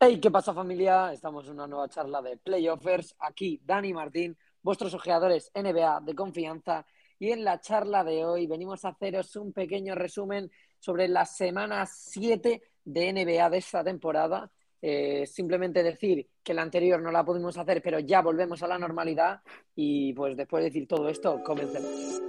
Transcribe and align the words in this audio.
Hey, 0.00 0.20
¿qué 0.20 0.30
pasa 0.30 0.54
familia? 0.54 1.12
Estamos 1.12 1.44
en 1.46 1.54
una 1.54 1.66
nueva 1.66 1.88
charla 1.88 2.22
de 2.22 2.36
Playoffers. 2.36 3.16
Aquí 3.18 3.60
Dani 3.64 3.92
Martín, 3.92 4.38
vuestros 4.62 4.94
ojeadores 4.94 5.50
NBA 5.56 6.02
de 6.02 6.14
confianza. 6.14 6.86
Y 7.18 7.32
en 7.32 7.42
la 7.42 7.60
charla 7.60 8.04
de 8.04 8.24
hoy 8.24 8.46
venimos 8.46 8.84
a 8.84 8.90
haceros 8.90 9.34
un 9.34 9.52
pequeño 9.52 9.96
resumen 9.96 10.52
sobre 10.78 11.08
la 11.08 11.24
semana 11.24 11.84
7 11.84 12.62
de 12.84 13.12
NBA 13.12 13.50
de 13.50 13.58
esta 13.58 13.82
temporada. 13.82 14.48
Eh, 14.80 15.26
simplemente 15.26 15.82
decir 15.82 16.28
que 16.44 16.54
la 16.54 16.62
anterior 16.62 17.02
no 17.02 17.10
la 17.10 17.24
pudimos 17.24 17.58
hacer, 17.58 17.82
pero 17.82 17.98
ya 17.98 18.22
volvemos 18.22 18.62
a 18.62 18.68
la 18.68 18.78
normalidad. 18.78 19.42
Y 19.74 20.12
pues 20.12 20.36
después 20.36 20.62
de 20.62 20.70
decir 20.70 20.86
todo 20.86 21.08
esto, 21.08 21.42
comencemos. 21.42 22.22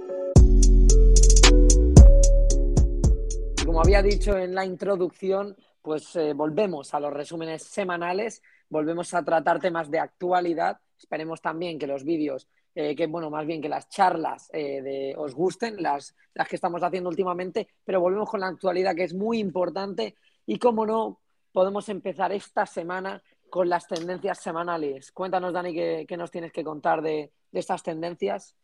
Como 3.64 3.80
había 3.80 4.02
dicho 4.02 4.36
en 4.36 4.56
la 4.56 4.64
introducción, 4.64 5.56
pues 5.82 6.14
eh, 6.16 6.32
volvemos 6.32 6.94
a 6.94 7.00
los 7.00 7.12
resúmenes 7.12 7.62
semanales, 7.62 8.42
volvemos 8.68 9.12
a 9.14 9.24
tratar 9.24 9.60
temas 9.60 9.90
de 9.90 9.98
actualidad. 9.98 10.78
Esperemos 10.98 11.40
también 11.40 11.78
que 11.78 11.86
los 11.86 12.04
vídeos, 12.04 12.48
eh, 12.74 12.94
que 12.94 13.06
bueno, 13.06 13.30
más 13.30 13.46
bien 13.46 13.60
que 13.60 13.68
las 13.68 13.88
charlas 13.88 14.50
eh, 14.52 14.82
de, 14.82 15.14
os 15.16 15.34
gusten, 15.34 15.82
las, 15.82 16.14
las 16.34 16.48
que 16.48 16.56
estamos 16.56 16.82
haciendo 16.82 17.08
últimamente, 17.08 17.68
pero 17.84 18.00
volvemos 18.00 18.28
con 18.28 18.40
la 18.40 18.48
actualidad 18.48 18.94
que 18.94 19.04
es 19.04 19.14
muy 19.14 19.38
importante 19.38 20.14
y 20.46 20.58
como 20.58 20.84
no, 20.86 21.20
podemos 21.52 21.88
empezar 21.88 22.32
esta 22.32 22.66
semana 22.66 23.22
con 23.48 23.68
las 23.68 23.86
tendencias 23.86 24.38
semanales. 24.38 25.10
Cuéntanos, 25.12 25.52
Dani, 25.52 25.74
qué, 25.74 26.16
nos 26.16 26.30
tienes 26.30 26.52
que 26.52 26.62
contar 26.62 27.02
de, 27.02 27.32
de 27.50 27.60
estas 27.60 27.82
tendencias. 27.82 28.54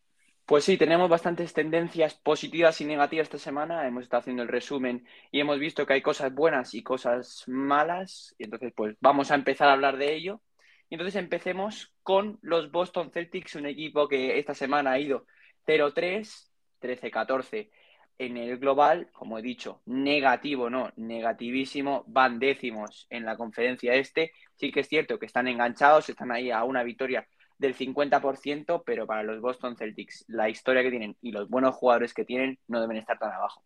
Pues 0.47 0.65
sí, 0.65 0.77
tenemos 0.77 1.09
bastantes 1.11 1.53
tendencias 1.53 2.15
positivas 2.15 2.81
y 2.81 2.85
negativas 2.85 3.25
esta 3.25 3.39
semana. 3.39 3.87
Hemos 3.87 4.05
estado 4.05 4.21
haciendo 4.21 4.45
el 4.45 4.49
resumen 4.49 5.05
y 5.33 5.41
hemos 5.41 5.59
visto 5.59 5.85
que 5.85 5.95
hay 5.95 6.03
cosas 6.03 6.33
buenas 6.33 6.73
y 6.75 6.85
cosas 6.85 7.43
malas. 7.49 8.33
Y 8.39 8.45
entonces, 8.45 8.73
pues 8.77 8.97
vamos 9.01 9.33
a 9.33 9.35
empezar 9.35 9.69
a 9.69 9.73
hablar 9.73 9.97
de 9.97 10.15
ello. 10.15 10.41
Y 10.89 10.95
entonces 10.95 11.17
empecemos 11.17 11.93
con 12.05 12.39
los 12.43 12.71
Boston 12.71 13.11
Celtics, 13.11 13.57
un 13.57 13.67
equipo 13.67 14.07
que 14.07 14.39
esta 14.39 14.55
semana 14.55 14.93
ha 14.93 15.01
ido 15.01 15.27
0-3, 15.67 16.53
13-14 16.81 17.71
en 18.19 18.37
el 18.37 18.59
global, 18.59 19.11
como 19.13 19.39
he 19.39 19.43
dicho, 19.43 19.83
negativo, 19.87 20.71
no, 20.71 20.93
negativísimo, 20.97 22.05
van 22.07 22.39
décimos 22.39 23.09
en 23.11 23.25
la 23.25 23.37
conferencia 23.37 23.95
este. 23.95 24.33
Sí 24.55 24.71
que 24.71 24.81
es 24.81 24.89
cierto 24.89 25.19
que 25.19 25.27
están 25.27 25.49
enganchados, 25.49 26.09
están 26.09 26.31
ahí 26.31 26.53
a 26.53 26.63
una 26.63 26.85
victoria 26.85 27.27
del 27.59 27.75
50%, 27.75 28.83
pero 28.85 29.07
para 29.07 29.23
los 29.23 29.41
Boston 29.41 29.77
Celtics, 29.77 30.25
la 30.29 30.49
historia 30.49 30.83
que 30.83 30.91
tienen 30.91 31.17
y 31.23 31.33
los 31.33 31.49
buenos 31.49 31.75
jugadores 31.75 32.13
que 32.13 32.25
tienen 32.25 32.59
no 32.69 32.81
deben 32.81 32.97
estar 32.99 33.19
tan 33.19 33.33
abajo. 33.33 33.63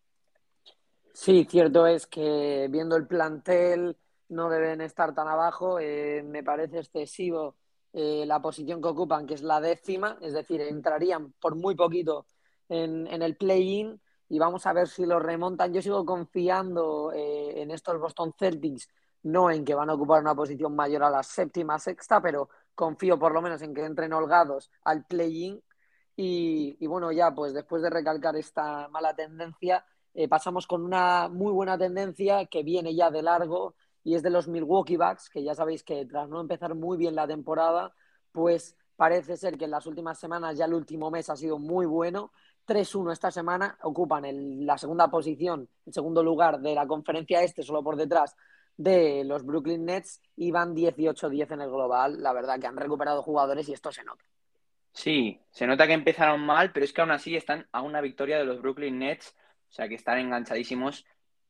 Sí, 1.13 1.45
cierto 1.49 1.87
es 1.87 2.07
que 2.07 2.67
viendo 2.69 2.95
el 2.95 3.07
plantel 3.07 3.97
no 4.29 4.49
deben 4.49 4.81
estar 4.81 5.13
tan 5.13 5.27
abajo. 5.27 5.79
Eh, 5.79 6.23
me 6.23 6.43
parece 6.43 6.79
excesivo 6.79 7.57
eh, 7.93 8.23
la 8.25 8.41
posición 8.41 8.81
que 8.81 8.87
ocupan, 8.87 9.27
que 9.27 9.33
es 9.33 9.43
la 9.43 9.59
décima, 9.59 10.17
es 10.21 10.33
decir, 10.33 10.61
entrarían 10.61 11.33
por 11.33 11.55
muy 11.55 11.75
poquito 11.75 12.25
en, 12.69 13.07
en 13.07 13.21
el 13.21 13.35
play-in 13.35 13.99
y 14.29 14.39
vamos 14.39 14.65
a 14.65 14.73
ver 14.73 14.87
si 14.87 15.05
lo 15.05 15.19
remontan. 15.19 15.73
Yo 15.73 15.81
sigo 15.81 16.05
confiando 16.05 17.11
eh, 17.13 17.61
en 17.61 17.71
estos 17.71 17.99
Boston 17.99 18.33
Celtics, 18.39 18.87
no 19.23 19.51
en 19.51 19.65
que 19.65 19.75
van 19.75 19.89
a 19.89 19.93
ocupar 19.93 20.21
una 20.21 20.33
posición 20.33 20.73
mayor 20.73 21.03
a 21.03 21.09
la 21.09 21.21
séptima, 21.21 21.77
sexta, 21.77 22.21
pero 22.21 22.49
confío 22.81 23.19
por 23.19 23.31
lo 23.31 23.43
menos 23.43 23.61
en 23.61 23.75
que 23.75 23.85
entren 23.85 24.11
holgados 24.11 24.71
al 24.83 25.05
play-in. 25.05 25.61
Y, 26.15 26.87
bueno, 26.87 27.11
ya 27.11 27.31
pues 27.31 27.53
después 27.53 27.83
de 27.83 27.91
recalcar 27.91 28.35
esta 28.35 28.87
mala 28.87 29.15
tendencia, 29.15 29.85
eh, 30.15 30.27
pasamos 30.27 30.65
con 30.65 30.83
una 30.83 31.27
muy 31.29 31.51
buena 31.51 31.77
tendencia 31.77 32.47
que 32.47 32.63
viene 32.63 32.95
ya 32.95 33.11
de 33.11 33.21
largo 33.21 33.75
y 34.03 34.15
es 34.15 34.23
de 34.23 34.31
los 34.31 34.47
Milwaukee 34.47 34.97
Bucks, 34.97 35.29
que 35.29 35.43
ya 35.43 35.53
sabéis 35.53 35.83
que 35.83 36.07
tras 36.07 36.27
no 36.27 36.41
empezar 36.41 36.73
muy 36.73 36.97
bien 36.97 37.13
la 37.13 37.27
temporada, 37.27 37.93
pues 38.31 38.75
parece 38.95 39.37
ser 39.37 39.59
que 39.59 39.65
en 39.65 39.71
las 39.71 39.85
últimas 39.85 40.19
semanas, 40.19 40.57
ya 40.57 40.65
el 40.65 40.73
último 40.73 41.11
mes 41.11 41.29
ha 41.29 41.35
sido 41.35 41.59
muy 41.59 41.85
bueno. 41.85 42.31
3-1 42.65 43.11
esta 43.13 43.29
semana, 43.29 43.77
ocupan 43.83 44.23
la 44.65 44.79
segunda 44.79 45.07
posición, 45.07 45.69
el 45.85 45.93
segundo 45.93 46.23
lugar 46.23 46.59
de 46.59 46.73
la 46.73 46.87
conferencia 46.87 47.43
este, 47.43 47.61
solo 47.61 47.83
por 47.83 47.95
detrás 47.95 48.35
de 48.77 49.23
los 49.23 49.45
Brooklyn 49.45 49.85
Nets 49.85 50.21
y 50.35 50.51
van 50.51 50.75
18-10 50.75 51.51
en 51.51 51.61
el 51.61 51.69
global. 51.69 52.21
La 52.21 52.33
verdad 52.33 52.59
que 52.59 52.67
han 52.67 52.77
recuperado 52.77 53.21
jugadores 53.21 53.67
y 53.69 53.73
esto 53.73 53.91
se 53.91 54.03
nota. 54.03 54.23
Sí, 54.93 55.39
se 55.51 55.67
nota 55.67 55.87
que 55.87 55.93
empezaron 55.93 56.41
mal, 56.41 56.71
pero 56.71 56.83
es 56.83 56.93
que 56.93 57.01
aún 57.01 57.11
así 57.11 57.35
están 57.35 57.67
a 57.71 57.81
una 57.81 58.01
victoria 58.01 58.37
de 58.37 58.45
los 58.45 58.61
Brooklyn 58.61 58.99
Nets, 58.99 59.35
o 59.69 59.71
sea 59.71 59.87
que 59.87 59.95
están 59.95 60.19
enganchadísimos. 60.19 61.05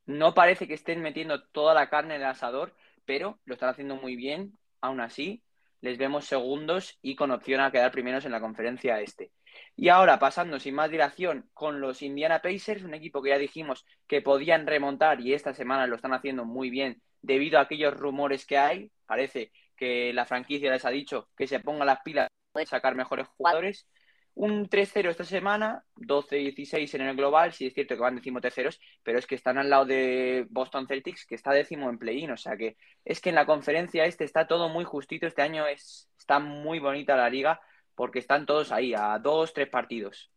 No 0.06 0.34
parece 0.34 0.68
que 0.68 0.76
estén 0.76 1.02
metiendo 1.02 1.44
toda 1.48 1.74
la 1.74 1.90
carne 1.90 2.16
en 2.16 2.22
el 2.22 2.28
asador, 2.28 2.76
pero 3.06 3.40
lo 3.46 3.56
están 3.56 3.70
haciendo 3.70 3.96
muy 3.96 4.16
bien. 4.16 4.58
Aún 4.80 5.00
así, 5.00 5.44
les 5.82 5.98
vemos 5.98 6.26
segundos 6.26 7.00
y 7.02 7.16
con 7.16 7.32
opción 7.32 7.62
a 7.62 7.72
quedar 7.72 7.92
primeros 7.92 8.26
en 8.26 8.32
la 8.32 8.40
conferencia 8.40 9.00
este. 9.00 9.32
Y 9.76 9.90
ahora, 9.90 10.20
pasando 10.20 10.60
sin 10.60 10.76
más 10.76 10.92
dilación 10.92 11.50
con 11.54 11.82
los 11.82 12.02
Indiana 12.02 12.42
Pacers, 12.42 12.84
un 12.84 12.94
equipo 12.94 13.22
que 13.22 13.30
ya 13.30 13.38
dijimos 13.38 13.86
que 14.08 14.22
podían 14.22 14.68
remontar 14.68 15.22
y 15.22 15.34
esta 15.34 15.54
semana 15.54 15.88
lo 15.88 15.96
están 15.96 16.14
haciendo 16.14 16.46
muy 16.46 16.70
bien 16.70 17.02
debido 17.22 17.60
a 17.60 17.64
aquellos 17.64 17.96
rumores 17.96 18.46
que 18.46 18.58
hay. 18.58 18.92
Parece 19.06 19.52
que 19.76 20.14
la 20.14 20.26
franquicia 20.26 20.72
les 20.72 20.86
ha 20.86 20.90
dicho 20.90 21.30
que 21.36 21.48
se 21.48 21.60
ponga 21.60 21.86
las 21.86 22.02
pilas 22.02 22.30
para 22.52 22.66
sacar 22.66 22.96
mejores 22.96 23.28
jugadores. 23.30 23.88
Un 24.34 24.70
3-0 24.70 25.10
esta 25.10 25.26
semana, 25.26 25.84
12-16 25.98 26.94
en 26.96 27.02
el 27.02 27.16
global, 27.18 27.52
sí 27.52 27.68
es 27.68 27.74
cierto 27.74 27.96
que 27.96 28.02
van 28.02 28.16
décimo 28.16 28.40
terceros, 28.40 28.80
pero 29.04 29.20
es 29.20 29.28
que 29.28 29.36
están 29.36 29.58
al 29.58 29.70
lado 29.70 29.86
de 29.86 30.48
Boston 30.50 30.88
Celtics, 30.88 31.26
que 31.26 31.36
está 31.36 31.52
décimo 31.52 31.90
en 31.90 31.98
play-in, 31.98 32.32
o 32.32 32.38
sea 32.38 32.56
que 32.56 32.78
es 33.04 33.20
que 33.20 33.30
en 33.30 33.36
la 33.36 33.46
conferencia 33.46 34.06
este 34.06 34.24
está 34.24 34.48
todo 34.48 34.70
muy 34.70 34.86
justito, 34.86 35.28
este 35.28 35.42
año 35.42 35.68
es, 35.68 36.10
está 36.18 36.40
muy 36.40 36.80
bonita 36.80 37.18
la 37.18 37.30
liga, 37.30 37.60
porque 38.02 38.18
están 38.18 38.48
todos 38.48 38.72
ahí, 38.72 38.96
a 38.96 39.20
dos, 39.20 39.54
tres 39.54 39.70
partidos. 39.70 40.32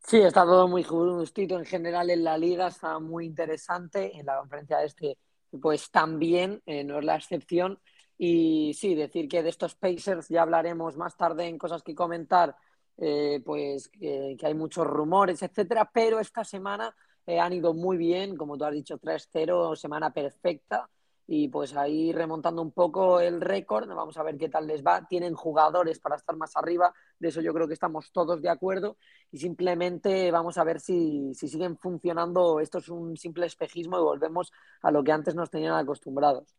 Sí, 0.00 0.18
está 0.18 0.42
todo 0.42 0.66
muy 0.66 0.82
justito 0.82 1.56
en 1.56 1.64
general 1.64 2.10
en 2.10 2.24
la 2.24 2.36
liga, 2.36 2.66
está 2.66 2.98
muy 2.98 3.26
interesante. 3.26 4.18
En 4.18 4.26
la 4.26 4.38
conferencia 4.38 4.82
este, 4.82 5.18
pues 5.62 5.88
también, 5.92 6.60
eh, 6.66 6.82
no 6.82 6.98
es 6.98 7.04
la 7.04 7.14
excepción. 7.14 7.78
Y 8.18 8.74
sí, 8.74 8.96
decir 8.96 9.28
que 9.28 9.44
de 9.44 9.50
estos 9.50 9.76
Pacers 9.76 10.26
ya 10.28 10.42
hablaremos 10.42 10.96
más 10.96 11.16
tarde 11.16 11.46
en 11.46 11.56
cosas 11.56 11.84
que 11.84 11.94
comentar, 11.94 12.56
eh, 12.96 13.40
pues 13.46 13.86
que, 13.88 14.36
hay 14.42 14.54
muchos 14.54 14.88
rumores, 14.88 15.40
etcétera, 15.44 15.88
pero 15.94 16.18
esta 16.18 16.42
semana 16.42 16.92
eh, 17.24 17.38
han 17.38 17.52
ido 17.52 17.72
muy 17.72 17.96
bien, 17.96 18.36
como 18.36 18.58
tú 18.58 18.64
has 18.64 18.74
dicho, 18.74 18.98
3-0, 18.98 19.76
semana 19.76 20.12
perfecta 20.12 20.90
y 21.32 21.46
pues 21.46 21.76
ahí 21.76 22.10
remontando 22.10 22.60
un 22.60 22.72
poco 22.72 23.20
el 23.20 23.40
récord, 23.40 23.86
vamos 23.86 24.16
a 24.16 24.24
ver 24.24 24.36
qué 24.36 24.48
tal 24.48 24.66
les 24.66 24.84
va. 24.84 25.06
Tienen 25.06 25.34
jugadores 25.34 26.00
para 26.00 26.16
estar 26.16 26.34
más 26.34 26.56
arriba, 26.56 26.92
de 27.20 27.28
eso 27.28 27.40
yo 27.40 27.54
creo 27.54 27.68
que 27.68 27.74
estamos 27.74 28.10
todos 28.10 28.42
de 28.42 28.48
acuerdo 28.48 28.96
y 29.30 29.38
simplemente 29.38 30.32
vamos 30.32 30.58
a 30.58 30.64
ver 30.64 30.80
si, 30.80 31.32
si 31.34 31.46
siguen 31.46 31.78
funcionando. 31.78 32.58
Esto 32.58 32.78
es 32.78 32.88
un 32.88 33.16
simple 33.16 33.46
espejismo 33.46 33.96
y 33.96 34.02
volvemos 34.02 34.50
a 34.82 34.90
lo 34.90 35.04
que 35.04 35.12
antes 35.12 35.36
nos 35.36 35.50
tenían 35.50 35.74
acostumbrados. 35.74 36.56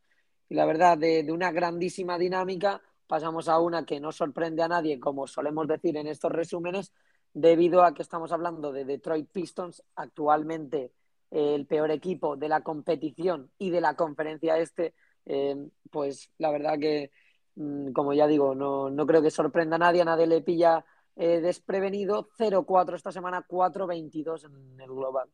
Y 0.48 0.56
la 0.56 0.64
verdad, 0.66 0.98
de, 0.98 1.24
de 1.24 1.34
una 1.34 1.52
grandísima 1.52 2.18
dinámica 2.18 2.82
pasamos 3.08 3.50
a 3.50 3.60
una 3.60 3.86
que 3.86 4.00
no 4.00 4.14
sorprende 4.14 4.64
a 4.64 4.70
nadie, 4.70 5.02
como 5.02 5.28
solemos 5.28 5.68
decir 5.68 5.98
en 5.98 6.08
estos 6.08 6.32
resúmenes, 6.32 6.94
debido 7.34 7.84
a 7.84 7.94
que 7.94 8.04
estamos 8.04 8.32
hablando 8.32 8.72
de 8.72 8.86
Detroit 8.86 9.30
Pistons, 9.34 9.84
actualmente 9.96 10.94
el 11.32 11.66
peor 11.66 11.92
equipo 11.92 12.36
de 12.36 12.50
la 12.50 12.62
competición 12.62 13.50
y 13.58 13.70
de 13.70 13.82
la 13.82 13.96
conferencia 13.96 14.58
este, 14.58 14.94
eh, 15.26 15.56
pues 15.90 16.30
la 16.38 16.52
verdad 16.52 16.78
que, 16.80 17.12
mm, 17.56 17.94
como 17.94 18.14
ya 18.14 18.28
digo, 18.28 18.54
no, 18.54 18.90
no, 18.90 19.06
creo 19.08 19.22
que 19.22 19.32
sorprenda 19.32 19.78
a 19.78 19.80
nadie, 19.80 20.04
nadie 20.04 20.28
le 20.28 20.42
pilla 20.42 20.86
eh, 21.16 21.40
desprevenido. 21.40 22.30
0-4 22.38 22.96
esta 22.96 23.12
semana, 23.12 23.46
4-22 23.48 24.46
en 24.46 24.80
el 24.80 24.90
global. 24.90 25.30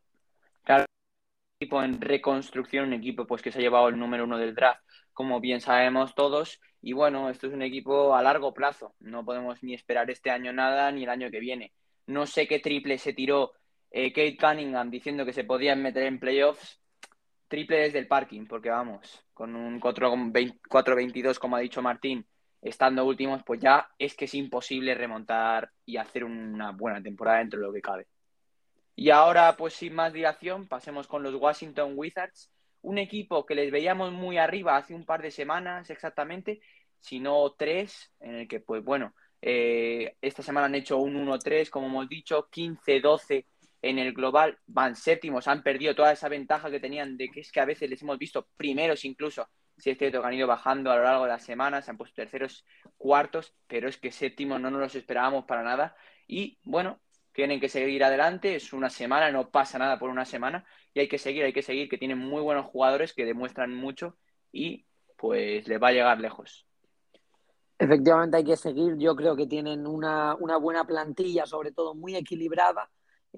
Claro, 0.64 0.86
equipo 1.60 1.82
en 1.82 2.00
reconstrucción, 2.00 2.88
un 2.88 2.94
equipo 2.94 3.26
pues 3.26 3.42
que 3.42 3.52
se 3.52 3.60
ha 3.60 3.62
llevado 3.62 3.88
el 3.90 3.98
número 3.98 4.26
uno 4.26 4.38
del 4.38 4.54
draft, 4.54 4.82
como 5.14 5.40
bien 5.40 5.62
sabemos 5.62 6.14
todos. 6.14 6.60
Y 6.82 6.94
bueno, 6.94 7.30
esto 7.30 7.48
es 7.48 7.54
un 7.54 7.64
equipo 7.64 8.16
a 8.16 8.22
largo 8.22 8.54
plazo. 8.54 8.94
No 9.00 9.26
podemos 9.26 9.64
ni 9.64 9.74
esperar 9.74 10.10
este 10.12 10.30
año 10.30 10.54
nada 10.54 10.92
ni 10.92 11.04
el 11.04 11.10
año 11.10 11.32
que 11.32 11.40
viene. 11.40 11.74
No 12.06 12.26
sé 12.28 12.48
qué 12.48 12.60
triple 12.60 12.98
se 12.98 13.14
tiró 13.14 13.54
eh, 13.92 14.12
Kate 14.12 14.38
Cunningham 14.38 14.90
diciendo 14.90 15.26
que 15.26 15.34
se 15.34 15.44
podían 15.44 15.82
meter 15.82 16.04
en 16.04 16.20
playoffs, 16.20 16.80
triple 17.48 17.80
desde 17.80 18.00
el 18.00 18.08
parking, 18.08 18.46
porque 18.46 18.70
vamos, 18.70 19.26
con 19.34 19.56
un 19.56 19.80
4-22, 19.80 21.40
como 21.40 21.56
ha 21.56 21.60
dicho 21.60 21.82
Martín, 21.82 22.26
estando 22.62 23.06
últimos, 23.06 23.44
pues 23.44 23.60
ya 23.62 23.88
es 23.98 24.16
que 24.16 24.26
es 24.26 24.34
imposible 24.34 24.96
remontar 24.96 25.72
y 25.86 25.98
hacer 25.98 26.24
una 26.24 26.72
buena 26.72 27.02
temporada 27.02 27.40
dentro 27.40 27.60
de 27.60 27.68
lo 27.68 27.74
que 27.74 27.82
cabe. 27.82 28.08
Y 28.96 29.12
ahora, 29.12 29.56
pues 29.56 29.74
sin 29.74 29.94
más 29.94 30.12
dilación, 30.12 30.68
pasemos 30.68 31.08
con 31.08 31.24
los 31.24 31.36
Washington 31.36 31.94
Wizards, 31.96 32.52
un 32.82 32.98
equipo 32.98 33.46
que 33.46 33.56
les 33.56 33.72
veíamos 33.72 34.12
muy 34.12 34.38
arriba 34.38 34.76
hace 34.76 34.96
un 34.96 35.06
par 35.06 35.22
de 35.22 35.32
semanas 35.32 35.90
exactamente, 35.90 36.62
si 37.00 37.20
no 37.20 37.52
tres, 37.52 38.12
en 38.20 38.36
el 38.36 38.48
que, 38.48 38.60
pues 38.60 38.84
bueno, 38.84 39.14
eh, 39.42 40.16
esta 40.20 40.42
semana 40.42 40.66
han 40.66 40.76
hecho 40.76 40.98
un 40.98 41.16
1-3, 41.16 41.70
como 41.70 41.88
hemos 41.88 42.10
dicho, 42.10 42.50
15-12 42.50 43.46
en 43.90 44.00
el 44.00 44.14
global 44.14 44.58
van 44.68 44.96
séptimos, 44.96 45.48
han 45.48 45.64
perdido 45.64 45.96
toda 45.96 46.12
esa 46.12 46.30
ventaja 46.30 46.70
que 46.70 46.80
tenían 46.80 47.18
de 47.18 47.30
que 47.30 47.42
es 47.42 47.52
que 47.52 47.60
a 47.60 47.66
veces 47.66 47.90
les 47.90 48.02
hemos 48.02 48.18
visto 48.18 48.48
primeros 48.58 49.06
incluso 49.06 49.48
Sí 49.78 49.92
es 49.92 49.98
cierto 49.98 50.22
que 50.22 50.28
han 50.28 50.34
ido 50.34 50.48
bajando 50.48 50.92
a 50.92 50.96
lo 50.96 51.04
largo 51.04 51.24
de 51.24 51.30
las 51.30 51.44
semanas, 51.44 51.86
se 51.86 51.92
han 51.92 51.98
puesto 51.98 52.16
terceros, 52.16 52.66
cuartos, 52.98 53.54
pero 53.68 53.88
es 53.88 53.98
que 53.98 54.12
séptimo 54.12 54.58
no 54.58 54.72
nos 54.72 54.82
los 54.82 54.96
esperábamos 54.96 55.46
para 55.46 55.62
nada. 55.62 55.96
Y 56.28 56.58
bueno, 56.64 57.00
tienen 57.32 57.60
que 57.60 57.70
seguir 57.70 58.04
adelante, 58.04 58.56
es 58.56 58.74
una 58.74 58.90
semana, 58.90 59.32
no 59.32 59.52
pasa 59.52 59.78
nada 59.78 60.00
por 60.00 60.10
una 60.10 60.26
semana 60.26 60.66
y 60.94 61.02
hay 61.02 61.08
que 61.08 61.20
seguir, 61.20 61.44
hay 61.44 61.54
que 61.54 61.62
seguir, 61.62 61.90
que 61.90 62.00
tienen 62.00 62.18
muy 62.18 62.42
buenos 62.42 62.66
jugadores 62.66 63.14
que 63.14 63.26
demuestran 63.26 63.74
mucho 63.74 64.18
y 64.52 64.88
pues 65.16 65.68
les 65.68 65.82
va 65.82 65.90
a 65.90 65.94
llegar 65.94 66.20
lejos. 66.20 66.66
Efectivamente 67.78 68.38
hay 68.38 68.44
que 68.44 68.58
seguir, 68.58 68.98
yo 68.98 69.16
creo 69.16 69.36
que 69.36 69.46
tienen 69.46 69.86
una 69.86 70.36
buena 70.60 70.86
plantilla, 70.86 71.46
sobre 71.46 71.72
todo 71.72 71.94
muy 71.94 72.16
equilibrada. 72.16 72.90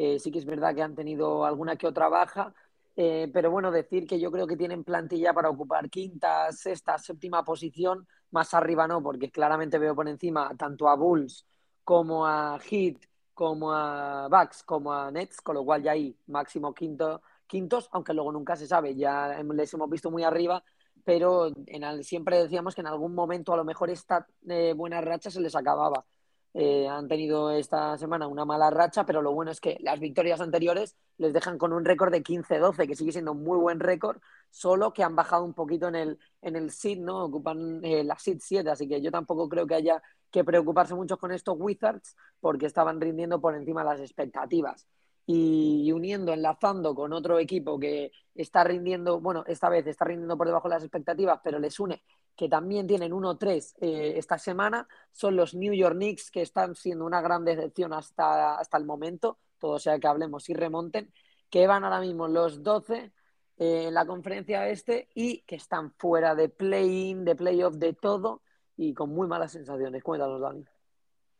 Eh, 0.01 0.17
sí 0.17 0.31
que 0.31 0.39
es 0.39 0.45
verdad 0.45 0.73
que 0.73 0.81
han 0.81 0.95
tenido 0.95 1.43
alguna 1.45 1.75
que 1.75 1.85
otra 1.85 2.07
baja, 2.07 2.53
eh, 2.95 3.29
pero 3.33 3.51
bueno, 3.51 3.69
decir 3.69 4.07
que 4.07 4.17
yo 4.17 4.31
creo 4.31 4.47
que 4.47 4.55
tienen 4.55 4.85
plantilla 4.85 5.33
para 5.33 5.49
ocupar 5.49 5.89
quinta, 5.89 6.49
sexta, 6.53 6.97
séptima 6.97 7.43
posición, 7.43 8.07
más 8.31 8.53
arriba 8.53 8.87
no, 8.87 9.03
porque 9.03 9.29
claramente 9.29 9.77
veo 9.77 9.93
por 9.93 10.07
encima 10.07 10.55
tanto 10.57 10.87
a 10.87 10.95
Bulls 10.95 11.45
como 11.83 12.25
a 12.25 12.57
Heat, 12.59 12.95
como 13.33 13.73
a 13.73 14.29
Bucks, 14.29 14.63
como 14.63 14.93
a 14.93 15.11
Nets, 15.11 15.41
con 15.41 15.55
lo 15.55 15.65
cual 15.65 15.83
ya 15.83 15.91
hay 15.91 16.15
máximo 16.27 16.73
quinto, 16.73 17.21
quintos, 17.45 17.89
aunque 17.91 18.13
luego 18.13 18.31
nunca 18.31 18.55
se 18.55 18.67
sabe, 18.67 18.95
ya 18.95 19.43
les 19.43 19.73
hemos 19.73 19.89
visto 19.89 20.09
muy 20.09 20.23
arriba 20.23 20.63
pero 21.03 21.51
en 21.65 22.03
siempre 22.03 22.43
decíamos 22.43 22.75
que 22.75 22.81
en 22.81 22.87
algún 22.87 23.15
momento 23.15 23.51
a 23.51 23.57
lo 23.57 23.63
mejor 23.63 23.89
esta 23.89 24.27
eh, 24.47 24.73
buena 24.75 25.01
racha 25.01 25.31
se 25.31 25.41
les 25.41 25.55
acababa. 25.55 26.05
Eh, 26.53 26.87
han 26.87 27.07
tenido 27.07 27.51
esta 27.51 27.97
semana 27.97 28.27
una 28.27 28.43
mala 28.43 28.71
racha, 28.71 29.05
pero 29.05 29.21
lo 29.21 29.31
bueno 29.33 29.51
es 29.51 29.61
que 29.61 29.77
las 29.81 29.99
victorias 29.99 30.41
anteriores 30.41 30.95
les 31.17 31.31
dejan 31.31 31.57
con 31.59 31.73
un 31.73 31.85
récord 31.85 32.11
de 32.11 32.23
15-12, 32.23 32.87
que 32.87 32.95
sigue 32.95 33.11
siendo 33.11 33.35
muy 33.35 33.57
buen 33.57 33.79
récord, 33.79 34.19
solo 34.49 34.91
que 34.91 35.03
han 35.03 35.15
bajado 35.15 35.43
un 35.43 35.53
poquito 35.53 35.87
en 35.87 35.95
el, 35.95 36.19
en 36.41 36.55
el 36.55 36.71
SID, 36.71 36.99
¿no? 36.99 37.25
Ocupan 37.25 37.83
eh, 37.83 38.03
la 38.03 38.17
SID 38.17 38.39
7, 38.41 38.69
así 38.69 38.87
que 38.87 39.01
yo 39.01 39.11
tampoco 39.11 39.47
creo 39.47 39.67
que 39.67 39.75
haya 39.75 40.01
que 40.31 40.43
preocuparse 40.43 40.95
mucho 40.95 41.17
con 41.17 41.31
estos 41.31 41.55
Wizards, 41.59 42.15
porque 42.39 42.65
estaban 42.65 42.99
rindiendo 42.99 43.39
por 43.39 43.55
encima 43.55 43.83
de 43.83 43.89
las 43.91 43.99
expectativas 43.99 44.87
y 45.31 45.91
uniendo, 45.91 46.33
enlazando 46.33 46.95
con 46.95 47.13
otro 47.13 47.37
equipo 47.37 47.79
que 47.79 48.11
está 48.33 48.63
rindiendo, 48.63 49.19
bueno, 49.19 49.43
esta 49.45 49.69
vez 49.69 49.85
está 49.85 50.05
rindiendo 50.05 50.35
por 50.35 50.47
debajo 50.47 50.67
de 50.67 50.73
las 50.75 50.83
expectativas, 50.83 51.39
pero 51.43 51.59
les 51.59 51.79
une 51.79 52.01
que 52.39 52.47
también 52.47 52.87
tienen 52.87 53.11
1-3 53.11 53.75
eh, 53.81 54.13
esta 54.15 54.37
semana, 54.37 54.87
son 55.11 55.35
los 55.35 55.53
New 55.53 55.73
York 55.73 55.97
Knicks 55.97 56.31
que 56.31 56.41
están 56.41 56.73
siendo 56.73 57.05
una 57.05 57.19
gran 57.19 57.43
decepción 57.43 57.91
hasta, 57.91 58.55
hasta 58.55 58.77
el 58.77 58.85
momento, 58.85 59.39
todo 59.59 59.77
sea 59.77 59.99
que 59.99 60.07
hablemos 60.07 60.49
y 60.49 60.53
remonten, 60.53 61.11
que 61.49 61.67
van 61.67 61.83
ahora 61.83 61.99
mismo 61.99 62.29
los 62.29 62.63
12 62.63 63.11
eh, 63.57 63.87
en 63.87 63.93
la 63.93 64.05
conferencia 64.05 64.69
este 64.69 65.09
y 65.13 65.41
que 65.41 65.57
están 65.57 65.91
fuera 65.97 66.33
de 66.33 66.47
play-in, 66.47 67.25
de 67.25 67.35
playoff, 67.35 67.75
de 67.75 67.91
todo 67.91 68.41
y 68.77 68.93
con 68.93 69.09
muy 69.09 69.27
malas 69.27 69.51
sensaciones. 69.51 70.01
Cuéntanos, 70.01 70.39
Dani. 70.39 70.63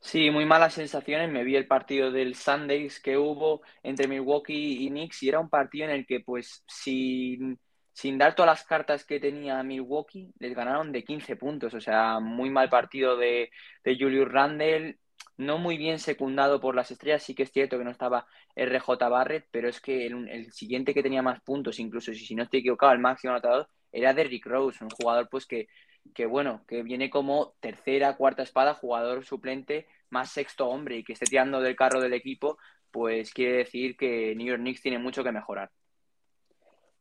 Sí, 0.01 0.29
muy 0.31 0.45
malas 0.45 0.73
sensaciones. 0.73 1.31
Me 1.31 1.45
vi 1.45 1.55
el 1.55 1.65
partido 1.65 2.11
del 2.11 2.35
Sundays 2.35 2.99
que 2.99 3.17
hubo 3.17 3.61
entre 3.83 4.09
Milwaukee 4.09 4.85
y 4.85 4.89
Knicks 4.89 5.23
y 5.23 5.29
era 5.29 5.39
un 5.39 5.49
partido 5.49 5.85
en 5.85 5.91
el 5.91 6.05
que, 6.05 6.19
pues, 6.19 6.65
sin, 6.67 7.57
sin 7.93 8.17
dar 8.17 8.35
todas 8.35 8.59
las 8.59 8.65
cartas 8.65 9.05
que 9.05 9.19
tenía 9.19 9.61
Milwaukee, 9.63 10.31
les 10.39 10.55
ganaron 10.55 10.91
de 10.91 11.03
15 11.03 11.35
puntos. 11.35 11.73
O 11.73 11.81
sea, 11.81 12.19
muy 12.19 12.49
mal 12.49 12.69
partido 12.69 13.17
de, 13.17 13.51
Julius 13.83 14.29
Randle, 14.31 14.97
no 15.37 15.57
muy 15.57 15.77
bien 15.77 15.99
secundado 15.99 16.59
por 16.59 16.75
las 16.75 16.91
estrellas. 16.91 17.23
Sí 17.23 17.35
que 17.35 17.43
es 17.43 17.51
cierto 17.51 17.77
que 17.77 17.83
no 17.83 17.91
estaba 17.91 18.25
RJ 18.55 19.09
Barrett, 19.09 19.47
pero 19.51 19.69
es 19.69 19.81
que 19.81 20.05
el, 20.07 20.29
el 20.29 20.51
siguiente 20.51 20.93
que 20.93 21.03
tenía 21.03 21.21
más 21.21 21.41
puntos, 21.41 21.79
incluso 21.79 22.13
si, 22.13 22.25
si 22.25 22.35
no 22.35 22.43
estoy 22.43 22.61
equivocado, 22.61 22.93
el 22.93 22.99
máximo 22.99 23.33
anotador, 23.33 23.69
era 23.91 24.13
Derrick 24.13 24.45
Rose, 24.45 24.83
un 24.83 24.89
jugador 24.89 25.27
pues 25.29 25.45
que 25.45 25.67
que 26.13 26.25
bueno, 26.25 26.63
que 26.67 26.83
viene 26.83 27.09
como 27.09 27.55
tercera, 27.59 28.15
cuarta 28.15 28.43
espada, 28.43 28.73
jugador 28.73 29.25
suplente, 29.25 29.87
más 30.09 30.31
sexto 30.31 30.67
hombre 30.67 30.97
y 30.97 31.03
que 31.03 31.13
esté 31.13 31.25
tirando 31.25 31.61
del 31.61 31.75
carro 31.75 32.01
del 32.01 32.13
equipo, 32.13 32.57
pues 32.91 33.33
quiere 33.33 33.57
decir 33.57 33.95
que 33.97 34.35
New 34.35 34.47
York 34.47 34.61
Knicks 34.61 34.81
tiene 34.81 34.99
mucho 34.99 35.23
que 35.23 35.31
mejorar. 35.31 35.71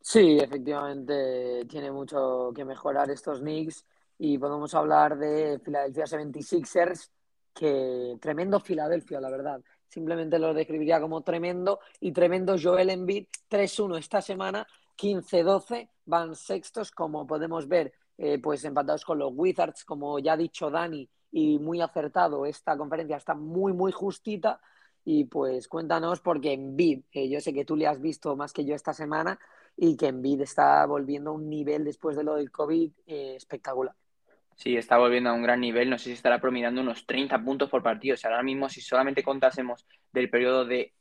Sí, 0.00 0.38
efectivamente 0.38 1.64
tiene 1.68 1.90
mucho 1.90 2.50
que 2.54 2.64
mejorar 2.64 3.10
estos 3.10 3.40
Knicks 3.40 3.84
y 4.18 4.38
podemos 4.38 4.74
hablar 4.74 5.18
de 5.18 5.58
Philadelphia 5.58 6.06
76ers, 6.06 7.10
que 7.52 8.16
tremendo 8.20 8.58
Filadelfia, 8.60 9.20
la 9.20 9.30
verdad. 9.30 9.60
Simplemente 9.86 10.38
lo 10.38 10.54
describiría 10.54 11.00
como 11.00 11.22
tremendo 11.22 11.80
y 12.00 12.12
tremendo 12.12 12.56
Joel 12.60 12.90
Embiid, 12.90 13.26
3-1 13.50 13.98
esta 13.98 14.22
semana, 14.22 14.66
15-12, 14.96 15.90
van 16.06 16.34
sextos, 16.34 16.90
como 16.90 17.26
podemos 17.26 17.68
ver 17.68 17.92
eh, 18.16 18.38
pues 18.38 18.64
empatados 18.64 19.04
con 19.04 19.18
los 19.18 19.32
Wizards, 19.34 19.84
como 19.84 20.18
ya 20.18 20.32
ha 20.32 20.36
dicho 20.36 20.70
Dani, 20.70 21.08
y 21.30 21.58
muy 21.58 21.80
acertado, 21.80 22.46
esta 22.46 22.76
conferencia 22.76 23.16
está 23.16 23.34
muy, 23.34 23.72
muy 23.72 23.92
justita. 23.92 24.60
Y 25.04 25.24
pues 25.24 25.68
cuéntanos, 25.68 26.20
porque 26.20 26.52
Envid, 26.52 27.04
eh, 27.12 27.28
yo 27.28 27.40
sé 27.40 27.52
que 27.54 27.64
tú 27.64 27.76
le 27.76 27.86
has 27.86 28.00
visto 28.00 28.36
más 28.36 28.52
que 28.52 28.64
yo 28.64 28.74
esta 28.74 28.92
semana, 28.92 29.38
y 29.80 29.96
que 29.96 30.08
Envid 30.08 30.40
está 30.40 30.84
volviendo 30.86 31.30
a 31.30 31.34
un 31.34 31.48
nivel 31.48 31.84
después 31.84 32.16
de 32.16 32.24
lo 32.24 32.34
del 32.34 32.50
COVID 32.50 32.90
eh, 33.06 33.34
espectacular. 33.36 33.94
Sí, 34.56 34.76
está 34.76 34.98
volviendo 34.98 35.30
a 35.30 35.34
un 35.34 35.42
gran 35.44 35.60
nivel. 35.60 35.88
No 35.88 35.98
sé 35.98 36.06
si 36.06 36.12
estará 36.12 36.40
promediando 36.40 36.80
unos 36.80 37.06
30 37.06 37.42
puntos 37.44 37.70
por 37.70 37.80
partido. 37.80 38.14
O 38.14 38.16
sea, 38.16 38.30
ahora 38.30 38.42
mismo, 38.42 38.68
si 38.68 38.80
solamente 38.80 39.22
contásemos 39.22 39.86
del 40.12 40.28
periodo 40.28 40.64
de 40.64 40.92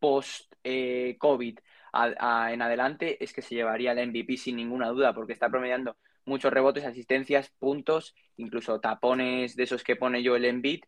post-COVID 0.00 1.58
en 1.94 2.62
adelante 2.62 3.22
es 3.22 3.32
que 3.32 3.42
se 3.42 3.54
llevaría 3.54 3.92
el 3.92 4.08
MVP 4.08 4.36
sin 4.36 4.56
ninguna 4.56 4.88
duda, 4.88 5.14
porque 5.14 5.32
está 5.32 5.48
promediando 5.48 5.96
muchos 6.24 6.52
rebotes, 6.52 6.84
asistencias, 6.84 7.50
puntos, 7.58 8.14
incluso 8.36 8.80
tapones 8.80 9.54
de 9.54 9.62
esos 9.62 9.84
que 9.84 9.96
pone 9.96 10.22
yo 10.22 10.34
el 10.34 10.44
Embiid. 10.44 10.82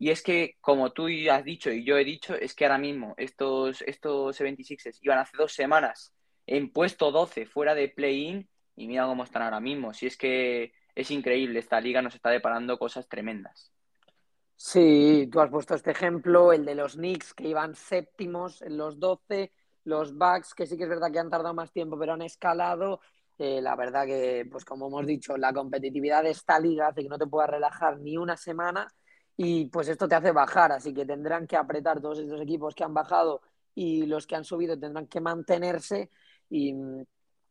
Y 0.00 0.08
es 0.08 0.22
que, 0.22 0.56
como 0.62 0.92
tú 0.92 1.08
has 1.30 1.44
dicho 1.44 1.70
y 1.70 1.84
yo 1.84 1.98
he 1.98 2.04
dicho, 2.06 2.34
es 2.34 2.54
que 2.54 2.64
ahora 2.64 2.78
mismo 2.78 3.12
estos, 3.18 3.82
estos 3.82 4.40
76ers 4.40 4.96
iban 5.02 5.18
hace 5.18 5.36
dos 5.36 5.52
semanas 5.52 6.14
en 6.46 6.72
puesto 6.72 7.12
12 7.12 7.44
fuera 7.44 7.74
de 7.74 7.90
play-in 7.90 8.48
y 8.76 8.88
mira 8.88 9.04
cómo 9.04 9.24
están 9.24 9.42
ahora 9.42 9.60
mismo. 9.60 9.92
Si 9.92 10.06
es 10.06 10.16
que 10.16 10.72
es 10.94 11.10
increíble, 11.10 11.58
esta 11.58 11.78
liga 11.82 12.00
nos 12.00 12.14
está 12.14 12.30
deparando 12.30 12.78
cosas 12.78 13.10
tremendas. 13.10 13.74
Sí, 14.56 15.28
tú 15.30 15.38
has 15.38 15.50
puesto 15.50 15.74
este 15.74 15.90
ejemplo, 15.90 16.54
el 16.54 16.64
de 16.64 16.76
los 16.76 16.94
Knicks 16.94 17.34
que 17.34 17.48
iban 17.48 17.74
séptimos 17.74 18.62
en 18.62 18.78
los 18.78 18.98
12, 18.98 19.52
los 19.84 20.16
Bucks, 20.16 20.54
que 20.54 20.64
sí 20.64 20.78
que 20.78 20.84
es 20.84 20.88
verdad 20.88 21.12
que 21.12 21.18
han 21.18 21.28
tardado 21.28 21.52
más 21.52 21.72
tiempo, 21.72 21.98
pero 21.98 22.14
han 22.14 22.22
escalado. 22.22 23.02
Eh, 23.36 23.60
la 23.60 23.76
verdad 23.76 24.06
que, 24.06 24.48
pues 24.50 24.64
como 24.64 24.86
hemos 24.86 25.04
dicho, 25.04 25.36
la 25.36 25.52
competitividad 25.52 26.22
de 26.22 26.30
esta 26.30 26.58
liga 26.58 26.88
hace 26.88 27.02
que 27.02 27.08
no 27.10 27.18
te 27.18 27.26
puedas 27.26 27.50
relajar 27.50 27.98
ni 27.98 28.16
una 28.16 28.38
semana 28.38 28.90
y 29.36 29.66
pues 29.66 29.88
esto 29.88 30.08
te 30.08 30.14
hace 30.14 30.32
bajar, 30.32 30.72
así 30.72 30.92
que 30.92 31.06
tendrán 31.06 31.46
que 31.46 31.56
apretar 31.56 32.00
todos 32.00 32.18
estos 32.18 32.40
equipos 32.40 32.74
que 32.74 32.84
han 32.84 32.94
bajado 32.94 33.40
y 33.74 34.06
los 34.06 34.26
que 34.26 34.36
han 34.36 34.44
subido 34.44 34.78
tendrán 34.78 35.06
que 35.06 35.20
mantenerse 35.20 36.10
y 36.48 36.74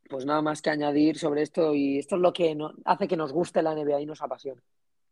pues 0.10 0.26
nada 0.26 0.42
más 0.42 0.62
que 0.62 0.70
añadir 0.70 1.18
sobre 1.18 1.44
esto 1.44 1.74
y 1.74 2.00
esto 2.00 2.16
es 2.16 2.22
lo 2.22 2.34
que 2.34 2.58
hace 2.86 3.08
que 3.08 3.18
nos 3.18 3.32
guste 3.32 3.62
la 3.62 3.74
NBA 3.74 4.02
y 4.02 4.06
nos 4.06 4.22
apasione. 4.22 4.62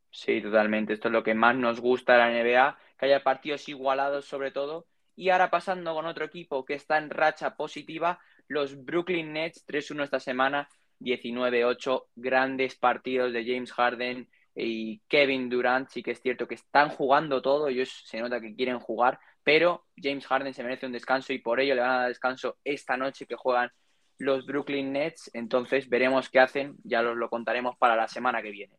Sí, 0.10 0.42
totalmente. 0.42 0.94
Esto 0.94 1.10
es 1.10 1.12
lo 1.12 1.24
que 1.24 1.36
más 1.36 1.56
nos 1.56 1.80
gusta 1.80 2.14
de 2.14 2.20
la 2.20 2.32
NBA, 2.32 2.78
que 2.98 3.06
haya 3.06 3.24
partidos 3.24 3.68
igualados 3.70 4.26
sobre 4.26 4.52
todo 4.52 4.88
y 5.16 5.30
ahora 5.30 5.50
pasando 5.50 5.94
con 5.94 6.06
otro 6.06 6.26
equipo 6.26 6.64
que 6.64 6.76
está 6.76 6.98
en 6.98 7.10
racha 7.10 7.56
positiva, 7.56 8.20
los 8.48 8.86
Brooklyn 8.86 9.34
Nets, 9.34 9.66
3-1 9.66 10.04
esta 10.04 10.20
semana, 10.20 10.70
19-8, 11.00 12.06
grandes 12.16 12.76
partidos 12.76 13.34
de 13.34 13.44
James 13.44 13.74
Harden 13.74 14.30
y 14.58 15.00
Kevin 15.08 15.50
Durant. 15.50 15.90
Sí 15.90 16.02
que 16.02 16.12
es 16.12 16.22
cierto 16.22 16.48
que 16.48 16.56
están 16.56 16.90
jugando 16.90 17.42
todo, 17.42 17.68
ellos 17.68 18.04
se 18.06 18.20
nota 18.20 18.42
que 18.42 18.56
quieren 18.56 18.80
jugar, 18.80 19.20
pero 19.44 19.86
James 19.96 20.26
Harden 20.26 20.54
se 20.54 20.64
merece 20.64 20.86
un 20.86 20.92
descanso 20.92 21.32
y 21.32 21.40
por 21.40 21.60
ello 21.60 21.76
le 21.76 21.82
van 21.82 21.92
a 21.92 22.00
dar 22.00 22.08
descanso 22.10 22.58
esta 22.64 22.98
noche 22.98 23.26
que 23.26 23.36
juegan 23.36 23.72
los 24.18 24.46
Brooklyn 24.46 24.92
Nets. 24.92 25.30
Entonces 25.34 25.88
veremos 25.88 26.30
qué 26.30 26.40
hacen, 26.40 26.76
ya 26.84 27.02
os 27.02 27.16
lo 27.16 27.30
contaremos 27.30 27.78
para 27.78 27.96
la 27.96 28.08
semana 28.08 28.42
que 28.42 28.52
viene. 28.52 28.76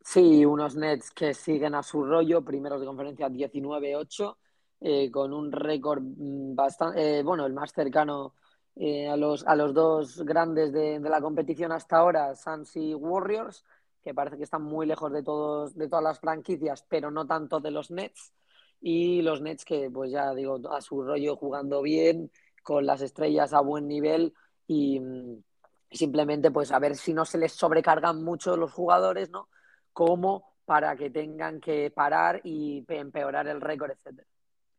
Sí, 0.00 0.44
unos 0.44 0.76
Nets 0.76 1.10
que 1.10 1.32
siguen 1.32 1.74
a 1.74 1.82
su 1.82 2.04
rollo, 2.04 2.44
primeros 2.44 2.78
de 2.80 2.86
conferencia 2.86 3.28
19-8 3.28 4.36
eh, 4.80 5.10
con 5.10 5.32
un 5.32 5.50
récord 5.50 6.02
mm, 6.02 6.54
bastante, 6.54 7.20
eh, 7.20 7.22
bueno, 7.22 7.46
el 7.46 7.54
más 7.54 7.72
cercano 7.72 8.34
eh, 8.76 9.08
a, 9.08 9.16
los, 9.16 9.46
a 9.46 9.56
los 9.56 9.72
dos 9.72 10.22
grandes 10.24 10.72
de, 10.72 11.00
la 11.00 11.22
competición 11.22 11.72
hasta 11.72 11.96
ahora, 11.96 12.34
Suns 12.34 12.76
y 12.76 12.92
Warriors, 12.92 13.64
que 14.04 14.14
parece 14.14 14.36
que 14.36 14.44
están 14.44 14.62
muy 14.62 14.86
lejos 14.86 15.10
de, 15.12 15.22
todos, 15.22 15.74
de 15.74 15.88
todas 15.88 16.04
las 16.04 16.20
franquicias, 16.20 16.84
pero 16.88 17.10
no 17.10 17.26
tanto 17.26 17.58
de 17.58 17.70
los 17.70 17.90
Nets. 17.90 18.32
Y 18.80 19.22
los 19.22 19.40
Nets 19.40 19.64
que, 19.64 19.90
pues 19.90 20.12
ya 20.12 20.34
digo, 20.34 20.60
a 20.70 20.80
su 20.80 21.02
rollo 21.02 21.36
jugando 21.36 21.82
bien, 21.82 22.30
con 22.62 22.86
las 22.86 23.00
estrellas 23.00 23.52
a 23.52 23.60
buen 23.60 23.88
nivel 23.88 24.34
y 24.66 25.00
mm, 25.00 25.42
simplemente 25.90 26.50
pues 26.50 26.70
a 26.72 26.78
ver 26.78 26.96
si 26.96 27.12
no 27.14 27.24
se 27.24 27.38
les 27.38 27.52
sobrecargan 27.52 28.22
mucho 28.22 28.56
los 28.56 28.72
jugadores, 28.72 29.30
¿no? 29.30 29.48
Como 29.92 30.54
para 30.64 30.96
que 30.96 31.10
tengan 31.10 31.60
que 31.60 31.90
parar 31.90 32.40
y 32.44 32.84
empeorar 32.88 33.48
el 33.48 33.60
récord, 33.60 33.92
etcétera. 33.92 34.26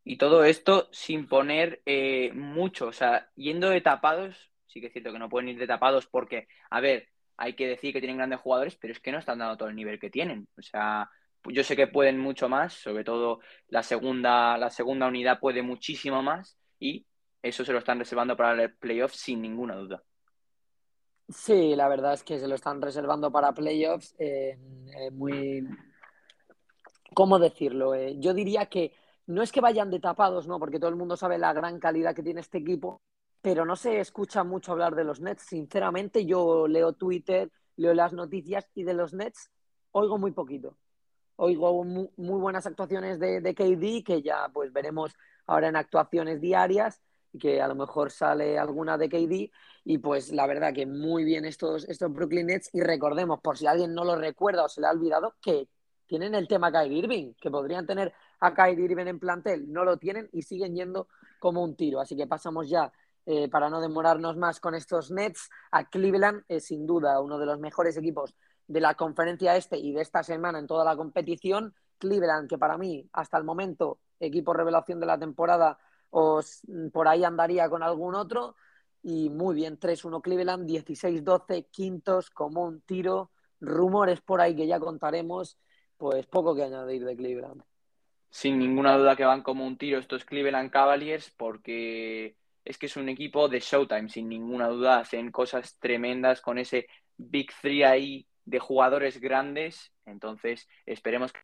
Y 0.03 0.17
todo 0.17 0.44
esto 0.44 0.88
sin 0.91 1.27
poner 1.27 1.82
eh, 1.86 2.32
mucho, 2.34 2.88
o 2.88 2.94
sea, 2.94 3.32
yendo 3.36 3.70
de 3.70 3.82
tapados, 3.82 4.51
Sí 4.75 4.82
que 4.82 4.88
es 4.88 4.94
cierto 4.94 5.13
que 5.13 5.20
no 5.20 5.29
pueden 5.29 5.48
ir 5.48 5.58
de 5.58 5.67
tapados 5.67 6.05
porque, 6.05 6.50
a 6.70 6.82
ver, 6.82 7.08
hay 7.38 7.54
que 7.54 7.68
decir 7.68 7.94
que 7.94 8.00
tienen 8.00 8.18
grandes 8.18 8.39
jugadores, 8.39 8.75
pero 8.75 8.94
es 8.94 9.00
que 9.00 9.12
no 9.12 9.20
están 9.20 9.39
dando 9.39 9.58
todo 9.58 9.70
el 9.70 9.75
nivel 9.75 10.00
que 10.00 10.10
tienen. 10.10 10.48
O 10.58 10.62
sea, 10.62 11.10
yo 11.46 11.63
sé 11.63 11.75
que 11.75 11.88
pueden 11.88 12.20
mucho 12.20 12.50
más, 12.50 12.74
sobre 12.74 13.04
todo 13.04 13.39
la 13.68 13.84
segunda, 13.84 14.58
la 14.58 14.70
segunda 14.70 15.08
unidad 15.08 15.39
puede 15.39 15.62
muchísimo 15.62 16.22
más 16.22 16.58
y 16.80 17.06
eso 17.42 17.63
se 17.63 17.74
lo 17.74 17.80
están 17.80 18.00
reservando 18.00 18.36
para 18.36 18.62
el 18.63 18.74
playoff 18.75 19.13
sin 19.13 19.42
ninguna 19.42 19.75
duda. 19.75 20.04
Sí, 21.30 21.75
la 21.75 21.88
verdad 21.88 22.13
es 22.13 22.24
que 22.24 22.39
se 22.39 22.48
lo 22.48 22.56
están 22.56 22.82
reservando 22.82 23.32
para 23.32 23.54
playoffs. 23.54 24.15
Eh, 24.20 24.58
muy. 25.12 25.68
¿Cómo 27.13 27.39
decirlo? 27.39 27.96
Eh, 27.96 28.15
yo 28.20 28.34
diría 28.34 28.68
que 28.68 28.94
no 29.27 29.42
es 29.42 29.51
que 29.51 29.62
vayan 29.62 29.89
de 29.89 30.00
tapados, 30.00 30.48
¿no? 30.48 30.60
Porque 30.60 30.80
todo 30.80 30.89
el 30.89 30.96
mundo 30.96 31.18
sabe 31.18 31.38
la 31.38 31.54
gran 31.54 31.80
calidad 31.80 32.15
que 32.15 32.22
tiene 32.22 32.42
este 32.42 32.60
equipo, 32.60 33.01
pero 33.46 33.64
no 33.64 33.75
se 33.75 34.00
escucha 34.00 34.44
mucho 34.44 34.72
hablar 34.72 34.96
de 34.96 35.04
los 35.04 35.22
Nets. 35.22 35.44
Sinceramente, 35.44 36.25
yo 36.25 36.68
leo 36.68 36.94
Twitter, 36.94 37.52
leo 37.75 37.94
las 37.94 38.12
noticias 38.12 38.68
y 38.74 38.84
de 38.84 38.96
los 38.96 39.14
Nets 39.14 39.52
oigo 39.92 40.18
muy 40.18 40.32
poquito. 40.32 40.80
Oigo 41.36 41.84
muy, 41.84 42.10
buenas 42.18 42.66
actuaciones 42.66 43.20
de, 43.20 43.42
de 43.42 43.54
KD, 43.54 44.04
que 44.04 44.24
ya 44.24 44.50
pues 44.52 44.74
veremos 44.74 45.16
ahora 45.46 45.68
en 45.68 45.75
actuaciones 45.75 46.42
diarias 46.42 47.04
que 47.40 47.62
a 47.62 47.68
lo 47.68 47.75
mejor 47.75 48.10
sale 48.10 48.58
alguna 48.58 48.98
de 48.98 49.10
KD 49.10 49.52
y 49.84 49.98
pues 50.00 50.32
la 50.32 50.48
verdad 50.48 50.74
que 50.74 50.88
muy 50.88 51.24
bien 51.24 51.46
estos, 51.46 51.88
estos 51.88 52.12
Brooklyn 52.12 52.48
Nets 52.48 52.72
y 52.74 52.82
recordemos, 52.82 53.42
por 53.42 53.60
si 53.60 53.68
alguien 53.68 53.94
no 53.94 54.06
lo 54.06 54.16
recuerda 54.16 54.64
o 54.64 54.70
se 54.70 54.82
le 54.82 54.88
ha 54.88 54.92
olvidado, 54.92 55.36
que 55.40 55.70
tienen 56.08 56.34
el 56.34 56.48
tema 56.48 56.72
Kyrie 56.72 56.98
Irving, 56.98 57.34
que 57.40 57.52
podrían 57.52 57.86
tener 57.86 58.12
a 58.40 58.56
Kyrie 58.56 58.86
Irving 58.86 59.06
en 59.06 59.20
plantel, 59.20 59.72
no 59.72 59.84
lo 59.84 59.98
tienen 59.98 60.30
y 60.32 60.42
siguen 60.42 60.74
yendo 60.74 61.08
como 61.40 61.64
un 61.64 61.75
tiro. 61.75 62.00
Así 62.00 62.16
que 62.16 62.28
pasamos 62.28 62.70
ya, 62.70 62.92
eh, 63.25 63.50
para 63.50 63.70
no 63.70 63.82
demorarnos 63.82 64.38
más 64.38 64.60
con 64.60 64.75
estos 64.75 65.12
Nets, 65.12 65.50
a 65.72 65.89
Cleveland, 65.89 66.44
es 66.48 66.65
sin 66.65 66.86
duda 66.86 67.20
uno 67.22 67.39
de 67.39 67.46
los 67.46 67.60
mejores 67.60 67.98
equipos 67.98 68.36
de 68.67 68.82
la 68.82 68.96
conferencia 68.96 69.55
este 69.55 69.77
y 69.77 69.94
de 69.94 70.01
esta 70.01 70.24
semana 70.24 70.60
en 70.60 70.67
toda 70.67 70.86
la 70.86 70.96
competición. 70.96 71.74
Cleveland, 71.98 72.50
que 72.50 72.58
para 72.58 72.77
mí, 72.77 73.08
hasta 73.13 73.38
el 73.38 73.44
momento, 73.44 74.00
equipo 74.20 74.53
revelación 74.53 75.00
de 75.00 75.05
la 75.05 75.17
temporada, 75.17 75.77
o 76.10 76.41
por 76.91 77.08
ahí 77.08 77.24
andaría 77.24 77.70
con 77.70 77.84
algún 77.84 78.15
otro. 78.15 78.55
Y 79.01 79.29
muy 79.29 79.55
bien, 79.55 79.79
3-1 79.79 80.22
Cleveland, 80.22 80.67
16-12, 80.67 81.67
quintos, 81.72 82.29
como 82.29 82.63
un 82.63 82.82
tiro. 82.82 83.32
Rumores 83.62 84.22
por 84.22 84.41
ahí 84.41 84.55
que 84.55 84.67
ya 84.67 84.79
contaremos, 84.79 85.58
pues 85.98 86.25
poco 86.27 86.55
que 86.55 86.63
añadir 86.63 87.05
de 87.05 87.15
Cleveland. 87.15 87.63
Sin 88.29 88.60
ninguna 88.60 88.98
duda 88.98 89.15
que 89.15 89.24
van 89.24 89.44
como 89.44 89.65
un 89.65 89.77
tiro 89.77 90.00
estos 90.00 90.25
Cleveland 90.25 90.70
Cavaliers, 90.70 91.32
porque 91.38 92.36
es 92.65 92.77
que 92.79 92.88
es 92.88 92.98
un 92.98 93.07
equipo 93.10 93.48
de 93.48 93.60
Showtime, 93.60 94.10
sin 94.10 94.27
ninguna 94.27 94.67
duda. 94.67 95.00
Hacen 95.00 95.31
cosas 95.31 95.77
tremendas 95.79 96.41
con 96.41 96.57
ese 96.57 96.88
Big 97.15 97.51
Three 97.62 97.84
ahí 97.84 98.27
de 98.43 98.60
jugadores 98.60 99.22
grandes. 99.22 99.93
Entonces, 100.05 100.67
esperemos 100.86 101.31
que 101.31 101.39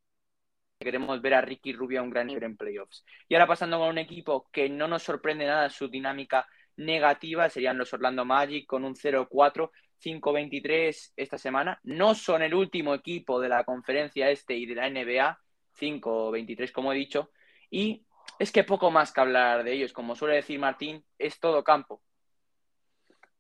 queremos 0.80 1.22
ver 1.22 1.36
a 1.36 1.42
Ricky 1.42 1.74
Rubio 1.74 2.00
a 2.00 2.04
un 2.04 2.10
gran 2.10 2.28
nivel 2.28 2.44
en 2.44 2.58
playoffs. 2.58 3.06
Y 3.30 3.36
ahora 3.36 3.48
pasando 3.48 3.78
con 3.78 3.90
un 3.90 4.00
equipo 4.00 4.50
que 4.52 4.68
no 4.68 4.88
nos 4.88 5.04
sorprende 5.04 5.46
nada 5.46 5.70
su 5.70 5.88
dinámica 5.88 6.48
negativa, 6.78 7.50
serían 7.50 7.78
los 7.78 7.94
Orlando 7.94 8.26
Magic 8.26 8.66
con 8.66 8.84
un 8.84 8.96
0-4, 8.96 9.70
5-23 10.04 11.14
esta 11.16 11.38
semana. 11.38 11.80
No 11.84 12.16
son 12.16 12.42
el 12.42 12.56
último 12.56 12.96
equipo 12.96 13.40
de 13.40 13.50
la 13.50 13.64
conferencia 13.64 14.32
este 14.32 14.56
y 14.56 14.66
de 14.66 14.76
la 14.76 14.90
NBA, 14.90 15.40
5-23 15.80 16.72
como 16.72 16.92
he 16.92 16.96
dicho. 16.96 17.30
Y 17.70 18.04
es 18.40 18.52
que 18.52 18.64
poco 18.64 18.92
más 18.92 19.12
que 19.12 19.22
hablar 19.22 19.64
de 19.64 19.74
ellos. 19.74 19.94
Como 19.94 20.16
suele 20.16 20.36
decir 20.36 20.60
Martín, 20.60 21.04
es 21.18 21.40
todo 21.40 21.64
campo. 21.64 22.02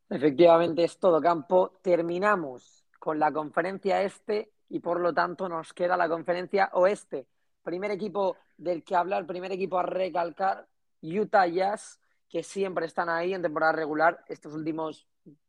Efectivamente, 0.09 0.83
es 0.83 1.00
todo 1.00 1.21
campo. 1.21 1.79
Terminamos 1.81 2.85
con 3.00 3.17
la 3.17 3.31
conferencia 3.31 4.03
este 4.03 4.51
y 4.69 4.79
por 4.79 5.00
lo 5.00 5.13
tanto 5.13 5.50
nos 5.50 5.73
queda 5.73 5.97
la 5.97 6.07
conferencia 6.07 6.69
oeste. 6.73 7.27
Primer 7.63 7.91
equipo 7.91 8.38
del 8.57 8.83
que 8.83 8.95
hablar, 8.95 9.25
primer 9.25 9.51
equipo 9.51 9.79
a 9.79 9.83
recalcar, 9.83 10.67
Utah 11.01 11.47
Jazz, 11.47 12.00
que 12.29 12.43
siempre 12.43 12.85
están 12.85 13.09
ahí 13.09 13.33
en 13.33 13.41
temporada 13.41 13.73
regular. 13.73 14.23
Estos 14.27 14.53
últimos 14.53 15.07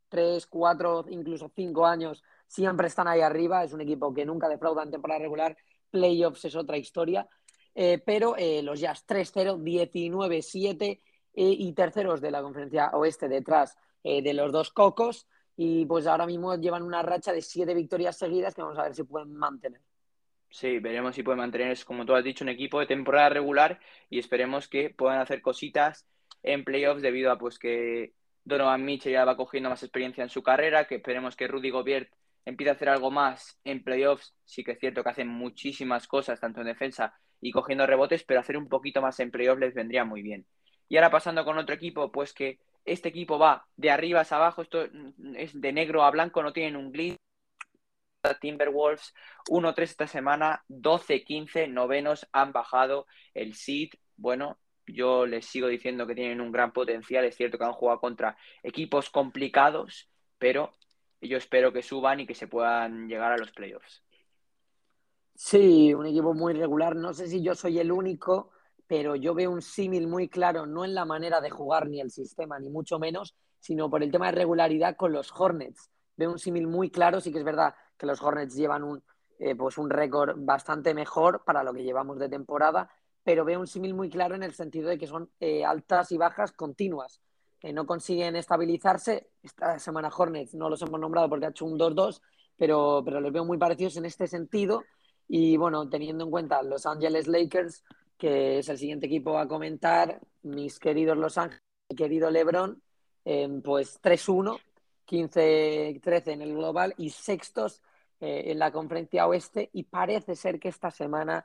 tres, 0.08 0.46
cuatro, 0.46 1.04
incluso 1.08 1.50
cinco 1.54 1.86
años 1.86 2.22
siempre 2.46 2.86
están 2.86 3.08
ahí 3.08 3.20
arriba. 3.20 3.64
Es 3.64 3.72
un 3.72 3.80
equipo 3.80 4.12
que 4.12 4.24
nunca 4.24 4.48
defrauda 4.48 4.82
en 4.82 4.90
temporada 4.90 5.20
regular. 5.20 5.56
Playoffs 5.90 6.44
es 6.44 6.56
otra 6.56 6.76
historia. 6.76 7.28
Eh, 7.74 8.02
pero 8.04 8.36
eh, 8.36 8.62
los 8.62 8.80
Jazz 8.80 9.06
3-0, 9.06 9.58
19-7 9.58 10.82
eh, 10.82 10.98
y 11.34 11.72
terceros 11.72 12.20
de 12.20 12.30
la 12.30 12.42
conferencia 12.42 12.90
oeste 12.90 13.28
detrás 13.28 13.76
de 14.04 14.34
los 14.34 14.50
dos 14.50 14.72
cocos 14.72 15.28
y 15.56 15.86
pues 15.86 16.08
ahora 16.08 16.26
mismo 16.26 16.56
llevan 16.56 16.82
una 16.82 17.02
racha 17.02 17.32
de 17.32 17.40
siete 17.40 17.72
victorias 17.72 18.18
seguidas 18.18 18.52
que 18.52 18.62
vamos 18.62 18.76
a 18.76 18.82
ver 18.82 18.96
si 18.96 19.04
pueden 19.04 19.32
mantener. 19.32 19.80
Sí, 20.50 20.80
veremos 20.80 21.14
si 21.14 21.22
pueden 21.22 21.38
mantener, 21.38 21.78
como 21.84 22.04
tú 22.04 22.12
has 22.16 22.24
dicho, 22.24 22.44
un 22.44 22.48
equipo 22.48 22.80
de 22.80 22.86
temporada 22.86 23.28
regular 23.28 23.78
y 24.10 24.18
esperemos 24.18 24.66
que 24.66 24.90
puedan 24.90 25.20
hacer 25.20 25.40
cositas 25.40 26.04
en 26.42 26.64
playoffs 26.64 27.00
debido 27.00 27.30
a 27.30 27.38
pues 27.38 27.60
que 27.60 28.12
Donovan 28.44 28.84
Mitchell 28.84 29.12
ya 29.12 29.24
va 29.24 29.36
cogiendo 29.36 29.70
más 29.70 29.82
experiencia 29.84 30.24
en 30.24 30.30
su 30.30 30.42
carrera, 30.42 30.88
que 30.88 30.96
esperemos 30.96 31.36
que 31.36 31.46
Rudy 31.46 31.70
Gobert 31.70 32.10
empiece 32.44 32.70
a 32.70 32.74
hacer 32.74 32.88
algo 32.88 33.10
más 33.10 33.60
en 33.64 33.84
playoffs. 33.84 34.34
Sí 34.44 34.64
que 34.64 34.72
es 34.72 34.80
cierto 34.80 35.02
que 35.02 35.10
hacen 35.10 35.28
muchísimas 35.28 36.08
cosas, 36.08 36.40
tanto 36.40 36.60
en 36.60 36.66
defensa 36.66 37.14
y 37.42 37.50
cogiendo 37.50 37.86
rebotes, 37.86 38.24
pero 38.24 38.40
hacer 38.40 38.56
un 38.56 38.68
poquito 38.68 39.02
más 39.02 39.20
en 39.20 39.30
playoffs 39.30 39.60
les 39.60 39.74
vendría 39.74 40.04
muy 40.04 40.22
bien. 40.22 40.46
Y 40.88 40.96
ahora 40.96 41.10
pasando 41.10 41.44
con 41.44 41.58
otro 41.58 41.74
equipo, 41.74 42.10
pues 42.10 42.32
que 42.32 42.60
este 42.84 43.08
equipo 43.08 43.38
va 43.38 43.66
de 43.76 43.90
arriba 43.90 44.20
a 44.20 44.34
abajo, 44.34 44.62
esto 44.62 44.86
es 45.34 45.60
de 45.60 45.72
negro 45.72 46.04
a 46.04 46.10
blanco, 46.10 46.42
no 46.42 46.52
tienen 46.52 46.76
un 46.76 46.92
glitch. 46.92 47.16
Timberwolves 48.40 49.12
1-3 49.48 49.82
esta 49.82 50.06
semana, 50.06 50.62
12-15, 50.68 51.68
novenos 51.68 52.28
han 52.32 52.52
bajado 52.52 53.06
el 53.34 53.54
seed. 53.54 53.90
Bueno, 54.16 54.58
yo 54.86 55.26
les 55.26 55.46
sigo 55.46 55.66
diciendo 55.66 56.06
que 56.06 56.14
tienen 56.14 56.40
un 56.40 56.52
gran 56.52 56.72
potencial. 56.72 57.24
Es 57.24 57.36
cierto 57.36 57.58
que 57.58 57.64
han 57.64 57.72
jugado 57.72 57.98
contra 57.98 58.36
equipos 58.62 59.10
complicados, 59.10 60.08
pero 60.38 60.72
yo 61.20 61.36
espero 61.36 61.72
que 61.72 61.82
suban 61.82 62.20
y 62.20 62.26
que 62.26 62.36
se 62.36 62.46
puedan 62.46 63.08
llegar 63.08 63.32
a 63.32 63.38
los 63.38 63.50
playoffs. 63.50 64.04
Sí, 65.44 65.92
un 65.92 66.06
equipo 66.06 66.34
muy 66.34 66.54
regular. 66.54 66.94
No 66.94 67.12
sé 67.12 67.26
si 67.26 67.42
yo 67.42 67.56
soy 67.56 67.80
el 67.80 67.90
único, 67.90 68.50
pero 68.86 69.16
yo 69.16 69.34
veo 69.34 69.50
un 69.50 69.60
símil 69.60 70.06
muy 70.06 70.28
claro, 70.28 70.66
no 70.66 70.84
en 70.84 70.94
la 70.94 71.04
manera 71.04 71.40
de 71.40 71.50
jugar 71.50 71.88
ni 71.88 72.00
el 72.00 72.12
sistema, 72.12 72.60
ni 72.60 72.70
mucho 72.70 73.00
menos, 73.00 73.34
sino 73.58 73.90
por 73.90 74.04
el 74.04 74.12
tema 74.12 74.26
de 74.26 74.32
regularidad 74.32 74.94
con 74.94 75.12
los 75.12 75.32
Hornets. 75.36 75.90
Veo 76.16 76.30
un 76.30 76.38
símil 76.38 76.68
muy 76.68 76.90
claro, 76.90 77.20
sí 77.20 77.32
que 77.32 77.38
es 77.38 77.44
verdad 77.44 77.74
que 77.98 78.06
los 78.06 78.22
Hornets 78.22 78.54
llevan 78.54 78.84
un, 78.84 79.02
eh, 79.40 79.56
pues 79.56 79.78
un 79.78 79.90
récord 79.90 80.36
bastante 80.38 80.94
mejor 80.94 81.42
para 81.44 81.64
lo 81.64 81.74
que 81.74 81.82
llevamos 81.82 82.20
de 82.20 82.28
temporada, 82.28 82.88
pero 83.24 83.44
veo 83.44 83.58
un 83.58 83.66
símil 83.66 83.94
muy 83.94 84.08
claro 84.08 84.36
en 84.36 84.44
el 84.44 84.54
sentido 84.54 84.90
de 84.90 84.96
que 84.96 85.08
son 85.08 85.28
eh, 85.40 85.64
altas 85.64 86.12
y 86.12 86.18
bajas 86.18 86.52
continuas. 86.52 87.20
Eh, 87.60 87.72
no 87.72 87.84
consiguen 87.84 88.36
estabilizarse. 88.36 89.30
Esta 89.42 89.80
semana 89.80 90.08
Hornets 90.16 90.54
no 90.54 90.70
los 90.70 90.80
hemos 90.82 91.00
nombrado 91.00 91.28
porque 91.28 91.46
ha 91.46 91.50
hecho 91.50 91.64
un 91.64 91.76
2-2, 91.76 92.22
pero, 92.56 93.02
pero 93.04 93.20
los 93.20 93.32
veo 93.32 93.44
muy 93.44 93.58
parecidos 93.58 93.96
en 93.96 94.04
este 94.04 94.28
sentido. 94.28 94.84
Y 95.28 95.56
bueno, 95.56 95.88
teniendo 95.88 96.24
en 96.24 96.30
cuenta 96.30 96.62
Los 96.62 96.86
Angeles 96.86 97.26
Lakers, 97.26 97.84
que 98.18 98.58
es 98.58 98.68
el 98.68 98.78
siguiente 98.78 99.06
equipo 99.06 99.38
a 99.38 99.48
comentar, 99.48 100.20
mis 100.42 100.78
queridos 100.78 101.16
Los 101.16 101.38
Ángeles, 101.38 101.62
mi 101.90 101.96
querido 101.96 102.30
Lebron, 102.30 102.82
eh, 103.24 103.48
pues 103.64 104.00
3-1, 104.00 104.58
15-13 105.06 106.32
en 106.32 106.42
el 106.42 106.54
global 106.54 106.94
y 106.96 107.10
sextos 107.10 107.82
eh, 108.20 108.50
en 108.52 108.58
la 108.58 108.70
conferencia 108.70 109.26
oeste 109.26 109.70
y 109.72 109.84
parece 109.84 110.36
ser 110.36 110.60
que 110.60 110.68
esta 110.68 110.90
semana 110.90 111.44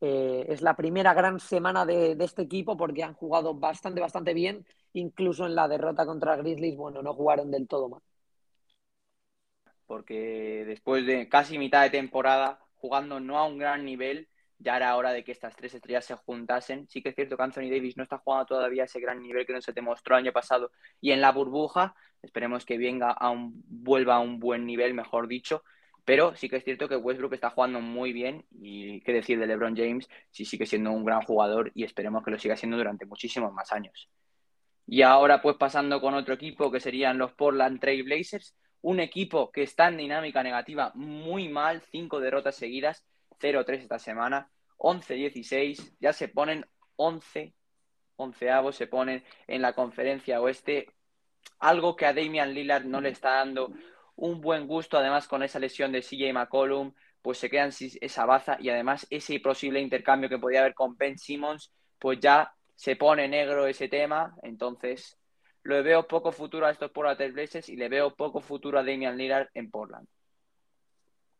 eh, 0.00 0.46
es 0.48 0.62
la 0.62 0.74
primera 0.74 1.14
gran 1.14 1.38
semana 1.40 1.84
de, 1.84 2.16
de, 2.16 2.24
este 2.24 2.42
equipo 2.42 2.76
porque 2.76 3.02
han 3.02 3.14
jugado 3.14 3.54
bastante, 3.54 4.00
bastante 4.00 4.34
bien, 4.34 4.64
incluso 4.92 5.46
en 5.46 5.54
la 5.54 5.68
derrota 5.68 6.06
contra 6.06 6.36
Grizzlies, 6.36 6.76
bueno, 6.76 7.02
no 7.02 7.14
jugaron 7.14 7.50
del 7.50 7.68
todo 7.68 7.88
mal. 7.88 8.02
Porque 9.86 10.64
después 10.66 11.04
de 11.06 11.28
casi 11.28 11.58
mitad 11.58 11.82
de 11.82 11.90
temporada, 11.90 12.61
jugando 12.82 13.20
no 13.20 13.38
a 13.38 13.46
un 13.46 13.58
gran 13.58 13.84
nivel, 13.84 14.28
ya 14.58 14.76
era 14.76 14.96
hora 14.96 15.12
de 15.12 15.22
que 15.24 15.32
estas 15.32 15.54
tres 15.56 15.72
estrellas 15.74 16.04
se 16.04 16.14
juntasen. 16.16 16.88
Sí 16.88 17.00
que 17.02 17.10
es 17.10 17.14
cierto 17.14 17.36
que 17.36 17.42
Anthony 17.42 17.70
Davis 17.70 17.96
no 17.96 18.02
está 18.02 18.18
jugando 18.18 18.46
todavía 18.46 18.84
ese 18.84 19.00
gran 19.00 19.22
nivel 19.22 19.46
que 19.46 19.52
no 19.52 19.60
se 19.62 19.72
demostró 19.72 20.16
el 20.16 20.24
año 20.24 20.32
pasado 20.32 20.72
y 21.00 21.12
en 21.12 21.20
la 21.20 21.32
burbuja. 21.32 21.94
Esperemos 22.22 22.64
que 22.64 22.78
venga 22.78 23.12
a 23.12 23.30
un, 23.30 23.62
vuelva 23.66 24.16
a 24.16 24.20
un 24.20 24.38
buen 24.40 24.66
nivel, 24.66 24.94
mejor 24.94 25.28
dicho. 25.28 25.62
Pero 26.04 26.34
sí 26.34 26.48
que 26.48 26.56
es 26.56 26.64
cierto 26.64 26.88
que 26.88 26.96
Westbrook 26.96 27.34
está 27.34 27.50
jugando 27.50 27.80
muy 27.80 28.12
bien 28.12 28.44
y 28.50 29.00
qué 29.02 29.12
decir 29.12 29.38
de 29.38 29.46
LeBron 29.46 29.76
James, 29.76 30.08
sí 30.30 30.44
sigue 30.44 30.66
siendo 30.66 30.90
un 30.90 31.04
gran 31.04 31.22
jugador 31.22 31.70
y 31.74 31.84
esperemos 31.84 32.24
que 32.24 32.32
lo 32.32 32.38
siga 32.38 32.56
siendo 32.56 32.76
durante 32.76 33.06
muchísimos 33.06 33.52
más 33.52 33.70
años. 33.72 34.10
Y 34.86 35.02
ahora 35.02 35.40
pues 35.40 35.56
pasando 35.56 36.00
con 36.00 36.14
otro 36.14 36.34
equipo 36.34 36.72
que 36.72 36.80
serían 36.80 37.18
los 37.18 37.32
Portland 37.34 37.78
Trail 37.80 38.02
Blazers, 38.02 38.56
un 38.82 39.00
equipo 39.00 39.50
que 39.50 39.62
está 39.62 39.88
en 39.88 39.96
dinámica 39.96 40.42
negativa 40.42 40.92
muy 40.94 41.48
mal, 41.48 41.82
cinco 41.90 42.20
derrotas 42.20 42.56
seguidas, 42.56 43.04
0-3 43.40 43.80
esta 43.80 43.98
semana, 43.98 44.50
11-16, 44.78 45.94
ya 46.00 46.12
se 46.12 46.28
ponen 46.28 46.66
11, 46.96 47.54
onceavos 48.16 48.76
se 48.76 48.86
ponen 48.88 49.24
en 49.46 49.62
la 49.62 49.72
conferencia 49.72 50.40
oeste. 50.40 50.88
algo 51.58 51.96
que 51.96 52.06
a 52.06 52.12
Damian 52.12 52.54
Lillard 52.54 52.84
no 52.84 53.00
le 53.00 53.10
está 53.10 53.36
dando 53.36 53.72
un 54.16 54.40
buen 54.40 54.66
gusto, 54.66 54.98
además 54.98 55.26
con 55.28 55.42
esa 55.42 55.58
lesión 55.58 55.92
de 55.92 56.02
CJ 56.02 56.32
McCollum, 56.32 56.92
pues 57.22 57.38
se 57.38 57.48
quedan 57.48 57.70
esa 58.00 58.26
baza 58.26 58.56
y 58.60 58.68
además 58.68 59.06
ese 59.10 59.38
posible 59.40 59.80
intercambio 59.80 60.28
que 60.28 60.38
podía 60.38 60.60
haber 60.60 60.74
con 60.74 60.96
Ben 60.96 61.18
Simmons, 61.18 61.72
pues 61.98 62.18
ya 62.20 62.52
se 62.74 62.96
pone 62.96 63.28
negro 63.28 63.66
ese 63.66 63.88
tema, 63.88 64.34
entonces 64.42 65.16
lo 65.64 65.82
veo 65.82 66.06
poco 66.06 66.32
futuro 66.32 66.66
a 66.66 66.70
estos 66.70 66.90
Portland 66.90 67.32
Blazers 67.32 67.68
y 67.68 67.76
le 67.76 67.88
veo 67.88 68.14
poco 68.14 68.40
futuro 68.40 68.78
a 68.78 68.82
Damian 68.82 69.16
Lillard 69.16 69.48
en 69.54 69.70
Portland. 69.70 70.06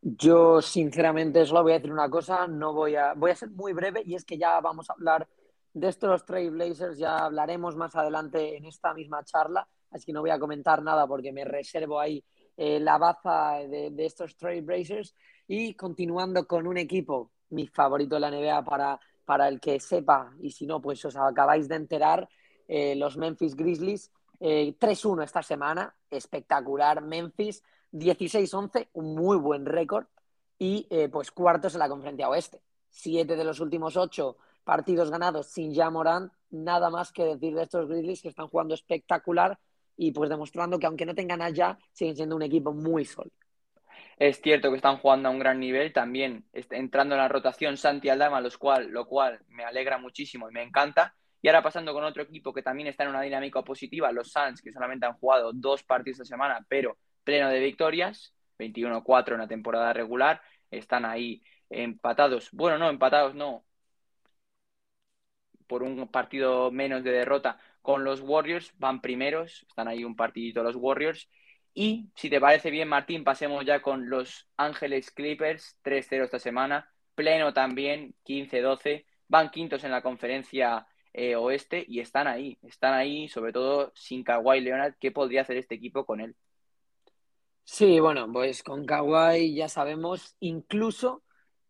Yo, 0.00 0.60
sinceramente, 0.60 1.46
solo 1.46 1.62
voy 1.62 1.72
a 1.72 1.76
decir 1.76 1.92
una 1.92 2.10
cosa, 2.10 2.48
no 2.48 2.72
voy 2.72 2.96
a, 2.96 3.14
voy 3.14 3.30
a 3.30 3.36
ser 3.36 3.50
muy 3.50 3.72
breve 3.72 4.02
y 4.04 4.14
es 4.14 4.24
que 4.24 4.36
ya 4.36 4.60
vamos 4.60 4.90
a 4.90 4.94
hablar 4.94 5.28
de 5.72 5.88
estos 5.88 6.24
Blazers, 6.26 6.98
ya 6.98 7.18
hablaremos 7.18 7.76
más 7.76 7.94
adelante 7.94 8.56
en 8.56 8.66
esta 8.66 8.92
misma 8.94 9.24
charla, 9.24 9.66
así 9.90 10.06
que 10.06 10.12
no 10.12 10.20
voy 10.20 10.30
a 10.30 10.38
comentar 10.38 10.82
nada 10.82 11.06
porque 11.06 11.32
me 11.32 11.44
reservo 11.44 12.00
ahí 12.00 12.22
eh, 12.56 12.80
la 12.80 12.98
baza 12.98 13.58
de, 13.68 13.90
de 13.90 14.04
estos 14.04 14.36
Blazers 14.36 15.14
y 15.46 15.74
continuando 15.74 16.46
con 16.46 16.66
un 16.66 16.78
equipo, 16.78 17.30
mi 17.50 17.66
favorito 17.68 18.16
de 18.16 18.20
la 18.20 18.30
NBA 18.30 18.64
para, 18.64 19.00
para 19.24 19.48
el 19.48 19.60
que 19.60 19.78
sepa, 19.80 20.32
y 20.40 20.50
si 20.50 20.66
no, 20.66 20.80
pues 20.82 21.04
os 21.04 21.16
acabáis 21.16 21.68
de 21.68 21.76
enterar, 21.76 22.28
eh, 22.74 22.96
los 22.96 23.18
Memphis 23.18 23.54
Grizzlies. 23.54 24.10
3-1 24.40 25.20
eh, 25.20 25.24
esta 25.24 25.42
semana, 25.42 25.94
espectacular. 26.10 27.02
Memphis 27.02 27.62
16-11, 27.92 28.88
un 28.94 29.14
muy 29.14 29.36
buen 29.36 29.66
récord. 29.66 30.06
Y 30.58 30.86
eh, 30.88 31.10
pues 31.10 31.30
cuartos 31.30 31.74
en 31.74 31.80
la 31.80 31.88
conferencia 31.90 32.30
oeste. 32.30 32.62
Siete 32.88 33.36
de 33.36 33.44
los 33.44 33.60
últimos 33.60 33.98
ocho 33.98 34.38
partidos 34.64 35.10
ganados 35.10 35.48
sin 35.48 35.74
Jamoran. 35.74 36.32
Nada 36.50 36.88
más 36.88 37.12
que 37.12 37.24
decir 37.24 37.54
de 37.54 37.64
estos 37.64 37.88
Grizzlies 37.88 38.22
que 38.22 38.28
están 38.28 38.48
jugando 38.48 38.74
espectacular 38.74 39.58
y 39.98 40.12
pues 40.12 40.30
demostrando 40.30 40.78
que 40.78 40.86
aunque 40.86 41.04
no 41.04 41.14
tengan 41.14 41.42
allá, 41.42 41.78
siguen 41.92 42.16
siendo 42.16 42.36
un 42.36 42.42
equipo 42.42 42.72
muy 42.72 43.04
sólido. 43.04 43.36
Es 44.16 44.40
cierto 44.40 44.70
que 44.70 44.76
están 44.76 44.96
jugando 44.96 45.28
a 45.28 45.32
un 45.32 45.38
gran 45.38 45.60
nivel, 45.60 45.92
también 45.92 46.46
entrando 46.52 47.16
en 47.16 47.20
la 47.20 47.28
rotación 47.28 47.76
Santi 47.76 48.08
Aldama, 48.08 48.40
lo 48.40 48.50
cual, 48.58 48.88
lo 48.88 49.06
cual 49.06 49.40
me 49.48 49.64
alegra 49.64 49.98
muchísimo 49.98 50.48
y 50.48 50.52
me 50.52 50.62
encanta. 50.62 51.14
Y 51.42 51.48
ahora 51.48 51.62
pasando 51.62 51.92
con 51.92 52.04
otro 52.04 52.22
equipo 52.22 52.52
que 52.52 52.62
también 52.62 52.88
está 52.88 53.02
en 53.02 53.10
una 53.10 53.20
dinámica 53.20 53.62
positiva, 53.62 54.12
los 54.12 54.30
Suns, 54.30 54.62
que 54.62 54.72
solamente 54.72 55.06
han 55.06 55.14
jugado 55.14 55.52
dos 55.52 55.82
partidos 55.82 56.20
esta 56.20 56.34
semana, 56.36 56.64
pero 56.68 56.96
pleno 57.24 57.48
de 57.48 57.58
victorias, 57.60 58.34
21-4 58.58 59.34
en 59.34 59.40
la 59.40 59.48
temporada 59.48 59.92
regular, 59.92 60.40
están 60.70 61.04
ahí 61.04 61.42
empatados. 61.68 62.50
Bueno, 62.52 62.78
no, 62.78 62.88
empatados 62.90 63.34
no, 63.34 63.64
por 65.66 65.82
un 65.82 66.06
partido 66.08 66.70
menos 66.70 67.02
de 67.02 67.12
derrota 67.12 67.58
con 67.80 68.04
los 68.04 68.20
Warriors, 68.20 68.72
van 68.78 69.00
primeros, 69.00 69.64
están 69.68 69.88
ahí 69.88 70.04
un 70.04 70.14
partidito 70.16 70.62
los 70.62 70.76
Warriors. 70.76 71.28
Y 71.74 72.10
si 72.14 72.30
te 72.30 72.40
parece 72.40 72.70
bien, 72.70 72.88
Martín, 72.88 73.24
pasemos 73.24 73.64
ya 73.64 73.82
con 73.82 74.08
los 74.10 74.48
Ángeles 74.56 75.10
Clippers, 75.10 75.78
3-0 75.82 76.24
esta 76.24 76.38
semana, 76.38 76.92
pleno 77.14 77.52
también, 77.52 78.14
15-12, 78.24 79.06
van 79.28 79.50
quintos 79.50 79.82
en 79.84 79.90
la 79.90 80.02
conferencia 80.02 80.86
eh, 81.12 81.36
oeste 81.36 81.84
y 81.86 82.00
están 82.00 82.26
ahí, 82.26 82.58
están 82.62 82.94
ahí, 82.94 83.28
sobre 83.28 83.52
todo 83.52 83.92
sin 83.94 84.24
Kawhi 84.24 84.60
Leonard, 84.60 84.94
¿qué 84.98 85.10
podría 85.10 85.42
hacer 85.42 85.56
este 85.56 85.74
equipo 85.74 86.06
con 86.06 86.20
él? 86.20 86.34
Sí, 87.64 88.00
bueno, 88.00 88.30
pues 88.32 88.62
con 88.62 88.84
Kawhi 88.86 89.54
ya 89.54 89.68
sabemos, 89.68 90.36
incluso 90.40 91.22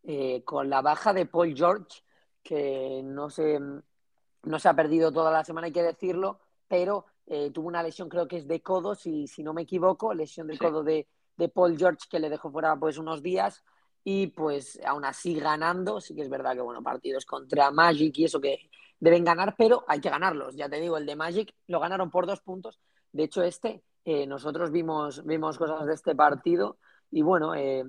eh, 0.03 0.43
con 0.43 0.69
la 0.69 0.81
baja 0.81 1.13
de 1.13 1.25
Paul 1.25 1.55
George, 1.55 2.01
que 2.41 3.01
no 3.03 3.29
se, 3.29 3.59
no 3.59 4.59
se 4.59 4.69
ha 4.69 4.73
perdido 4.73 5.11
toda 5.11 5.31
la 5.31 5.43
semana, 5.43 5.65
hay 5.65 5.73
que 5.73 5.83
decirlo, 5.83 6.39
pero 6.67 7.05
eh, 7.25 7.51
tuvo 7.51 7.67
una 7.67 7.83
lesión, 7.83 8.09
creo 8.09 8.27
que 8.27 8.37
es 8.37 8.47
de 8.47 8.61
codo, 8.61 8.95
si, 8.95 9.27
si 9.27 9.43
no 9.43 9.53
me 9.53 9.61
equivoco, 9.61 10.13
lesión 10.13 10.47
de 10.47 10.57
codo 10.57 10.83
de, 10.83 11.07
de, 11.37 11.49
Paul 11.49 11.77
George 11.77 12.07
que 12.09 12.19
le 12.19 12.29
dejó 12.29 12.51
fuera 12.51 12.75
pues 12.75 12.97
unos 12.97 13.21
días 13.21 13.63
y 14.03 14.27
pues 14.27 14.79
aún 14.85 15.05
así 15.05 15.35
ganando, 15.35 16.01
sí 16.01 16.13
que 16.13 16.21
es 16.21 16.29
verdad 16.29 16.53
que 16.55 16.61
bueno, 16.61 16.83
partidos 16.83 17.25
contra 17.25 17.71
Magic 17.71 18.17
y 18.17 18.25
eso 18.25 18.41
que 18.41 18.69
deben 18.99 19.23
ganar, 19.23 19.55
pero 19.57 19.83
hay 19.87 19.99
que 19.99 20.09
ganarlos. 20.09 20.55
Ya 20.55 20.69
te 20.69 20.79
digo, 20.79 20.97
el 20.97 21.05
de 21.05 21.15
Magic 21.15 21.53
lo 21.67 21.79
ganaron 21.79 22.09
por 22.09 22.25
dos 22.25 22.41
puntos. 22.41 22.79
De 23.11 23.23
hecho, 23.23 23.43
este, 23.43 23.83
eh, 24.05 24.25
nosotros 24.27 24.71
vimos, 24.71 25.25
vimos 25.25 25.57
cosas 25.57 25.85
de 25.85 25.93
este 25.93 26.15
partido 26.15 26.77
y 27.11 27.21
bueno, 27.21 27.55
eh, 27.55 27.85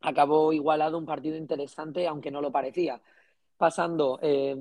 acabó 0.00 0.52
igualado 0.52 0.98
un 0.98 1.06
partido 1.06 1.36
interesante, 1.36 2.06
aunque 2.06 2.30
no 2.30 2.40
lo 2.40 2.50
parecía. 2.52 3.00
Pasando 3.56 4.18
eh, 4.22 4.56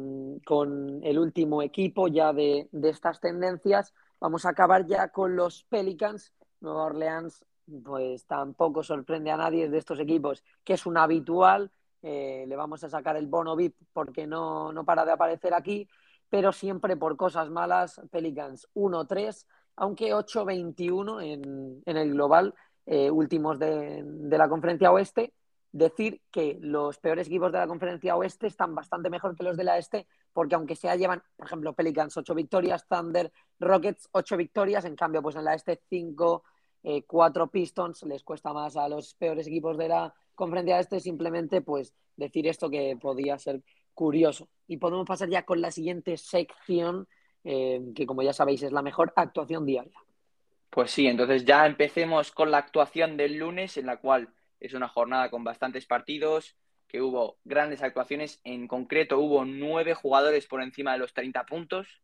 con 0.46 1.00
el 1.04 1.18
último 1.18 1.62
equipo 1.62 2.10
ya 2.10 2.34
de, 2.34 2.68
de, 2.72 2.90
estas 2.90 3.22
tendencias, 3.22 3.94
vamos 4.20 4.46
a 4.46 4.50
acabar 4.50 4.86
ya 4.86 5.10
con 5.10 5.36
los 5.36 5.64
Pelicans. 5.64 6.34
Nueva 6.62 6.84
Orleans, 6.84 7.46
pues 7.84 8.26
tampoco 8.26 8.84
sorprende 8.84 9.32
a 9.32 9.38
nadie 9.38 9.70
de 9.70 9.78
estos 9.78 10.00
equipos, 10.00 10.44
que 10.64 10.74
es 10.74 10.86
un 10.86 10.98
habitual, 10.98 11.72
eh, 12.02 12.46
le 12.48 12.56
vamos 12.56 12.84
a 12.84 12.90
sacar 12.90 13.18
el 13.18 13.28
bono 13.28 13.56
VIP 13.56 13.76
porque 13.92 14.26
no, 14.26 14.72
no 14.72 14.86
para 14.86 15.06
de 15.06 15.12
aparecer 15.12 15.54
aquí, 15.54 15.88
pero 16.30 16.52
siempre 16.52 16.96
por 16.96 17.18
cosas 17.18 17.50
malas, 17.50 18.00
Pelicans 18.12 18.68
1-3, 18.74 19.46
aunque 19.76 20.14
8-21 20.14 21.22
en, 21.24 21.82
en, 21.86 21.98
el 21.98 22.12
global, 22.12 22.54
eh, 22.86 23.12
últimos 23.12 23.60
de, 23.60 24.04
de, 24.04 24.38
la 24.38 24.50
conferencia 24.50 24.92
oeste. 24.92 25.34
Decir 25.72 26.22
que 26.32 26.58
los 26.62 26.98
peores 26.98 27.28
equipos 27.28 27.52
de 27.52 27.60
la 27.60 27.68
conferencia 27.68 28.16
oeste 28.16 28.48
están 28.48 28.74
bastante 28.74 29.10
mejor 29.10 29.36
que 29.36 29.44
los 29.44 29.56
de 29.56 29.64
la 29.64 29.78
este, 29.78 30.08
porque 30.34 30.56
aunque 30.56 30.76
sea 30.76 30.96
llevan, 30.96 31.22
por 31.36 31.46
ejemplo, 31.46 31.74
Pelicans 31.74 32.18
8 32.18 32.34
victorias, 32.34 32.88
Thunder, 32.88 33.32
Rockets 33.60 34.10
8 34.12 34.38
victorias, 34.38 34.86
en 34.86 34.96
cambio, 34.96 35.22
pues 35.22 35.36
en 35.36 35.44
la 35.44 35.54
este 35.54 35.80
5, 35.90 36.44
eh, 36.84 37.04
4 37.04 37.48
Pistons, 37.48 38.04
les 38.04 38.24
cuesta 38.24 38.54
más 38.54 38.78
a 38.78 38.88
los 38.88 39.14
peores 39.16 39.48
equipos 39.48 39.78
de 39.78 39.90
la 39.90 40.14
conferencia 40.36 40.80
este, 40.80 41.00
simplemente 41.00 41.62
pues 41.62 41.94
decir 42.16 42.48
esto 42.48 42.70
que 42.70 42.98
podía 43.00 43.38
ser 43.38 43.62
curioso. 43.94 44.48
Y 44.68 44.78
podemos 44.78 45.06
pasar 45.06 45.30
ya 45.30 45.44
con 45.44 45.62
la 45.62 45.72
siguiente 45.72 46.16
sección, 46.18 47.08
eh, 47.44 47.82
que 47.96 48.06
como 48.06 48.22
ya 48.22 48.34
sabéis 48.34 48.64
es 48.64 48.72
la 48.72 48.82
mejor 48.82 49.12
actuación 49.16 49.66
diaria. 49.66 50.00
Pues 50.70 50.92
sí, 50.92 51.08
entonces 51.08 51.46
ya 51.46 51.66
empecemos 51.66 52.32
con 52.32 52.52
la 52.52 52.60
actuación 52.60 53.18
del 53.18 53.38
lunes, 53.38 53.78
en 53.78 53.88
la 53.88 53.98
cual 53.98 54.30
es 54.60 54.74
una 54.74 54.88
jornada 54.88 55.30
con 55.30 55.44
bastantes 55.44 55.86
partidos, 55.86 56.56
que 56.88 57.02
hubo 57.02 57.38
grandes 57.44 57.82
actuaciones, 57.84 58.40
en 58.44 58.68
concreto 58.68 59.20
hubo 59.20 59.46
nueve 59.46 59.94
jugadores 59.94 60.48
por 60.48 60.62
encima 60.62 60.94
de 60.94 61.00
los 61.00 61.14
30 61.14 61.46
puntos, 61.46 62.02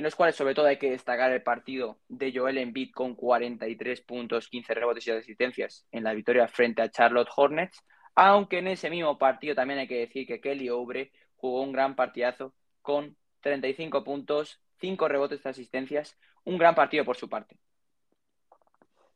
en 0.00 0.04
los 0.04 0.14
cuales 0.14 0.34
sobre 0.34 0.54
todo 0.54 0.64
hay 0.64 0.78
que 0.78 0.92
destacar 0.92 1.30
el 1.30 1.42
partido 1.42 1.98
de 2.08 2.32
Joel 2.34 2.56
Embiid 2.56 2.90
con 2.90 3.14
43 3.14 4.00
puntos, 4.00 4.48
15 4.48 4.72
rebotes 4.72 5.06
y 5.06 5.10
asistencias 5.10 5.86
en 5.92 6.04
la 6.04 6.14
victoria 6.14 6.48
frente 6.48 6.80
a 6.80 6.90
Charlotte 6.90 7.28
Hornets, 7.36 7.84
aunque 8.14 8.60
en 8.60 8.68
ese 8.68 8.88
mismo 8.88 9.18
partido 9.18 9.54
también 9.54 9.78
hay 9.78 9.86
que 9.86 9.98
decir 9.98 10.26
que 10.26 10.40
Kelly 10.40 10.70
Oubre 10.70 11.12
jugó 11.36 11.60
un 11.60 11.72
gran 11.72 11.96
partidazo 11.96 12.54
con 12.80 13.14
35 13.40 14.02
puntos, 14.02 14.58
5 14.78 15.06
rebotes 15.06 15.42
y 15.44 15.48
asistencias, 15.50 16.16
un 16.44 16.56
gran 16.56 16.74
partido 16.74 17.04
por 17.04 17.18
su 17.18 17.28
parte. 17.28 17.58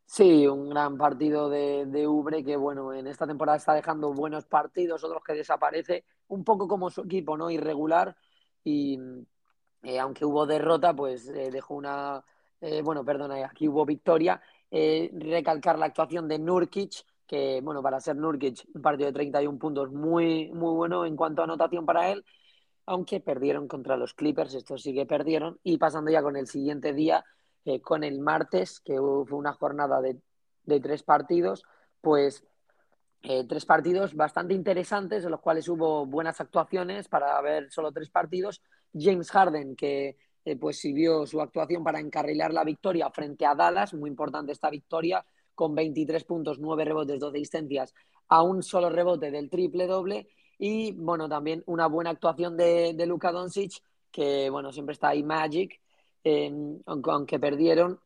Sí, 0.05 0.47
un 0.47 0.69
gran 0.69 0.99
partido 0.99 1.49
de, 1.49 1.87
de, 1.87 2.07
Ubre 2.07 2.45
que, 2.45 2.57
bueno, 2.57 2.93
en 2.93 3.07
esta 3.07 3.27
temporada 3.27 3.57
está 3.57 3.73
dejando 3.73 4.13
buenos 4.13 4.45
partidos, 4.45 5.03
otros 5.03 5.25
que 5.25 5.33
desaparece, 5.33 6.05
un 6.29 6.45
poco 6.45 6.69
como 6.69 6.91
su 6.91 7.01
equipo, 7.01 7.39
¿no? 7.39 7.51
Irregular 7.51 8.15
y, 8.63 8.99
eh, 9.85 10.01
aunque 10.01 10.25
hubo 10.25 10.47
derrota, 10.47 10.95
pues 10.95 11.29
eh, 11.29 11.51
dejó 11.51 11.75
una. 11.75 12.25
Eh, 12.61 12.81
bueno, 12.83 13.05
perdona, 13.05 13.45
aquí 13.47 13.69
hubo 13.69 13.85
victoria. 13.85 14.41
recalcar 14.71 15.79
la 15.79 15.87
actuación 15.87 16.27
de 16.27 16.39
Nurkic, 16.39 17.05
que, 17.27 17.61
bueno, 17.63 17.83
para 17.83 18.01
ser 18.01 18.17
Nurkic, 18.17 18.65
un 18.75 18.83
partido 18.83 19.07
de 19.09 19.13
31 19.13 19.59
puntos 19.59 19.93
muy, 19.93 20.51
muy 20.53 20.75
bueno 20.75 21.05
en 21.05 21.17
cuanto 21.17 21.43
a 21.43 21.45
anotación 21.45 21.85
para 21.85 22.11
él, 22.11 22.25
aunque 22.87 23.21
perdieron 23.21 23.69
contra 23.69 23.97
los 23.97 24.15
Clippers, 24.15 24.55
estos 24.55 24.83
sí 24.83 24.95
que 24.95 25.07
perdieron. 25.07 25.59
Y 25.63 25.77
pasando 25.79 26.11
ya 26.11 26.23
con 26.23 26.37
el 26.37 26.47
siguiente 26.47 26.93
día, 26.95 27.25
con 27.83 28.05
el 28.05 28.21
martes, 28.21 28.81
que 28.81 28.95
fue 28.97 29.39
una 29.39 29.53
jornada 29.53 30.01
de, 30.01 30.19
de 30.65 30.81
tres 30.81 31.03
partidos, 31.03 31.63
pues 32.01 32.45
tres 33.21 33.65
partidos 33.65 34.15
bastante 34.15 34.55
interesantes, 34.55 35.25
en 35.25 35.31
los 35.31 35.41
cuales 35.41 35.69
hubo 35.69 36.07
buenas 36.07 36.41
actuaciones 36.41 37.09
para 37.09 37.41
ver 37.43 37.71
solo 37.71 37.93
tres 37.93 38.11
partidos 38.11 38.63
James 38.95 39.31
Harden, 39.31 39.77
que 39.77 40.17
eh, 40.45 40.57
pues 40.57 40.79
sirvió 40.79 41.27
su 41.27 41.41
actuación 41.41 41.83
para 41.83 42.01
encarrilar 42.01 42.53
la 42.53 42.65
victoria 42.65 43.11
frente 43.11 43.47
a 43.47 43.55
Dallas, 43.55 43.95
muy 43.95 44.11
importante 44.11 44.53
esta 44.53 44.71
victoria, 44.71 45.25
con 45.55 45.75
23 45.75 46.25
puntos, 46.25 46.59
9 46.59 46.85
rebotes, 46.85 47.21
12 47.21 47.39
asistencias, 47.39 47.95
a 48.29 48.43
un 48.43 48.63
solo 48.63 48.91
rebote 48.91 49.31
del 49.31 49.49
triple 49.51 49.87
doble. 49.87 50.29
Y 50.59 50.93
bueno, 50.93 51.29
también 51.29 51.63
una 51.67 51.87
buena 51.87 52.11
actuación 52.11 52.57
de, 52.57 52.95
de 52.95 53.07
Luka 53.07 53.33
Doncic, 53.33 53.83
que 54.11 54.51
bueno, 54.51 54.73
siempre 54.73 54.93
está 54.93 55.09
ahí 55.09 55.23
Magic, 55.23 55.81
aunque, 56.87 57.11
aunque, 57.11 57.39
perdieron 57.39 58.01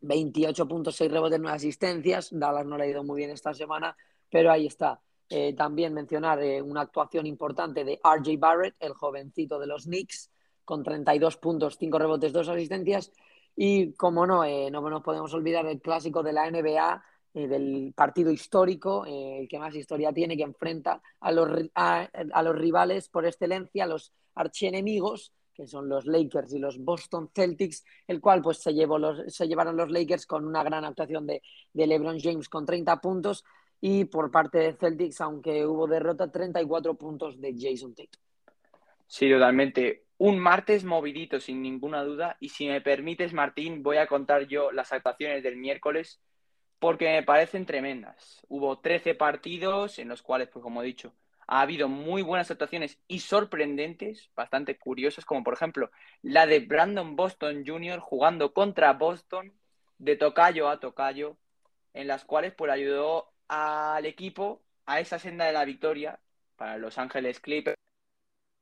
28 0.00 0.66
puntos, 0.66 0.96
6 0.96 1.10
rebotes, 1.10 1.40
9 1.40 1.56
asistencias. 1.56 2.28
Dallas 2.32 2.66
no 2.66 2.78
le 2.78 2.84
ha 2.84 2.88
ido 2.88 3.04
muy 3.04 3.18
bien 3.18 3.30
esta 3.30 3.52
semana, 3.52 3.96
pero 4.30 4.50
ahí 4.50 4.66
está. 4.66 5.00
Eh, 5.32 5.54
también 5.54 5.94
mencionar 5.94 6.42
eh, 6.42 6.60
una 6.60 6.80
actuación 6.80 7.24
importante 7.24 7.84
de 7.84 8.00
RJ 8.02 8.36
Barrett, 8.36 8.74
el 8.80 8.94
jovencito 8.94 9.60
de 9.60 9.68
los 9.68 9.84
Knicks, 9.84 10.28
con 10.64 10.82
32 10.82 11.36
puntos, 11.36 11.76
5 11.78 11.98
rebotes, 12.00 12.32
2 12.32 12.48
asistencias. 12.48 13.12
Y 13.54 13.92
como 13.92 14.26
no, 14.26 14.42
eh, 14.42 14.70
no 14.72 14.80
nos 14.90 15.02
podemos 15.02 15.32
olvidar 15.32 15.64
del 15.66 15.80
clásico 15.80 16.24
de 16.24 16.32
la 16.32 16.50
NBA, 16.50 17.04
eh, 17.34 17.46
del 17.46 17.92
partido 17.94 18.32
histórico, 18.32 19.04
el 19.06 19.46
que 19.48 19.58
más 19.60 19.74
historia 19.76 20.12
tiene, 20.12 20.36
que 20.36 20.42
enfrenta 20.42 21.00
a 21.20 21.30
los, 21.30 21.48
a, 21.76 22.08
a 22.32 22.42
los 22.42 22.56
rivales 22.56 23.08
por 23.08 23.24
excelencia, 23.24 23.86
los 23.86 24.12
archienemigos, 24.34 25.32
que 25.54 25.66
son 25.66 25.88
los 25.88 26.06
Lakers 26.06 26.54
y 26.54 26.58
los 26.58 26.78
Boston 26.78 27.30
Celtics, 27.34 27.84
el 28.08 28.20
cual 28.20 28.40
pues 28.42 28.58
se, 28.58 28.72
llevó 28.72 28.98
los, 28.98 29.32
se 29.32 29.46
llevaron 29.46 29.76
los 29.76 29.90
Lakers 29.90 30.26
con 30.26 30.46
una 30.46 30.64
gran 30.64 30.84
actuación 30.84 31.26
de, 31.26 31.42
de 31.72 31.86
LeBron 31.86 32.18
James 32.18 32.48
con 32.48 32.64
30 32.64 33.00
puntos 33.00 33.44
y 33.80 34.04
por 34.04 34.30
parte 34.30 34.58
de 34.58 34.72
Celtics, 34.74 35.20
aunque 35.20 35.66
hubo 35.66 35.86
derrota, 35.86 36.30
34 36.30 36.94
puntos 36.94 37.40
de 37.40 37.54
Jason 37.58 37.94
Tatum. 37.94 38.20
Sí, 39.06 39.30
totalmente. 39.30 40.04
Un 40.18 40.38
martes 40.38 40.84
movidito, 40.84 41.40
sin 41.40 41.62
ninguna 41.62 42.04
duda. 42.04 42.36
Y 42.40 42.50
si 42.50 42.68
me 42.68 42.80
permites, 42.80 43.32
Martín, 43.32 43.82
voy 43.82 43.96
a 43.96 44.06
contar 44.06 44.46
yo 44.46 44.70
las 44.70 44.92
actuaciones 44.92 45.42
del 45.42 45.56
miércoles 45.56 46.20
porque 46.78 47.06
me 47.06 47.22
parecen 47.22 47.66
tremendas. 47.66 48.40
Hubo 48.48 48.78
13 48.78 49.14
partidos 49.14 49.98
en 49.98 50.08
los 50.08 50.22
cuales, 50.22 50.48
pues 50.48 50.62
como 50.62 50.82
he 50.82 50.86
dicho, 50.86 51.14
ha 51.46 51.62
habido 51.62 51.88
muy 51.88 52.22
buenas 52.22 52.50
actuaciones 52.50 52.98
y 53.08 53.20
sorprendentes, 53.20 54.30
bastante 54.36 54.78
curiosas, 54.78 55.24
como 55.24 55.42
por 55.42 55.54
ejemplo 55.54 55.90
la 56.22 56.46
de 56.46 56.60
Brandon 56.60 57.16
Boston 57.16 57.64
Jr. 57.66 57.98
jugando 57.98 58.54
contra 58.54 58.92
Boston 58.92 59.52
de 59.98 60.16
tocayo 60.16 60.68
a 60.68 60.80
tocayo, 60.80 61.36
en 61.92 62.06
las 62.06 62.24
cuales 62.24 62.54
pues 62.54 62.70
ayudó 62.70 63.32
al 63.50 64.06
equipo 64.06 64.62
a 64.86 65.00
esa 65.00 65.18
senda 65.18 65.44
de 65.46 65.52
la 65.52 65.64
victoria 65.64 66.20
para 66.56 66.78
Los 66.78 66.98
Ángeles 66.98 67.40
Clippers 67.40 67.76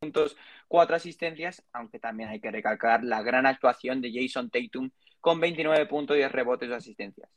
puntos, 0.00 0.36
cuatro 0.68 0.96
asistencias, 0.96 1.62
aunque 1.72 1.98
también 1.98 2.28
hay 2.30 2.40
que 2.40 2.50
recalcar 2.50 3.04
la 3.04 3.22
gran 3.22 3.46
actuación 3.46 4.00
de 4.00 4.12
Jason 4.12 4.48
Tatum 4.50 4.90
con 5.20 5.40
29 5.40 5.86
puntos, 5.86 6.16
y 6.16 6.26
rebotes 6.26 6.70
y 6.70 6.72
asistencias. 6.72 7.28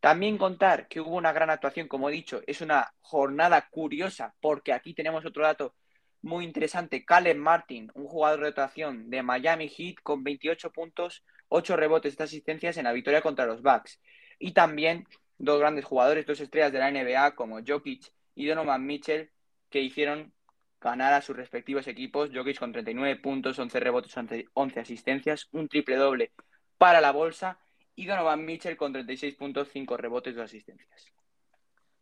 También 0.00 0.38
contar 0.38 0.86
que 0.86 1.00
hubo 1.00 1.16
una 1.16 1.32
gran 1.32 1.50
actuación, 1.50 1.88
como 1.88 2.08
he 2.08 2.12
dicho, 2.12 2.42
es 2.46 2.60
una 2.60 2.92
jornada 3.00 3.68
curiosa 3.70 4.34
porque 4.40 4.72
aquí 4.72 4.94
tenemos 4.94 5.24
otro 5.24 5.42
dato 5.44 5.74
muy 6.22 6.44
interesante. 6.44 7.04
Caleb 7.04 7.36
Martin, 7.38 7.90
un 7.94 8.06
jugador 8.06 8.40
de 8.40 8.46
rotación 8.46 9.10
de 9.10 9.22
Miami 9.22 9.68
Heat 9.68 9.96
con 10.02 10.22
28 10.22 10.70
puntos, 10.70 11.24
8 11.48 11.76
rebotes 11.76 12.16
y 12.18 12.22
asistencias 12.22 12.76
en 12.76 12.84
la 12.84 12.92
victoria 12.92 13.22
contra 13.22 13.46
los 13.46 13.62
Bucks. 13.62 14.00
Y 14.38 14.52
también 14.52 15.06
dos 15.38 15.58
grandes 15.60 15.84
jugadores, 15.84 16.26
dos 16.26 16.40
estrellas 16.40 16.72
de 16.72 16.78
la 16.78 16.90
NBA 16.90 17.34
como 17.34 17.60
Jokic 17.66 18.12
y 18.34 18.46
Donovan 18.46 18.84
Mitchell, 18.84 19.30
que 19.70 19.80
hicieron 19.80 20.32
ganar 20.80 21.14
a 21.14 21.22
sus 21.22 21.36
respectivos 21.36 21.86
equipos. 21.88 22.30
Jokic 22.34 22.58
con 22.58 22.72
39 22.72 23.16
puntos, 23.16 23.58
11 23.58 23.80
rebotes, 23.80 24.14
11 24.52 24.80
asistencias, 24.80 25.48
un 25.52 25.68
triple 25.68 25.96
doble 25.96 26.32
para 26.76 27.00
la 27.00 27.12
bolsa 27.12 27.58
y 27.94 28.06
Donovan 28.06 28.44
Mitchell 28.44 28.76
con 28.76 28.94
36.5 28.94 29.96
rebotes 29.96 30.36
de 30.36 30.42
asistencias. 30.42 31.06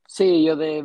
Sí, 0.07 0.44
yo 0.44 0.55
de, 0.55 0.85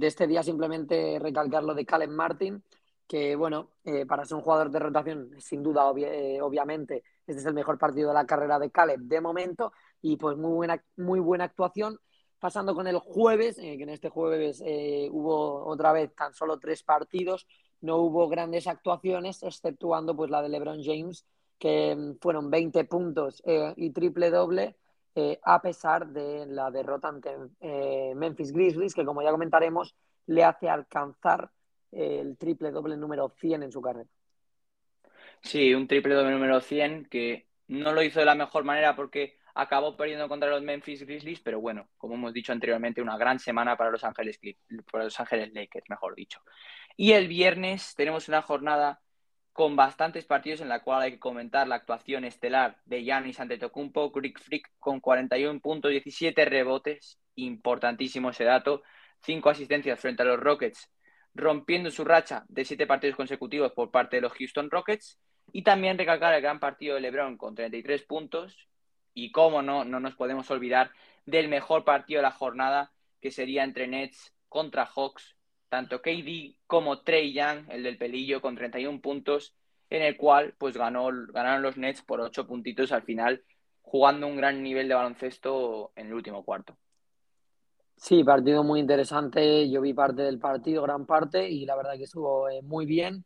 este 0.00 0.26
día 0.26 0.42
simplemente 0.42 1.18
recalcar 1.20 1.64
lo 1.64 1.74
de 1.74 1.84
Caleb 1.84 2.10
Martin, 2.10 2.62
que 3.06 3.36
bueno, 3.36 3.72
eh, 3.84 4.06
para 4.06 4.24
ser 4.24 4.36
un 4.36 4.42
jugador 4.42 4.70
de 4.70 4.78
rotación, 4.78 5.30
sin 5.38 5.62
duda, 5.62 5.92
eh, 5.98 6.40
obviamente, 6.40 7.02
este 7.26 7.40
es 7.40 7.46
el 7.46 7.52
mejor 7.52 7.78
partido 7.78 8.08
de 8.08 8.14
la 8.14 8.24
carrera 8.24 8.58
de 8.58 8.70
Caleb 8.70 9.00
de 9.00 9.20
momento, 9.20 9.72
y 10.04 10.16
pues 10.16 10.36
muy 10.36 10.52
buena, 10.52 10.84
muy 10.96 11.20
buena 11.20 11.44
actuación. 11.44 11.98
Pasando 12.38 12.74
con 12.74 12.86
el 12.86 12.98
jueves, 12.98 13.58
eh, 13.58 13.76
que 13.78 13.84
en 13.84 13.88
este 13.88 14.10
jueves 14.10 14.60
hubo 15.10 15.64
otra 15.64 15.92
vez 15.92 16.14
tan 16.14 16.34
solo 16.34 16.58
tres 16.58 16.82
partidos, 16.82 17.46
no 17.80 17.98
hubo 17.98 18.28
grandes 18.28 18.66
actuaciones, 18.66 19.42
exceptuando 19.42 20.16
pues 20.16 20.30
la 20.30 20.42
de 20.42 20.48
LeBron 20.48 20.82
James, 20.82 21.24
que 21.58 21.94
mm, 21.94 22.18
fueron 22.20 22.50
20 22.50 22.84
puntos 22.84 23.42
eh, 23.46 23.72
y 23.76 23.90
triple 23.90 24.30
doble, 24.30 24.76
eh, 25.14 25.38
a 25.42 25.60
pesar 25.62 26.08
de 26.08 26.46
la 26.46 26.70
derrota 26.70 27.08
ante 27.08 27.30
eh, 27.60 28.12
Memphis 28.16 28.52
Grizzlies, 28.52 28.94
que 28.94 29.04
como 29.04 29.22
ya 29.22 29.30
comentaremos, 29.30 29.94
le 30.26 30.44
hace 30.44 30.68
alcanzar 30.68 31.50
el 31.92 32.36
triple 32.36 32.72
doble 32.72 32.96
número 32.96 33.28
100 33.38 33.62
en 33.62 33.70
su 33.70 33.80
carrera. 33.80 34.08
Sí, 35.42 35.72
un 35.74 35.86
triple 35.86 36.14
doble 36.14 36.32
número 36.32 36.60
100 36.60 37.04
que 37.04 37.46
no 37.68 37.92
lo 37.92 38.02
hizo 38.02 38.18
de 38.18 38.26
la 38.26 38.34
mejor 38.34 38.64
manera 38.64 38.96
porque 38.96 39.36
acabó 39.54 39.96
perdiendo 39.96 40.28
contra 40.28 40.50
los 40.50 40.62
Memphis 40.62 41.06
Grizzlies, 41.06 41.40
pero 41.40 41.60
bueno, 41.60 41.88
como 41.96 42.14
hemos 42.14 42.32
dicho 42.32 42.52
anteriormente, 42.52 43.00
una 43.00 43.16
gran 43.16 43.38
semana 43.38 43.76
para 43.76 43.90
Los 43.90 44.04
Ángeles, 44.04 44.38
para 44.90 45.04
los 45.04 45.18
Ángeles 45.20 45.52
Lakers, 45.52 45.88
mejor 45.88 46.14
dicho. 46.14 46.40
Y 46.96 47.12
el 47.12 47.28
viernes 47.28 47.94
tenemos 47.94 48.28
una 48.28 48.42
jornada 48.42 49.00
con 49.52 49.76
bastantes 49.76 50.24
partidos 50.24 50.60
en 50.60 50.68
la 50.68 50.82
cual 50.82 51.02
hay 51.02 51.12
que 51.12 51.18
comentar 51.20 51.68
la 51.68 51.76
actuación 51.76 52.24
estelar 52.24 52.78
de 52.84 53.04
Giannis 53.04 53.38
Antetokounmpo, 53.38 54.10
Greek 54.10 54.40
Freak 54.40 54.68
con 54.80 54.98
41 54.98 55.60
puntos, 55.60 55.92
17 55.92 56.44
rebotes, 56.44 57.20
importantísimo 57.36 58.30
ese 58.30 58.42
dato, 58.42 58.82
5 59.22 59.48
asistencias 59.50 60.00
frente 60.00 60.22
a 60.22 60.26
los 60.26 60.40
Rockets, 60.40 60.90
rompiendo 61.34 61.92
su 61.92 62.04
racha 62.04 62.44
de 62.48 62.64
7 62.64 62.88
partidos 62.88 63.16
consecutivos 63.16 63.72
por 63.72 63.92
parte 63.92 64.16
de 64.16 64.22
los 64.22 64.32
Houston 64.32 64.70
Rockets, 64.70 65.20
y 65.52 65.62
también 65.62 65.98
recalcar 65.98 66.34
el 66.34 66.42
gran 66.42 66.58
partido 66.58 66.96
de 66.96 67.02
LeBron 67.02 67.36
con 67.36 67.54
33 67.54 68.02
puntos, 68.02 68.68
y 69.14 69.30
cómo 69.30 69.62
no, 69.62 69.84
no 69.84 70.00
nos 70.00 70.14
podemos 70.14 70.50
olvidar 70.50 70.90
del 71.24 71.48
mejor 71.48 71.84
partido 71.84 72.18
de 72.18 72.24
la 72.24 72.30
jornada, 72.32 72.92
que 73.20 73.30
sería 73.30 73.64
entre 73.64 73.86
Nets 73.86 74.34
contra 74.48 74.86
Hawks, 74.86 75.36
tanto 75.68 76.02
KD 76.02 76.56
como 76.66 77.00
Trey 77.00 77.32
Young, 77.32 77.70
el 77.70 77.82
del 77.82 77.96
pelillo, 77.96 78.40
con 78.40 78.54
31 78.54 79.00
puntos, 79.00 79.54
en 79.90 80.02
el 80.02 80.16
cual 80.16 80.54
pues 80.58 80.76
ganó, 80.76 81.08
ganaron 81.32 81.62
los 81.62 81.76
Nets 81.76 82.02
por 82.02 82.20
8 82.20 82.46
puntitos 82.46 82.92
al 82.92 83.02
final, 83.02 83.42
jugando 83.82 84.26
un 84.26 84.36
gran 84.36 84.62
nivel 84.62 84.88
de 84.88 84.94
baloncesto 84.94 85.92
en 85.96 86.08
el 86.08 86.14
último 86.14 86.44
cuarto. 86.44 86.76
Sí, 87.96 88.24
partido 88.24 88.64
muy 88.64 88.80
interesante. 88.80 89.70
Yo 89.70 89.80
vi 89.80 89.94
parte 89.94 90.22
del 90.22 90.38
partido, 90.38 90.82
gran 90.82 91.06
parte, 91.06 91.48
y 91.48 91.64
la 91.64 91.76
verdad 91.76 91.96
que 91.96 92.04
estuvo 92.04 92.48
eh, 92.48 92.60
muy 92.62 92.86
bien. 92.86 93.24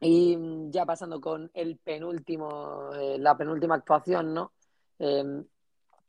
Y 0.00 0.36
mm, 0.36 0.70
ya 0.70 0.86
pasando 0.86 1.20
con 1.20 1.50
el 1.54 1.78
penúltimo, 1.78 2.90
eh, 2.94 3.18
la 3.18 3.36
penúltima 3.36 3.74
actuación, 3.74 4.32
¿no? 4.32 4.52
Em, 4.98 5.44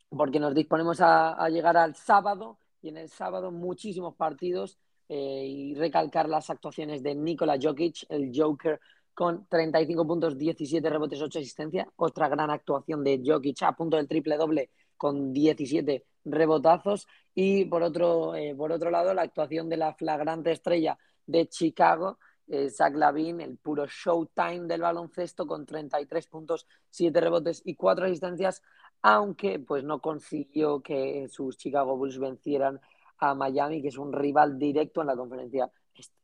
porque 0.10 0.40
nos 0.40 0.56
disponemos 0.56 1.00
a, 1.02 1.48
llegar 1.50 1.78
al 1.78 1.96
sábado 1.96 2.58
y 2.82 2.90
en 2.90 2.98
el 2.98 3.10
sábado 3.10 3.52
muchísimos 3.52 4.16
partidos 4.16 4.80
eh, 5.08 5.46
y 5.48 5.76
recalcar 5.76 6.28
las 6.28 6.50
actuaciones 6.50 7.04
de 7.04 7.16
Nikola 7.16 7.58
Jokic, 7.62 8.06
el 8.10 8.32
Joker, 8.34 8.80
con 9.14 9.48
35 9.48 10.08
puntos, 10.08 10.38
17 10.38 10.90
rebotes, 10.90 11.22
8 11.22 11.40
asistencias. 11.40 11.88
Otra 11.98 12.30
gran 12.30 12.50
actuación 12.50 13.04
de 13.04 13.22
Jokic 13.24 13.62
a 13.64 13.74
punto 13.74 13.98
del 13.98 14.08
triple 14.08 14.38
doble 14.38 14.72
con 14.98 15.34
17 15.34 16.06
rebotazos. 16.26 17.08
Y 17.36 17.66
por 17.66 17.84
otro, 17.84 18.36
eh, 18.36 18.56
por 18.56 18.72
otro 18.72 18.90
lado, 18.90 19.14
la 19.14 19.24
actuación 19.24 19.70
de 19.70 19.78
la 19.78 19.94
flagrante 19.94 20.52
estrella 20.52 20.98
de 21.26 21.48
Chicago, 21.48 22.18
eh, 22.50 22.70
Zach 22.70 22.96
Lavin, 22.96 23.42
el 23.42 23.58
puro 23.58 23.86
showtime 23.86 24.68
del 24.68 24.82
baloncesto 24.82 25.46
con 25.46 25.66
33 25.66 26.28
puntos, 26.28 26.68
7 26.90 27.22
rebotes 27.22 27.62
y 27.64 27.76
4 27.76 28.06
asistencias, 28.06 28.64
aunque 29.04 29.60
pues 29.60 29.84
no 29.84 30.02
consiguió 30.02 30.82
que 30.82 31.28
sus 31.30 31.58
Chicago 31.58 31.96
Bulls 31.96 32.18
vencieran 32.18 32.82
a 33.20 33.36
Miami, 33.36 33.82
que 33.82 33.90
es 33.90 33.98
un 33.98 34.12
rival 34.12 34.58
directo 34.58 35.02
en 35.02 35.08
la 35.08 35.16
conferencia 35.16 35.70
este. 35.94 36.16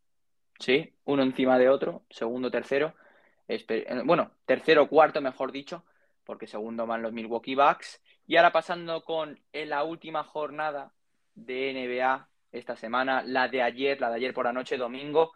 Sí, 0.59 0.93
uno 1.05 1.21
encima 1.21 1.59
de 1.59 1.69
otro, 1.69 2.03
segundo, 2.09 2.49
tercero. 2.49 2.95
Eh, 3.47 4.01
bueno, 4.03 4.31
tercero, 4.45 4.89
cuarto, 4.89 5.21
mejor 5.21 5.51
dicho, 5.51 5.83
porque 6.23 6.47
segundo 6.47 6.87
van 6.87 7.03
los 7.03 7.13
Milwaukee 7.13 7.55
Bucks. 7.55 8.01
Y 8.25 8.37
ahora 8.37 8.51
pasando 8.51 9.03
con 9.03 9.39
la 9.53 9.83
última 9.83 10.23
jornada 10.23 10.91
de 11.35 11.71
NBA 11.73 12.27
esta 12.51 12.75
semana, 12.75 13.21
la 13.21 13.47
de 13.47 13.61
ayer, 13.61 14.01
la 14.01 14.09
de 14.09 14.15
ayer 14.15 14.33
por 14.33 14.45
la 14.45 14.53
noche, 14.53 14.77
domingo. 14.77 15.33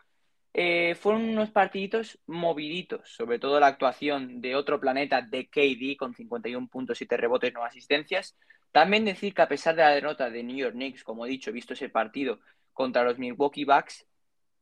Eh, 0.53 0.95
fueron 0.95 1.29
unos 1.29 1.51
partiditos 1.51 2.19
moviditos, 2.25 3.09
sobre 3.09 3.39
todo 3.39 3.59
la 3.59 3.67
actuación 3.67 4.41
de 4.41 4.55
otro 4.55 4.79
planeta 4.79 5.21
de 5.21 5.47
KD 5.47 5.97
con 5.97 6.15
51 6.15 6.67
puntos, 6.67 7.01
y 7.01 7.05
rebotes, 7.05 7.53
no 7.53 7.63
asistencias, 7.63 8.35
también 8.71 9.05
decir 9.05 9.33
que 9.33 9.41
a 9.41 9.47
pesar 9.47 9.75
de 9.75 9.83
la 9.83 9.91
derrota 9.91 10.29
de 10.29 10.43
New 10.43 10.57
York 10.57 10.73
Knicks, 10.73 11.03
como 11.03 11.25
he 11.25 11.29
dicho, 11.29 11.51
visto 11.51 11.73
ese 11.73 11.89
partido 11.89 12.39
contra 12.73 13.03
los 13.03 13.17
Milwaukee 13.19 13.65
Bucks, 13.65 14.05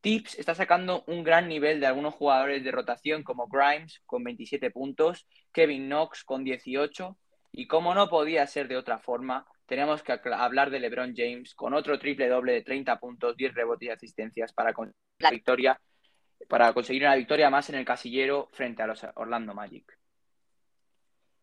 Tips 0.00 0.38
está 0.38 0.54
sacando 0.54 1.02
un 1.08 1.24
gran 1.24 1.48
nivel 1.48 1.80
de 1.80 1.86
algunos 1.86 2.14
jugadores 2.14 2.62
de 2.62 2.70
rotación 2.70 3.24
como 3.24 3.48
Grimes 3.48 4.00
con 4.06 4.22
27 4.22 4.70
puntos, 4.70 5.26
Kevin 5.52 5.88
Knox 5.88 6.22
con 6.24 6.44
18 6.44 7.18
y 7.52 7.66
como 7.66 7.94
no 7.94 8.08
podía 8.08 8.46
ser 8.46 8.68
de 8.68 8.76
otra 8.76 8.98
forma, 8.98 9.46
tenemos 9.66 10.02
que 10.02 10.12
hablar 10.12 10.70
de 10.70 10.80
LeBron 10.80 11.14
James 11.16 11.54
con 11.54 11.74
otro 11.74 11.98
triple 11.98 12.28
doble 12.28 12.52
de 12.52 12.62
30 12.62 12.98
puntos, 13.00 13.36
10 13.36 13.54
rebotes 13.54 13.88
y 13.88 13.90
asistencias 13.90 14.52
para 14.52 14.72
conseguir 14.72 15.07
la 15.18 15.30
victoria, 15.30 15.80
para 16.48 16.72
conseguir 16.72 17.02
una 17.02 17.16
victoria 17.16 17.50
más 17.50 17.68
en 17.68 17.76
el 17.76 17.84
casillero 17.84 18.48
frente 18.52 18.82
a 18.82 18.86
los 18.86 19.04
Orlando 19.14 19.54
Magic. 19.54 19.98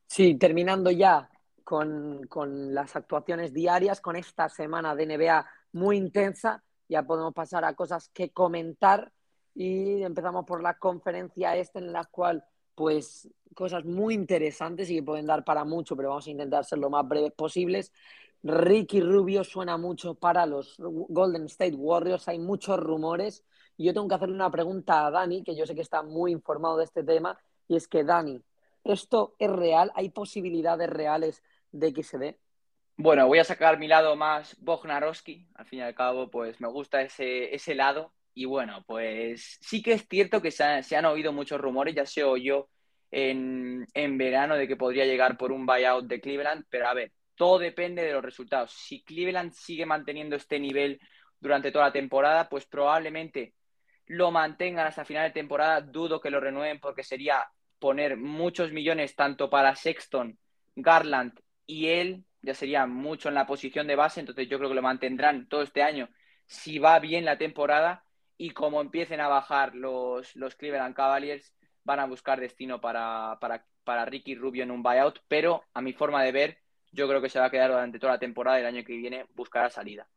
Sí, 0.08 0.36
terminando 0.36 0.92
ya 0.92 1.30
con, 1.64 2.26
con, 2.28 2.74
las 2.74 2.96
actuaciones 2.96 3.54
diarias, 3.54 4.02
con 4.02 4.16
esta 4.16 4.50
semana 4.50 4.96
de 4.96 5.06
NBA 5.06 5.46
muy 5.74 5.98
intensa. 5.98 6.64
Ya 6.88 7.04
podemos 7.04 7.34
pasar 7.34 7.66
a 7.66 7.74
cosas 7.74 8.10
que 8.10 8.30
comentar 8.30 9.12
y 9.56 10.04
empezamos 10.04 10.46
por 10.46 10.62
la 10.62 10.78
conferencia 10.78 11.56
este 11.56 11.80
en 11.80 11.92
la 11.92 12.06
cual 12.06 12.44
pues 12.76 13.30
cosas 13.56 13.86
muy 13.86 14.14
interesantes 14.14 14.90
y 14.90 14.96
que 14.96 15.04
pueden 15.04 15.26
dar 15.26 15.44
para 15.44 15.64
mucho, 15.64 15.96
pero 15.96 16.10
vamos 16.10 16.28
a 16.28 16.32
intentar 16.32 16.66
ser 16.66 16.78
lo 16.78 16.90
más 16.90 17.08
breves 17.08 17.32
posibles. 17.32 17.92
Ricky 18.48 19.02
Rubio 19.02 19.44
suena 19.44 19.76
mucho 19.76 20.14
para 20.14 20.46
los 20.46 20.76
Golden 20.78 21.46
State 21.46 21.74
Warriors, 21.74 22.28
hay 22.28 22.38
muchos 22.38 22.80
rumores. 22.80 23.44
Yo 23.76 23.92
tengo 23.92 24.08
que 24.08 24.14
hacerle 24.14 24.36
una 24.36 24.52
pregunta 24.52 25.08
a 25.08 25.10
Dani, 25.10 25.44
que 25.44 25.56
yo 25.56 25.66
sé 25.66 25.74
que 25.74 25.82
está 25.82 26.04
muy 26.04 26.32
informado 26.32 26.78
de 26.78 26.84
este 26.84 27.04
tema, 27.04 27.40
y 27.68 27.76
es 27.76 27.88
que 27.88 28.04
Dani, 28.04 28.44
¿esto 28.84 29.36
es 29.40 29.50
real? 29.50 29.92
¿Hay 29.96 30.10
posibilidades 30.10 30.88
reales 30.92 31.42
de 31.72 31.92
que 31.92 32.04
se 32.04 32.20
dé? 32.20 32.40
Bueno, 32.98 33.26
voy 33.26 33.40
a 33.40 33.44
sacar 33.44 33.80
mi 33.80 33.88
lado 33.88 34.16
más 34.16 34.56
Bognarowski. 34.60 35.48
Al 35.56 35.66
fin 35.66 35.80
y 35.80 35.82
al 35.82 35.96
cabo, 35.96 36.30
pues 36.30 36.62
me 36.62 36.68
gusta 36.68 37.02
ese, 37.02 37.54
ese 37.54 37.74
lado. 37.74 38.14
Y 38.36 38.46
bueno, 38.46 38.84
pues 38.86 39.58
sí 39.60 39.82
que 39.82 39.94
es 39.94 40.08
cierto 40.08 40.40
que 40.40 40.52
se, 40.52 40.84
se 40.84 40.96
han 40.96 41.06
oído 41.06 41.34
muchos 41.34 41.60
rumores, 41.60 41.96
ya 41.96 42.06
se 42.06 42.24
oyó 42.24 42.70
en, 43.10 43.88
en 43.96 44.18
verano 44.20 44.56
de 44.56 44.68
que 44.68 44.76
podría 44.76 45.06
llegar 45.06 45.36
por 45.36 45.52
un 45.52 45.66
buyout 45.66 46.06
de 46.06 46.22
Cleveland, 46.22 46.66
pero 46.70 46.88
a 46.88 46.94
ver, 46.94 47.12
todo 47.36 47.60
depende 47.60 48.04
de 48.04 48.14
los 48.14 48.24
resultados. 48.24 48.72
Si 48.72 49.04
Cleveland 49.04 49.54
sigue 49.54 49.86
manteniendo 49.86 50.36
este 50.36 50.60
nivel 50.60 51.00
durante 51.40 51.72
toda 51.72 51.86
la 51.86 51.94
temporada, 51.94 52.50
pues 52.50 52.66
probablemente 52.66 53.54
lo 54.08 54.32
mantengan 54.32 54.88
hasta 54.88 55.06
final 55.06 55.28
de 55.28 55.34
temporada. 55.34 55.82
Dudo 55.82 56.20
que 56.20 56.30
lo 56.30 56.40
renueven 56.40 56.80
porque 56.80 57.04
sería 57.04 57.48
poner 57.80 58.18
muchos 58.18 58.72
millones 58.72 59.16
tanto 59.16 59.50
para 59.50 59.76
Sexton, 59.76 60.38
Garland 60.76 61.40
y 61.66 61.88
él 61.88 62.24
ya 62.42 62.54
sería 62.54 62.86
mucho 62.86 63.30
en 63.30 63.36
la 63.36 63.46
posición 63.46 63.88
de 63.88 63.96
base, 63.96 64.20
entonces 64.20 64.48
yo 64.48 64.58
creo 64.58 64.70
que 64.70 64.76
lo 64.76 64.82
mantendrán 64.82 65.48
todo 65.48 65.64
este 65.64 65.82
año 65.82 66.10
si 66.46 66.80
va 66.80 67.00
bien 67.00 67.26
la 67.26 67.38
temporada 67.38 68.04
y 68.38 68.52
como 68.52 68.82
empiecen 68.82 69.22
a 69.22 69.28
bajar 69.28 69.76
los, 69.76 70.36
los 70.36 70.56
Cleveland 70.56 70.96
Cavaliers, 70.96 71.54
van 71.84 72.00
a 72.00 72.06
buscar 72.06 72.40
destino 72.40 72.82
para, 72.82 73.38
para, 73.40 73.66
para 73.84 74.06
Ricky 74.06 74.36
Rubio 74.36 74.64
en 74.64 74.72
un 74.72 74.84
buyout, 74.84 75.20
pero 75.28 75.64
a 75.74 75.82
mi 75.82 75.94
forma 75.94 76.24
de 76.24 76.32
ver, 76.32 76.58
yo 76.96 77.08
creo 77.08 77.22
que 77.22 77.30
se 77.30 77.40
va 77.40 77.46
a 77.46 77.52
quedar 77.52 77.72
durante 77.72 78.00
toda 78.00 78.14
la 78.14 78.20
temporada 78.20 78.58
y 78.58 78.62
el 78.62 78.68
año 78.68 78.84
que 78.86 78.96
viene 78.96 79.26
buscará 79.36 79.70
salida. 79.70 80.08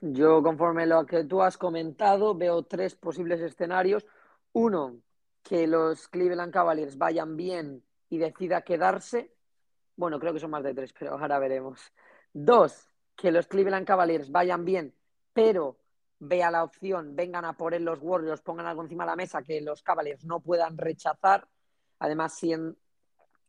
Yo, 0.00 0.42
conforme 0.42 0.86
lo 0.86 1.04
que 1.04 1.24
tú 1.24 1.42
has 1.42 1.58
comentado, 1.58 2.34
veo 2.34 2.62
tres 2.62 2.94
posibles 2.94 3.40
escenarios. 3.40 4.06
Uno, 4.52 5.00
que 5.42 5.66
los 5.66 6.08
Cleveland 6.08 6.52
Cavaliers 6.52 6.96
vayan 6.96 7.36
bien 7.36 7.82
y 8.08 8.18
decida 8.18 8.62
quedarse. 8.62 9.32
Bueno, 9.96 10.20
creo 10.20 10.32
que 10.32 10.40
son 10.40 10.50
más 10.50 10.62
de 10.62 10.74
tres, 10.74 10.94
pero 10.96 11.12
ahora 11.12 11.38
veremos. 11.38 11.80
Dos, 12.32 12.88
que 13.16 13.32
los 13.32 13.46
Cleveland 13.48 13.86
Cavaliers 13.86 14.30
vayan 14.30 14.64
bien, 14.64 14.94
pero 15.32 15.78
vea 16.18 16.50
la 16.50 16.62
opción, 16.62 17.16
vengan 17.16 17.44
a 17.44 17.54
por 17.54 17.74
él 17.74 17.84
los 17.84 17.98
Warriors, 18.00 18.42
pongan 18.42 18.66
algo 18.66 18.82
encima 18.82 19.04
de 19.04 19.10
la 19.10 19.16
mesa 19.16 19.42
que 19.42 19.60
los 19.60 19.82
Cavaliers 19.82 20.24
no 20.24 20.40
puedan 20.40 20.78
rechazar. 20.78 21.48
Además, 21.98 22.34
siendo, 22.34 22.76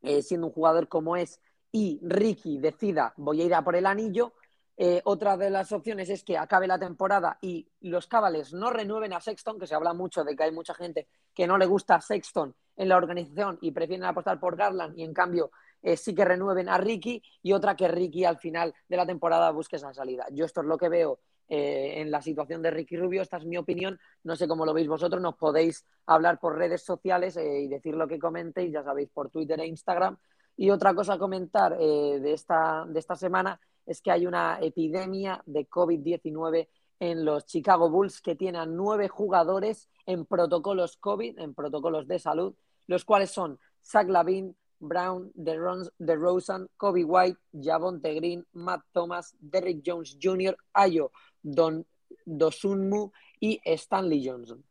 eh, 0.01 0.21
siendo 0.21 0.47
un 0.47 0.53
jugador 0.53 0.87
como 0.87 1.17
es 1.17 1.41
y 1.77 1.99
Ricky 2.01 2.57
decida 2.57 3.13
voy 3.17 3.41
a 3.41 3.45
ir 3.45 3.53
a 3.53 3.63
por 3.63 3.75
el 3.75 3.85
anillo, 3.85 4.33
eh, 4.75 4.99
otra 5.05 5.37
de 5.37 5.51
las 5.51 5.71
opciones 5.71 6.09
es 6.09 6.23
que 6.23 6.35
acabe 6.35 6.65
la 6.65 6.79
temporada 6.79 7.37
y 7.39 7.67
los 7.81 8.07
Cavaliers 8.07 8.51
no 8.53 8.71
renueven 8.71 9.13
a 9.13 9.21
Sexton, 9.21 9.59
que 9.59 9.67
se 9.67 9.75
habla 9.75 9.93
mucho 9.93 10.23
de 10.23 10.35
que 10.35 10.43
hay 10.43 10.51
mucha 10.51 10.73
gente 10.73 11.07
que 11.35 11.45
no 11.45 11.55
le 11.55 11.67
gusta 11.67 11.95
a 11.95 12.01
Sexton 12.01 12.55
en 12.75 12.89
la 12.89 12.97
organización 12.97 13.59
y 13.61 13.71
prefieren 13.71 14.05
apostar 14.05 14.39
por 14.39 14.55
Garland 14.55 14.97
y 14.97 15.03
en 15.03 15.13
cambio 15.13 15.51
eh, 15.83 15.97
sí 15.97 16.15
que 16.15 16.25
renueven 16.25 16.67
a 16.67 16.79
Ricky 16.79 17.21
y 17.43 17.53
otra 17.53 17.75
que 17.75 17.87
Ricky 17.87 18.25
al 18.25 18.39
final 18.39 18.73
de 18.89 18.97
la 18.97 19.05
temporada 19.05 19.51
busque 19.51 19.75
esa 19.75 19.93
salida. 19.93 20.25
Yo 20.31 20.45
esto 20.45 20.61
es 20.61 20.67
lo 20.67 20.79
que 20.79 20.89
veo 20.89 21.19
eh, 21.47 22.01
en 22.01 22.09
la 22.09 22.23
situación 22.23 22.63
de 22.63 22.71
Ricky 22.71 22.97
Rubio, 22.97 23.21
esta 23.21 23.37
es 23.37 23.45
mi 23.45 23.57
opinión, 23.57 23.99
no 24.23 24.35
sé 24.35 24.47
cómo 24.47 24.65
lo 24.65 24.73
veis 24.73 24.87
vosotros, 24.87 25.21
nos 25.21 25.35
podéis 25.35 25.85
hablar 26.07 26.39
por 26.39 26.57
redes 26.57 26.83
sociales 26.83 27.37
y 27.37 27.67
decir 27.67 27.95
lo 27.95 28.07
que 28.07 28.17
comentéis, 28.17 28.73
ya 28.73 28.83
sabéis, 28.83 29.09
por 29.09 29.29
Twitter 29.29 29.59
e 29.59 29.67
Instagram. 29.67 30.17
Y 30.57 30.71
otra 30.71 30.93
cosa 30.95 31.13
a 31.13 31.19
comentar 31.19 31.77
de, 31.77 32.33
esta, 32.33 32.85
de 32.87 32.99
esta 32.99 33.15
semana 33.15 33.59
es 33.85 34.01
que 34.01 34.11
hay 34.11 34.25
una 34.25 34.59
epidemia 34.59 35.41
de 35.45 35.69
COVID-19 35.69 36.67
en 36.99 37.23
los 37.23 37.45
Chicago 37.45 37.89
Bulls 37.89 38.21
que 38.21 38.35
tienen 38.35 38.75
nueve 38.75 39.07
jugadores 39.07 39.87
en 40.05 40.25
protocolos 40.25 40.97
COVID, 40.97 41.39
en 41.39 41.53
protocolos 41.53 42.07
de 42.07 42.19
salud, 42.19 42.55
los 42.87 43.05
cuales 43.05 43.29
son 43.29 43.59
Zach 43.83 44.07
Lavin, 44.09 44.55
Brown, 44.79 45.31
DeRozan, 45.35 46.67
Kobe 46.75 47.03
White, 47.03 47.39
Javonte 47.53 48.13
Green, 48.15 48.45
Matt 48.53 48.81
Thomas, 48.91 49.35
Derrick 49.39 49.81
Jones 49.85 50.17
Jr., 50.21 50.57
Ayo, 50.73 51.11
Don 51.41 51.85
Dosunmu 52.25 53.11
y 53.39 53.61
Stanley 53.63 54.27
Johnson. 54.27 54.63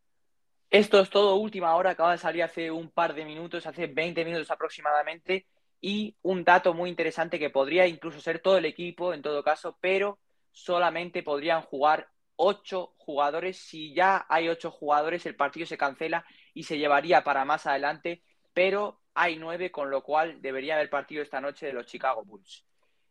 Esto 0.71 1.01
es 1.01 1.11
todo, 1.11 1.37
última 1.37 1.75
hora, 1.77 1.91
acaba 1.91 2.13
de 2.13 2.19
salir 2.19 2.43
hace 2.43 2.71
un 2.71 2.91
par 2.91 3.15
de 3.15 3.25
minutos, 3.25 3.67
hace 3.67 3.87
20 3.87 4.25
minutos 4.25 4.51
aproximadamente, 4.51 5.47
y 5.81 6.17
un 6.23 6.45
dato 6.45 6.75
muy 6.75 6.91
interesante 6.91 7.39
que 7.39 7.51
podría 7.51 7.87
incluso 7.87 8.21
ser 8.21 8.41
todo 8.41 8.59
el 8.59 8.65
equipo 8.65 9.13
en 9.13 9.23
todo 9.23 9.43
caso, 9.43 9.77
pero 9.81 10.19
solamente 10.51 11.23
podrían 11.23 11.63
jugar 11.63 12.09
ocho 12.37 12.95
jugadores. 12.97 13.59
Si 13.59 13.95
ya 13.95 14.27
hay 14.29 14.49
ocho 14.49 14.71
jugadores, 14.71 15.27
el 15.27 15.37
partido 15.37 15.67
se 15.67 15.79
cancela 15.79 16.25
y 16.55 16.65
se 16.65 16.79
llevaría 16.79 17.25
para 17.25 17.45
más 17.45 17.67
adelante, 17.67 18.23
pero 18.53 19.01
hay 19.15 19.37
nueve, 19.37 19.71
con 19.71 19.91
lo 19.91 20.03
cual 20.03 20.41
debería 20.43 20.75
haber 20.75 20.91
partido 20.91 21.23
esta 21.23 21.41
noche 21.41 21.67
de 21.67 21.73
los 21.73 21.87
Chicago 21.87 22.25
Bulls. 22.25 22.65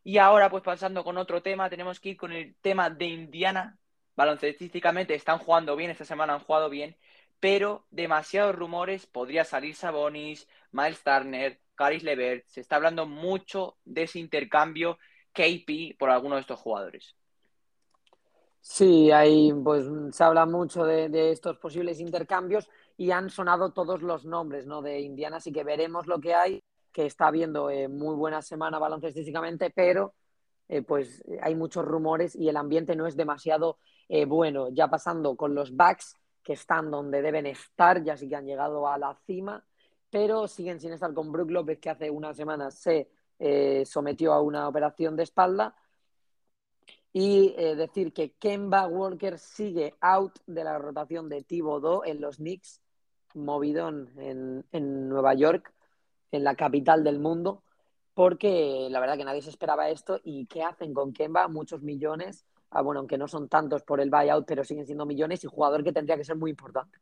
Y 0.04 0.20
ahora, 0.20 0.50
pues 0.50 0.64
pasando 0.64 1.04
con 1.04 1.18
otro 1.18 1.42
tema, 1.42 1.70
tenemos 1.70 2.00
que 2.00 2.10
ir 2.10 2.18
con 2.18 2.32
el 2.32 2.56
tema 2.62 2.92
de 2.92 3.06
Indiana. 3.06 3.80
Baloncestísticamente 4.16 5.16
están 5.16 5.40
jugando 5.40 5.76
bien, 5.76 5.90
esta 5.90 6.06
semana 6.06 6.34
han 6.34 6.40
jugado 6.42 6.70
bien, 6.70 6.96
pero 7.40 7.86
demasiados 7.90 8.56
rumores, 8.56 9.08
podría 9.08 9.44
salir 9.44 9.76
Sabonis, 9.76 10.48
Miles 10.76 11.02
Turner, 11.04 11.60
Caris 11.74 12.04
Levert, 12.04 12.46
se 12.48 12.62
está 12.62 12.76
hablando 12.76 13.06
mucho 13.06 13.78
de 13.86 14.04
ese 14.04 14.20
intercambio 14.20 14.98
KP 15.32 15.96
por 15.98 16.10
alguno 16.10 16.36
de 16.36 16.42
estos 16.42 16.60
jugadores. 16.60 17.16
Sí, 18.60 19.12
hay, 19.12 19.54
pues 19.54 19.86
se 20.12 20.24
habla 20.24 20.46
mucho 20.46 20.86
de, 20.86 21.32
estos 21.32 21.58
posibles 21.58 22.00
intercambios 22.00 22.68
y 22.98 23.12
han 23.12 23.30
sonado 23.30 23.72
todos 23.72 24.02
los 24.02 24.26
nombres 24.26 24.66
¿no? 24.66 24.82
de 24.82 25.02
Indiana, 25.02 25.38
así 25.38 25.52
que 25.52 25.64
veremos 25.64 26.08
lo 26.08 26.20
que 26.20 26.34
hay, 26.34 26.64
que 26.92 27.06
está 27.06 27.28
habiendo 27.28 27.70
eh, 27.70 27.88
muy 27.88 28.16
buena 28.16 28.42
semana 28.42 28.80
baloncestísticamente, 28.80 29.70
pero 29.70 30.16
eh, 30.68 30.82
pues 30.82 31.24
hay 31.42 31.54
muchos 31.56 31.86
rumores 31.86 32.36
y 32.36 32.50
el 32.50 32.58
ambiente 32.58 32.96
no 32.96 33.06
es 33.06 33.16
demasiado 33.16 33.78
eh, 34.10 34.26
bueno. 34.26 34.70
Ya 34.70 34.88
pasando 34.88 35.36
con 35.36 35.54
los 35.54 35.76
backs, 35.76 36.16
que 36.44 36.54
están 36.54 36.92
donde 36.92 37.22
deben 37.22 37.48
estar, 37.48 38.04
ya 38.04 38.16
sí 38.18 38.30
que 38.30 38.36
han 38.36 38.46
llegado 38.46 38.88
a 38.88 38.98
la 38.98 39.16
cima, 39.26 39.66
pero 40.16 40.48
siguen 40.48 40.80
sin 40.80 40.94
estar 40.94 41.14
con 41.14 41.30
Brook 41.30 41.52
López, 41.52 41.78
que 41.78 41.90
hace 41.90 42.10
una 42.10 42.34
semana 42.34 42.72
se 42.72 43.10
sometió 43.86 44.32
a 44.32 44.42
una 44.42 44.66
operación 44.70 45.18
de 45.18 45.24
espalda. 45.24 45.76
Y 47.12 47.54
decir 47.76 48.14
que 48.14 48.32
Kemba 48.32 48.88
Walker 48.88 49.38
sigue 49.38 49.94
out 50.00 50.40
de 50.48 50.64
la 50.64 50.78
rotación 50.78 51.28
de 51.28 51.44
Thibodeau 51.44 52.04
en 52.06 52.22
los 52.22 52.38
Knicks 52.38 52.80
movidón 53.34 54.10
en, 54.16 54.64
en 54.72 55.10
Nueva 55.10 55.34
York, 55.34 55.74
en 56.32 56.46
la 56.46 56.56
capital 56.56 57.04
del 57.04 57.20
mundo, 57.20 57.64
porque 58.14 58.88
la 58.90 59.02
verdad 59.02 59.18
que 59.18 59.26
nadie 59.26 59.42
se 59.42 59.50
esperaba 59.50 59.90
esto. 59.90 60.22
¿Y 60.24 60.46
qué 60.46 60.64
hacen 60.64 60.94
con 60.94 61.12
Kemba? 61.12 61.50
Muchos 61.50 61.82
millones. 61.82 62.46
Ah, 62.70 62.82
bueno, 62.82 63.00
aunque 63.00 63.18
no 63.18 63.28
son 63.28 63.50
tantos 63.50 63.84
por 63.84 64.00
el 64.00 64.10
buyout, 64.10 64.46
pero 64.48 64.64
siguen 64.64 64.86
siendo 64.86 65.06
millones 65.06 65.44
y 65.44 65.48
jugador 65.48 65.84
que 65.84 65.92
tendría 65.92 66.16
que 66.16 66.24
ser 66.24 66.38
muy 66.38 66.52
importante. 66.52 67.00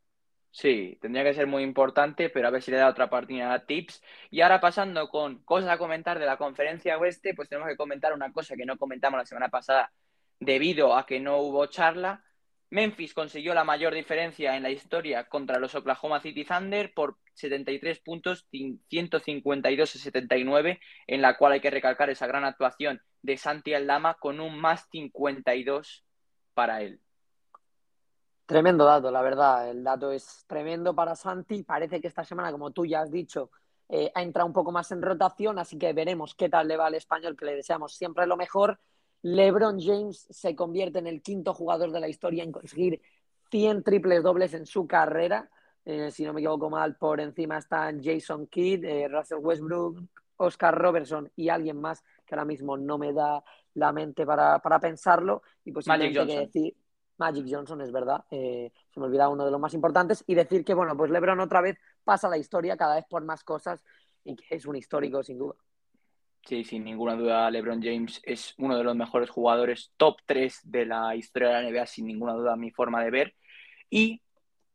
Sí, 0.54 1.00
tendría 1.02 1.24
que 1.24 1.34
ser 1.34 1.48
muy 1.48 1.64
importante, 1.64 2.30
pero 2.30 2.48
a 2.48 2.52
ver 2.52 2.62
si 2.62 2.70
le 2.70 2.78
da 2.78 2.88
otra 2.88 3.06
oportunidad 3.06 3.66
tips. 3.66 4.04
Y 4.30 4.42
ahora 4.42 4.62
pasando 4.62 5.10
con 5.10 5.44
cosas 5.44 5.70
a 5.72 5.78
comentar 5.80 6.20
de 6.20 6.28
la 6.28 6.38
conferencia 6.38 6.98
oeste, 7.00 7.34
pues 7.34 7.50
tenemos 7.50 7.68
que 7.70 7.76
comentar 7.76 8.14
una 8.14 8.32
cosa 8.32 8.56
que 8.56 8.66
no 8.66 8.78
comentamos 8.78 9.18
la 9.18 9.26
semana 9.26 9.50
pasada 9.50 9.92
debido 10.40 10.96
a 10.96 11.06
que 11.08 11.20
no 11.20 11.40
hubo 11.40 11.66
charla, 11.68 12.24
Memphis 12.70 13.14
consiguió 13.14 13.54
la 13.54 13.64
mayor 13.64 13.94
diferencia 13.94 14.58
en 14.58 14.64
la 14.64 14.72
historia 14.72 15.26
contra 15.26 15.60
los 15.60 15.76
Oklahoma 15.76 16.20
City 16.22 16.44
Thunder 16.44 16.92
por 16.94 17.18
73 17.36 18.00
puntos, 18.00 18.48
152 18.52 19.96
a 19.96 20.00
79, 20.00 20.80
en 21.06 21.22
la 21.22 21.38
cual 21.38 21.54
hay 21.54 21.62
que 21.62 21.70
recalcar 21.70 22.10
esa 22.10 22.26
gran 22.28 22.46
actuación 22.46 23.00
de 23.22 23.38
Santi 23.38 23.76
Aldama 23.76 24.16
con 24.16 24.40
un 24.40 24.60
más 24.60 24.88
52 24.92 26.04
para 26.56 26.82
él. 26.82 27.00
Tremendo 28.46 28.84
dato, 28.84 29.10
la 29.10 29.22
verdad. 29.22 29.70
El 29.70 29.84
dato 29.84 30.12
es 30.12 30.44
tremendo 30.48 30.94
para 30.94 31.16
Santi. 31.16 31.64
Parece 31.64 32.02
que 32.02 32.08
esta 32.08 32.26
semana, 32.26 32.52
como 32.52 32.72
tú 32.72 32.86
ya 32.86 33.02
has 33.02 33.12
dicho, 33.12 33.52
eh, 33.88 34.12
ha 34.14 34.22
entrado 34.22 34.48
un 34.48 34.54
poco 34.54 34.72
más 34.72 34.92
en 34.92 35.02
rotación, 35.02 35.60
así 35.60 35.78
que 35.78 35.94
veremos 35.94 36.36
qué 36.36 36.50
tal 36.50 36.68
le 36.68 36.78
va 36.78 36.88
al 36.88 36.96
español, 36.96 37.38
que 37.38 37.46
le 37.46 37.56
deseamos 37.56 37.94
siempre 37.96 38.28
lo 38.28 38.36
mejor. 38.36 38.80
LeBron 39.22 39.80
James 39.80 40.28
se 40.30 40.56
convierte 40.56 41.00
en 41.00 41.08
el 41.08 41.22
quinto 41.22 41.54
jugador 41.54 41.92
de 41.92 42.02
la 42.02 42.10
historia 42.10 42.44
en 42.44 42.52
conseguir 42.52 43.02
100 43.50 43.84
triples 43.84 44.22
dobles 44.22 44.54
en 44.54 44.66
su 44.66 44.88
carrera. 44.88 45.50
Eh, 45.86 46.12
si 46.12 46.26
no 46.26 46.34
me 46.34 46.42
equivoco 46.42 46.70
mal, 46.70 46.98
por 46.98 47.22
encima 47.22 47.58
están 47.58 48.04
Jason 48.04 48.48
Kidd, 48.48 48.84
eh, 48.84 49.08
Russell 49.08 49.40
Westbrook, 49.40 50.02
Oscar 50.38 50.78
Robertson 50.78 51.32
y 51.36 51.48
alguien 51.48 51.80
más 51.80 52.04
que 52.26 52.36
ahora 52.36 52.46
mismo 52.46 52.76
no 52.76 52.98
me 52.98 53.14
da 53.14 53.42
la 53.76 53.94
mente 53.94 54.26
para, 54.26 54.60
pensarlo. 54.82 55.44
Y 55.64 55.72
pues 55.72 55.88
Magic 55.88 56.18
Johnson. 56.18 56.40
decir 56.40 56.76
Magic 57.18 57.46
Johnson, 57.50 57.82
es 57.82 57.92
verdad, 57.92 58.26
eh, 58.32 58.72
se 58.90 59.00
me 59.00 59.06
olvida 59.06 59.30
uno 59.30 59.46
de 59.46 59.52
los 59.52 59.60
más 59.60 59.74
importantes. 59.74 60.24
Y 60.28 60.36
decir 60.36 60.64
que, 60.66 60.74
bueno, 60.74 60.96
pues 60.98 61.12
LeBron 61.12 61.40
otra 61.40 61.62
vez 61.62 61.78
pasa 62.04 62.30
la 62.30 62.38
historia 62.38 62.78
cada 62.78 62.96
vez 62.96 63.06
por 63.06 63.24
más 63.24 63.44
cosas 63.44 63.84
y 64.24 64.36
que 64.36 64.56
es 64.56 64.66
un 64.66 64.76
histórico 64.76 65.24
sin 65.24 65.38
duda. 65.38 65.56
Sí, 66.46 66.64
sin 66.66 66.84
ninguna 66.84 67.16
duda, 67.16 67.50
LeBron 67.50 67.82
James 67.82 68.20
es 68.24 68.54
uno 68.58 68.78
de 68.78 68.84
los 68.84 68.96
mejores 68.96 69.30
jugadores 69.30 69.94
top 69.96 70.18
3 70.26 70.60
de 70.64 70.86
la 70.86 71.16
historia 71.16 71.50
de 71.50 71.54
la 71.54 71.70
NBA, 71.70 71.86
sin 71.86 72.06
ninguna 72.06 72.34
duda, 72.34 72.58
mi 72.58 72.70
forma 72.70 73.02
de 73.02 73.12
ver. 73.12 73.36
Y 73.90 74.22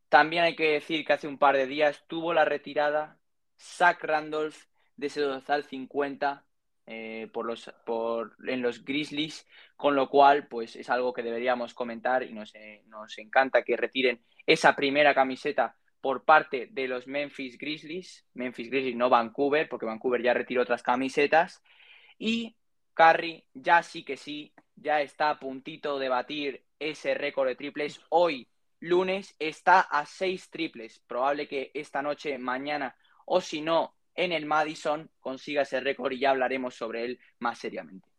también 0.09 0.43
hay 0.43 0.55
que 0.55 0.71
decir 0.71 1.05
que 1.05 1.13
hace 1.13 1.27
un 1.27 1.37
par 1.37 1.55
de 1.55 1.67
días 1.67 2.03
tuvo 2.07 2.33
la 2.33 2.43
retirada 2.43 3.19
Zach 3.59 4.03
Randolph 4.03 4.57
de 4.97 5.07
ese 5.07 5.21
dorsal 5.21 5.63
50 5.63 6.43
eh, 6.91 7.29
por 7.31 7.45
los, 7.45 7.71
por, 7.85 8.35
en 8.47 8.63
los 8.63 8.83
Grizzlies, 8.83 9.47
con 9.77 9.95
lo 9.95 10.09
cual 10.09 10.47
pues 10.47 10.75
es 10.75 10.89
algo 10.89 11.13
que 11.13 11.21
deberíamos 11.21 11.75
comentar 11.75 12.23
y 12.23 12.33
nos, 12.33 12.55
eh, 12.55 12.81
nos 12.87 13.15
encanta 13.19 13.61
que 13.61 13.77
retiren 13.77 14.19
esa 14.47 14.75
primera 14.75 15.13
camiseta 15.13 15.75
por 16.01 16.25
parte 16.25 16.67
de 16.71 16.87
los 16.87 17.05
Memphis 17.05 17.59
Grizzlies, 17.59 18.25
Memphis 18.33 18.71
Grizzlies 18.71 18.95
no 18.95 19.07
Vancouver, 19.07 19.69
porque 19.69 19.85
Vancouver 19.85 20.23
ya 20.23 20.33
retiró 20.33 20.63
otras 20.63 20.81
camisetas, 20.81 21.61
y 22.17 22.55
Curry 22.95 23.45
ya 23.53 23.83
sí 23.83 24.03
que 24.03 24.17
sí, 24.17 24.51
ya 24.75 25.01
está 25.01 25.29
a 25.29 25.39
puntito 25.39 25.99
de 25.99 26.09
batir 26.09 26.65
ese 26.79 27.13
récord 27.13 27.49
de 27.49 27.55
triples. 27.55 28.01
Hoy, 28.09 28.47
lunes, 28.79 29.35
está 29.37 29.81
a 29.81 30.07
seis 30.07 30.49
triples. 30.49 30.97
Probable 30.99 31.47
que 31.47 31.69
esta 31.75 32.01
noche, 32.01 32.35
mañana, 32.39 32.95
o 33.27 33.41
si 33.41 33.61
no, 33.61 33.93
en 34.19 34.33
el 34.33 34.45
Madison 34.45 35.09
consiga 35.21 35.61
ese 35.61 35.79
récord 35.79 36.11
y 36.11 36.19
ya 36.19 36.31
hablaremos 36.31 36.75
sobre 36.75 37.05
él 37.05 37.19
más 37.39 37.57
seriamente. 37.57 38.09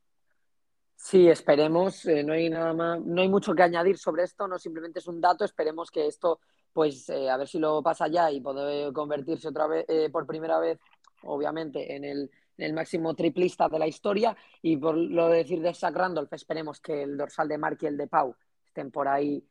Sí, 0.96 1.28
esperemos. 1.28 2.06
Eh, 2.06 2.22
no 2.24 2.32
hay 2.32 2.48
nada 2.48 2.72
más, 2.72 3.00
no 3.00 3.20
hay 3.20 3.28
mucho 3.28 3.54
que 3.54 3.62
añadir 3.62 3.98
sobre 3.98 4.24
esto. 4.24 4.48
No 4.48 4.58
simplemente 4.58 4.98
es 4.98 5.06
un 5.06 5.20
dato. 5.20 5.44
Esperemos 5.44 5.90
que 5.90 6.06
esto 6.06 6.40
pues 6.72 7.08
eh, 7.10 7.28
a 7.28 7.36
ver 7.36 7.48
si 7.48 7.58
lo 7.58 7.82
pasa 7.82 8.06
ya 8.08 8.30
y 8.30 8.40
puede 8.40 8.92
convertirse 8.92 9.48
otra 9.48 9.66
vez 9.66 9.84
eh, 9.88 10.08
por 10.10 10.26
primera 10.26 10.58
vez, 10.58 10.78
obviamente, 11.22 11.96
en 11.96 12.04
el, 12.04 12.30
máximo 12.72 13.14
triplista 13.14 13.68
de 13.68 13.78
la 13.78 13.86
historia. 13.86 14.36
Y 14.62 14.76
por 14.78 14.96
lo 14.96 15.28
de 15.28 15.38
decir 15.38 15.60
de 15.60 15.74
Zach 15.74 15.94
Randolph, 15.94 16.32
esperemos 16.32 16.80
que 16.80 17.02
el 17.02 17.16
dorsal 17.16 17.48
de 17.48 17.58
Mark 17.58 17.78
y 17.80 17.86
el 17.86 17.96
de 17.96 18.06
Pau 18.06 18.34
estén 18.64 18.90
por 18.90 19.08
ahí 19.08 19.42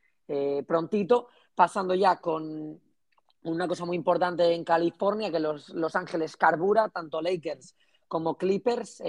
prontito. 0.66 1.30
Pasando 1.56 1.96
ya 1.96 2.18
con 2.18 2.80
una 3.44 3.68
cosa 3.68 3.86
muy 3.86 3.96
importante 3.96 4.54
en 4.54 4.64
California, 4.64 5.32
que 5.32 5.40
los 5.40 5.70
Los 5.70 5.96
Ángeles 5.96 6.36
carbura, 6.36 6.90
tanto 6.90 7.22
Lakers 7.22 7.76
como 8.08 8.38
Clippers, 8.38 9.04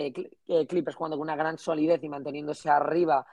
Clippers 0.68 0.94
jugando 0.94 1.16
con 1.16 1.26
una 1.26 1.36
gran 1.36 1.56
solidez 1.56 2.02
y 2.04 2.08
manteniéndose 2.08 2.68
arriba 2.68 3.26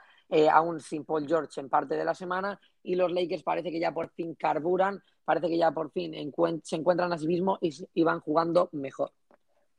aún 0.50 0.80
sin 0.80 1.04
Paul 1.04 1.26
George 1.26 1.60
en 1.60 1.68
parte 1.68 1.94
de 1.94 2.04
la 2.04 2.14
semana, 2.14 2.58
y 2.82 2.94
los 2.94 3.12
Lakers 3.12 3.42
parece 3.42 3.70
que 3.70 3.78
ya 3.78 3.92
por 3.92 4.10
fin 4.10 4.34
carburan, 4.34 5.02
parece 5.24 5.48
que 5.48 5.58
ya 5.58 5.70
por 5.70 5.90
fin 5.92 6.14
se 6.62 6.76
encuentran 6.76 7.12
a 7.12 7.18
sí 7.18 7.26
mismos 7.26 7.58
y, 7.60 8.02
van 8.02 8.20
jugando 8.20 8.70
mejor. 8.72 9.12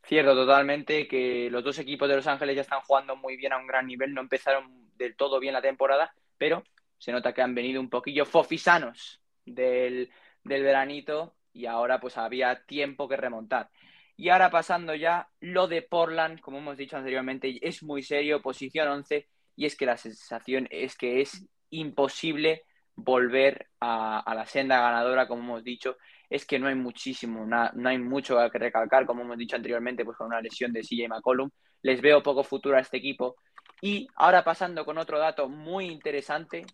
Cierto, 0.04 0.36
totalmente, 0.36 1.08
que 1.08 1.50
los 1.52 1.64
dos 1.64 1.78
equipos 1.80 2.08
de 2.08 2.16
Los 2.16 2.28
Ángeles 2.28 2.56
ya 2.56 2.62
están 2.62 2.82
jugando 2.82 3.16
muy 3.16 3.36
bien 3.36 3.54
a 3.54 3.58
un 3.58 3.68
gran 3.68 3.88
nivel, 3.88 4.14
no 4.14 4.22
empezaron 4.22 4.92
del 4.96 5.16
todo 5.16 5.40
bien 5.40 5.54
la 5.54 5.62
temporada, 5.62 6.14
pero 6.38 6.64
se 6.98 7.12
nota 7.12 7.34
que 7.34 7.42
han 7.42 7.56
venido 7.56 7.82
un 7.82 7.90
poquillo 7.90 8.26
fofisanos 8.26 9.22
del, 9.46 10.12
del 10.50 10.64
veranito 10.64 11.36
y 11.54 11.66
ahora 11.66 12.00
pues 12.00 12.18
había 12.18 12.66
tiempo 12.66 13.08
que 13.08 13.16
remontar. 13.16 13.70
Y 14.18 14.30
ahora 14.30 14.50
pasando 14.52 14.94
ya, 14.96 15.30
lo 15.40 15.68
de 15.68 15.82
Portland, 15.82 16.42
como 16.42 16.58
hemos 16.58 16.76
dicho 16.76 16.98
anteriormente, 16.98 17.58
es 17.66 17.82
muy 17.84 18.04
serio, 18.04 18.42
posición 18.42 18.90
11, 18.90 19.30
y 19.56 19.66
es 19.66 19.78
que 19.78 19.86
la 19.86 19.96
sensación 19.96 20.68
es 20.72 20.98
que 20.98 21.22
es 21.22 21.48
imposible 21.70 22.64
volver 22.96 23.68
a, 23.80 24.34
la 24.36 24.46
senda 24.46 24.82
ganadora, 24.82 25.26
como 25.28 25.42
hemos 25.44 25.64
dicho, 25.64 25.98
es 26.30 26.46
que 26.46 26.60
no 26.60 26.68
hay 26.68 26.76
muchísimo, 26.76 27.46
no 27.46 27.90
hay 27.90 27.98
mucho 27.98 28.38
que 28.52 28.60
recalcar, 28.60 29.06
como 29.06 29.22
hemos 29.22 29.38
dicho 29.38 29.56
anteriormente, 29.56 30.04
pues 30.04 30.18
con 30.18 30.28
una 30.28 30.42
lesión 30.42 30.74
de 30.74 30.82
CJ 30.82 31.08
McCollum. 31.08 31.50
Les 31.82 32.02
veo 32.02 32.22
poco 32.22 32.44
futuro 32.44 32.76
a 32.76 32.82
este 32.82 32.98
equipo. 32.98 33.38
Y 33.82 34.08
ahora 34.16 34.44
pasando 34.44 34.84
con 34.84 34.98
otro 34.98 35.18
dato 35.18 35.48
muy 35.48 35.86
interesante, 35.86 36.66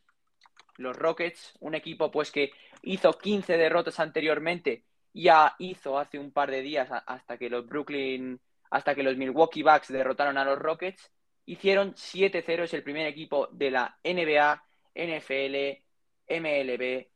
los 0.78 0.96
Rockets, 0.96 1.54
un 1.60 1.76
equipo 1.76 2.12
pues 2.12 2.32
que 2.32 2.52
hizo 2.82 3.14
15 3.14 3.58
derrotas 3.58 4.00
anteriormente, 4.00 4.84
ya 5.14 5.56
hizo 5.60 5.98
hace 5.98 6.20
un 6.20 6.32
par 6.32 6.52
de 6.52 6.62
días 6.62 6.90
hasta 7.06 7.38
que 7.38 7.50
los 7.50 7.66
Brooklyn, 7.66 8.40
hasta 8.70 8.94
que 8.96 9.04
los 9.04 9.16
Milwaukee 9.16 9.64
Bucks 9.64 9.88
derrotaron 9.88 10.38
a 10.38 10.46
los 10.46 10.60
Rockets, 10.60 11.12
hicieron 11.46 11.94
7-0, 11.94 12.64
es 12.64 12.74
el 12.74 12.84
primer 12.84 13.08
equipo 13.08 13.48
de 13.52 13.72
la 13.72 13.98
NBA, 14.04 14.64
NFL, 14.94 15.84
MLB, 16.28 17.08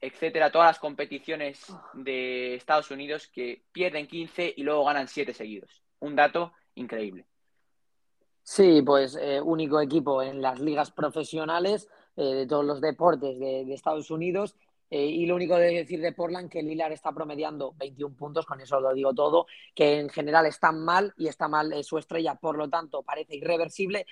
etcétera, 0.00 0.50
todas 0.50 0.68
las 0.68 0.78
competiciones 0.78 1.66
de 1.94 2.54
Estados 2.54 2.90
Unidos 2.90 3.28
que 3.28 3.64
pierden 3.72 4.06
15 4.06 4.54
y 4.56 4.62
luego 4.62 4.84
ganan 4.84 5.08
7 5.08 5.34
seguidos. 5.34 5.82
Un 6.00 6.14
dato 6.14 6.52
increíble. 6.74 7.26
Sí, 8.42 8.80
pues 8.82 9.18
eh, 9.20 9.40
único 9.40 9.80
equipo 9.80 10.22
en 10.22 10.40
las 10.40 10.60
ligas 10.60 10.92
profesionales 10.92 11.88
eh, 12.16 12.34
de 12.34 12.46
todos 12.46 12.64
los 12.64 12.80
deportes 12.80 13.38
de, 13.38 13.72
Estados 13.72 14.10
Unidos. 14.10 14.56
Eh, 14.88 15.04
y 15.04 15.26
lo 15.26 15.34
único 15.34 15.56
de 15.56 15.74
decir 15.74 16.00
de 16.00 16.12
Portland 16.12 16.48
que 16.48 16.62
Lilar 16.62 16.92
está 16.92 17.12
promediando 17.12 17.74
21 17.76 18.14
puntos, 18.14 18.46
con 18.46 18.60
eso 18.60 18.80
lo 18.80 18.94
digo 18.94 19.12
todo, 19.14 19.46
que 19.74 19.98
en 19.98 20.08
general 20.08 20.46
está 20.46 20.70
mal 20.70 21.12
y 21.16 21.26
está 21.26 21.48
mal 21.48 21.72
su 21.82 21.98
estrella, 21.98 22.36
por 22.36 22.56
lo 22.56 22.68
tanto 22.68 23.02
parece 23.02 23.34
irreversible. 23.36 24.06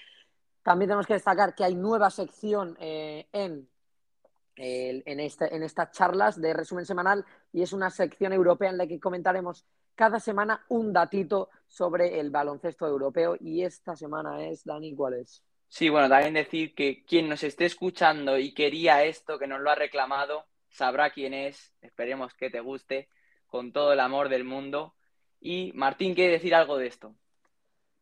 También 0.62 0.88
tenemos 0.88 1.07
que 1.07 1.14
destacar 1.14 1.55
que 1.55 1.64
hay 1.64 1.77
nueva 1.77 2.11
sección 2.11 2.77
en 2.81 3.69
en, 4.57 5.21
este, 5.21 5.55
en 5.55 5.62
estas 5.62 5.90
charlas 5.90 6.40
de 6.40 6.53
resumen 6.53 6.87
semanal 6.87 7.25
y 7.53 7.62
es 7.62 7.73
una 7.73 7.90
sección 7.90 8.33
europea 8.33 8.71
en 8.71 8.79
la 8.79 8.87
que 8.87 9.01
comentaremos 9.01 9.67
cada 9.95 10.21
semana 10.21 10.64
un 10.69 10.93
datito 10.93 11.51
sobre 11.67 12.21
el 12.21 12.31
baloncesto 12.31 12.87
europeo 12.87 13.37
y 13.38 13.62
esta 13.62 13.97
semana 13.97 14.45
es, 14.45 14.64
Dani, 14.64 14.95
¿cuál 14.95 15.14
es? 15.14 15.43
Sí, 15.74 15.88
bueno, 15.88 16.08
también 16.08 16.34
decir 16.34 16.72
que 16.72 17.04
quien 17.04 17.28
nos 17.28 17.42
esté 17.42 17.64
escuchando 17.64 18.38
y 18.38 18.54
quería 18.54 19.02
esto, 19.02 19.40
que 19.40 19.48
nos 19.48 19.60
lo 19.60 19.72
ha 19.72 19.74
reclamado, 19.74 20.44
sabrá 20.68 21.10
quién 21.10 21.34
es, 21.34 21.74
esperemos 21.80 22.32
que 22.32 22.48
te 22.48 22.60
guste, 22.60 23.08
con 23.48 23.72
todo 23.72 23.92
el 23.92 23.98
amor 23.98 24.28
del 24.28 24.44
mundo. 24.44 24.94
Y 25.40 25.72
Martín 25.74 26.14
quiere 26.14 26.34
decir 26.34 26.54
algo 26.54 26.76
de 26.76 26.87
esto. 26.87 27.16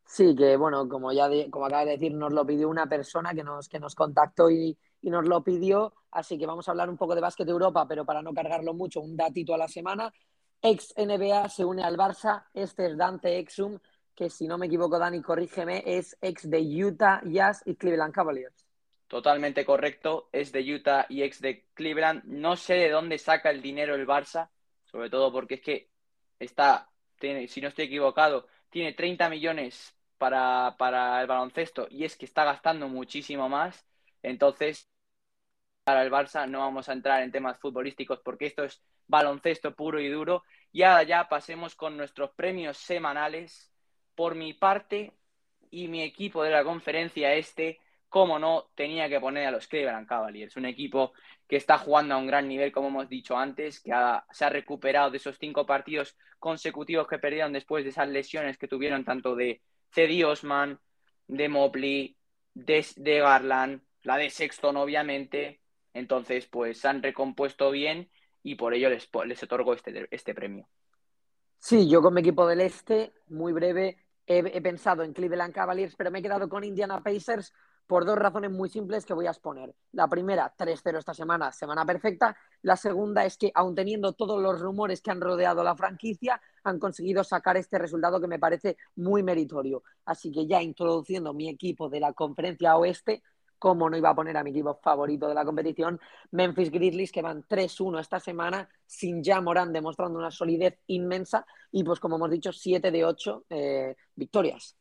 Sí, 0.05 0.35
que 0.35 0.55
bueno, 0.55 0.87
como 0.87 1.11
ya 1.13 1.27
como 1.49 1.65
acaba 1.65 1.85
de 1.85 1.93
decir, 1.93 2.13
nos 2.13 2.31
lo 2.31 2.45
pidió 2.45 2.69
una 2.69 2.85
persona 2.85 3.33
que 3.33 3.43
nos, 3.43 3.67
que 3.67 3.79
nos 3.79 3.95
contactó 3.95 4.51
y, 4.51 4.77
y 5.01 5.09
nos 5.09 5.27
lo 5.27 5.43
pidió, 5.43 5.95
así 6.11 6.37
que 6.37 6.45
vamos 6.45 6.67
a 6.67 6.71
hablar 6.73 6.91
un 6.91 6.97
poco 6.97 7.15
de 7.15 7.21
básquet 7.21 7.47
de 7.47 7.53
Europa, 7.53 7.87
pero 7.87 8.05
para 8.05 8.21
no 8.21 8.35
cargarlo 8.35 8.75
mucho, 8.75 9.01
un 9.01 9.17
datito 9.17 9.51
a 9.55 9.57
la 9.57 9.67
semana. 9.67 10.13
Ex 10.61 10.93
NBA 10.95 11.49
se 11.49 11.65
une 11.65 11.83
al 11.83 11.97
Barça, 11.97 12.45
este 12.53 12.85
es 12.85 12.95
Dante 12.95 13.39
Exum, 13.39 13.79
que 14.15 14.29
si 14.29 14.47
no 14.47 14.57
me 14.57 14.67
equivoco, 14.67 14.99
Dani, 14.99 15.21
corrígeme, 15.21 15.83
es 15.85 16.17
ex 16.21 16.49
de 16.49 16.59
Utah 16.61 17.21
Jazz 17.25 17.61
y 17.65 17.75
Cleveland 17.75 18.13
Cavaliers. 18.13 18.65
Totalmente 19.07 19.65
correcto, 19.65 20.29
es 20.31 20.51
de 20.51 20.73
Utah 20.73 21.05
y 21.09 21.21
ex 21.23 21.39
de 21.41 21.65
Cleveland. 21.73 22.23
No 22.25 22.55
sé 22.55 22.75
de 22.75 22.89
dónde 22.89 23.17
saca 23.17 23.51
el 23.51 23.61
dinero 23.61 23.95
el 23.95 24.07
Barça, 24.07 24.49
sobre 24.85 25.09
todo 25.09 25.31
porque 25.31 25.55
es 25.55 25.61
que 25.61 25.89
está, 26.39 26.89
tiene, 27.19 27.47
si 27.47 27.61
no 27.61 27.67
estoy 27.67 27.85
equivocado, 27.85 28.47
tiene 28.69 28.93
30 28.93 29.29
millones 29.29 29.95
para, 30.17 30.75
para 30.77 31.21
el 31.21 31.27
baloncesto 31.27 31.87
y 31.89 32.05
es 32.05 32.15
que 32.17 32.25
está 32.25 32.43
gastando 32.43 32.87
muchísimo 32.87 33.49
más. 33.49 33.85
Entonces, 34.21 34.89
para 35.83 36.03
el 36.03 36.11
Barça, 36.11 36.47
no 36.49 36.59
vamos 36.59 36.89
a 36.89 36.93
entrar 36.93 37.21
en 37.23 37.31
temas 37.31 37.59
futbolísticos 37.59 38.19
porque 38.23 38.45
esto 38.45 38.63
es 38.63 38.81
baloncesto 39.07 39.75
puro 39.75 39.99
y 39.99 40.09
duro. 40.09 40.43
Y 40.71 40.83
ahora 40.83 41.03
ya 41.03 41.27
pasemos 41.29 41.75
con 41.75 41.97
nuestros 41.97 42.31
premios 42.31 42.77
semanales. 42.77 43.72
Por 44.15 44.35
mi 44.35 44.53
parte 44.53 45.13
y 45.71 45.87
mi 45.87 46.01
equipo 46.01 46.43
de 46.43 46.51
la 46.51 46.63
conferencia 46.63 47.33
este, 47.33 47.79
como 48.09 48.37
no, 48.37 48.69
tenía 48.75 49.09
que 49.09 49.19
poner 49.19 49.47
a 49.47 49.51
los 49.51 49.67
Cleveland 49.67 50.07
Cavaliers, 50.07 50.55
un 50.55 50.65
equipo 50.65 51.13
que 51.47 51.55
está 51.55 51.79
jugando 51.79 52.13
a 52.13 52.17
un 52.17 52.27
gran 52.27 52.47
nivel, 52.47 52.71
como 52.71 52.89
hemos 52.89 53.09
dicho 53.09 53.35
antes, 53.35 53.79
que 53.79 53.91
se 54.31 54.45
ha 54.45 54.49
recuperado 54.49 55.09
de 55.09 55.17
esos 55.17 55.37
cinco 55.39 55.65
partidos 55.65 56.15
consecutivos 56.37 57.07
que 57.07 57.17
perdieron 57.17 57.53
después 57.53 57.83
de 57.83 57.89
esas 57.89 58.07
lesiones 58.09 58.57
que 58.57 58.67
tuvieron 58.67 59.03
tanto 59.03 59.35
de 59.35 59.61
Cedi 59.91 60.23
Osman, 60.23 60.79
de 61.27 61.49
Mobley, 61.49 62.17
de, 62.53 62.85
de 62.97 63.19
Garland, 63.19 63.81
la 64.03 64.17
de 64.17 64.29
Sexton, 64.29 64.77
obviamente, 64.77 65.61
entonces, 65.93 66.45
pues 66.47 66.79
se 66.79 66.87
han 66.87 67.01
recompuesto 67.01 67.71
bien 67.71 68.09
y 68.43 68.55
por 68.55 68.73
ello 68.73 68.89
les, 68.89 69.09
les 69.25 69.43
otorgo 69.43 69.73
este, 69.73 70.07
este 70.11 70.33
premio. 70.33 70.67
Sí, 71.57 71.89
yo 71.89 72.01
con 72.01 72.13
mi 72.13 72.21
equipo 72.21 72.45
del 72.45 72.61
Este, 72.61 73.13
muy 73.27 73.53
breve, 73.53 73.97
he, 74.27 74.61
pensado 74.61 75.03
en 75.03 75.13
Cleveland 75.13 75.53
Cavaliers, 75.53 75.95
pero 75.95 76.11
me 76.11 76.19
he 76.19 76.21
quedado 76.21 76.47
con 76.49 76.63
Indiana 76.63 77.01
Pacers 77.03 77.53
por 77.87 78.05
dos 78.05 78.17
razones 78.17 78.51
muy 78.51 78.69
simples 78.69 79.05
que 79.05 79.13
voy 79.13 79.27
a 79.27 79.31
exponer. 79.31 79.75
La 79.91 80.07
primera, 80.07 80.53
3-0 80.57 80.99
esta 80.99 81.13
semana, 81.13 81.51
semana 81.51 81.85
perfecta. 81.85 82.35
La 82.61 82.77
segunda 82.77 83.25
es 83.25 83.37
que, 83.37 83.51
aun 83.53 83.75
teniendo 83.75 84.13
todos 84.13 84.41
los 84.41 84.59
rumores 84.61 85.01
que 85.01 85.11
han 85.11 85.19
rodeado 85.19 85.63
la 85.63 85.75
franquicia, 85.75 86.41
han 86.63 86.79
conseguido 86.79 87.23
sacar 87.23 87.57
este 87.57 87.77
resultado 87.77 88.21
que 88.21 88.27
me 88.27 88.39
parece 88.39 88.77
muy 88.95 89.21
meritorio. 89.21 89.83
Así 90.05 90.31
que 90.31 90.47
ya 90.47 90.61
introduciendo 90.61 91.33
mi 91.33 91.49
equipo 91.49 91.89
de 91.89 91.99
la 91.99 92.13
conferencia 92.13 92.77
oeste, 92.77 93.21
cómo 93.63 93.89
no 93.89 93.95
iba 93.95 94.09
a 94.09 94.13
poner 94.13 94.35
a 94.35 94.43
mi 94.43 94.49
equipo 94.49 94.77
favorito 94.83 95.25
de 95.25 95.33
la 95.33 95.45
competición, 95.45 95.97
Memphis 96.31 96.69
Grizzlies, 96.69 97.13
que 97.13 97.21
van 97.21 97.47
3-1 97.47 98.01
esta 98.01 98.19
semana, 98.19 98.67
sin 98.85 99.23
ya 99.23 99.39
Morán 99.39 99.71
demostrando 99.71 100.19
una 100.19 100.31
solidez 100.31 100.79
inmensa 100.87 101.45
y 101.71 101.81
pues 101.85 102.01
como 102.01 102.17
hemos 102.17 102.29
dicho, 102.29 102.51
7 102.51 102.91
de 102.91 103.05
8 103.05 103.45
eh, 103.49 103.95
victorias. 104.15 104.75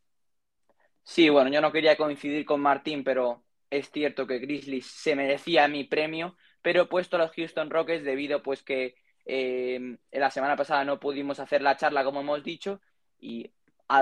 Sí, 1.05 1.28
bueno, 1.28 1.49
yo 1.49 1.61
no 1.61 1.70
quería 1.70 1.97
coincidir 1.97 2.45
con 2.45 2.61
Martín, 2.61 3.05
pero 3.05 3.45
es 3.70 3.89
cierto 3.93 4.26
que 4.26 4.41
Grizzlies 4.41 4.87
se 4.87 5.14
merecía 5.14 5.68
mi 5.68 5.85
premio, 5.85 6.35
pero 6.61 6.83
he 6.83 6.87
puesto 6.87 7.14
a 7.14 7.20
los 7.20 7.30
Houston 7.37 7.70
Rockets 7.70 8.03
debido 8.03 8.43
pues 8.43 8.64
que 8.64 8.97
eh, 9.26 9.97
la 10.11 10.33
semana 10.33 10.57
pasada 10.57 10.85
no 10.85 10.99
pudimos 10.99 11.39
hacer 11.39 11.62
la 11.62 11.76
charla 11.76 12.03
como 12.03 12.22
hemos 12.22 12.43
dicho 12.43 12.80
y 13.20 13.49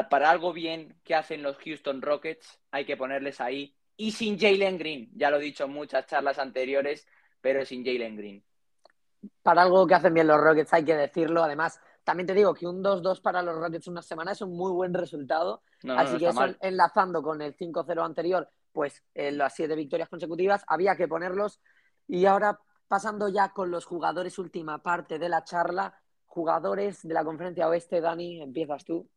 para 0.09 0.31
algo 0.31 0.55
bien 0.55 0.97
que 1.05 1.15
hacen 1.15 1.43
los 1.43 1.59
Houston 1.59 2.01
Rockets 2.01 2.63
hay 2.71 2.87
que 2.87 2.97
ponerles 2.97 3.43
ahí 3.43 3.77
y 4.01 4.13
sin 4.13 4.39
Jalen 4.39 4.79
Green, 4.79 5.11
ya 5.15 5.31
lo 5.31 5.37
he 5.37 5.43
dicho 5.43 5.65
en 5.65 5.73
muchas 5.73 6.07
charlas 6.07 6.39
anteriores, 6.39 7.07
pero 7.43 7.67
sin 7.67 7.85
Jalen 7.85 8.17
Green. 8.17 8.43
Para 9.43 9.61
algo 9.61 9.87
que 9.87 9.95
hacen 9.95 10.15
bien 10.15 10.27
los 10.27 10.41
Rockets 10.41 10.73
hay 10.73 10.87
que 10.87 10.97
decirlo, 10.97 11.43
además 11.43 11.79
también 12.03 12.27
te 12.27 12.33
digo 12.33 12.55
que 12.55 12.67
un 12.67 12.83
2-2 12.83 13.21
para 13.21 13.43
los 13.43 13.55
Rockets 13.57 13.89
una 13.89 14.01
semana 14.01 14.33
es 14.33 14.41
un 14.41 14.57
muy 14.57 14.73
buen 14.73 14.95
resultado. 14.95 15.63
Así 15.87 16.17
que 16.17 16.29
eso, 16.29 16.47
enlazando 16.63 17.23
con 17.23 17.43
el 17.43 17.55
5-0 17.55 18.03
anterior, 18.03 18.49
pues 18.73 19.05
en 19.13 19.37
las 19.37 19.55
siete 19.55 19.75
victorias 19.75 20.09
consecutivas, 20.09 20.65
había 20.67 20.97
que 20.97 21.07
ponerlos. 21.07 21.61
Y 22.09 22.25
ahora, 22.25 22.59
pasando 22.89 23.29
ya 23.29 23.51
con 23.51 23.71
los 23.71 23.85
jugadores, 23.85 24.39
última 24.39 24.83
parte 24.83 25.19
de 25.19 25.29
la 25.29 25.45
charla, 25.45 26.01
jugadores 26.25 27.07
de 27.07 27.13
la 27.13 27.23
conferencia 27.23 27.69
oeste, 27.69 28.01
Dani, 28.01 28.41
empiezas 28.41 28.83
tú. 28.83 29.11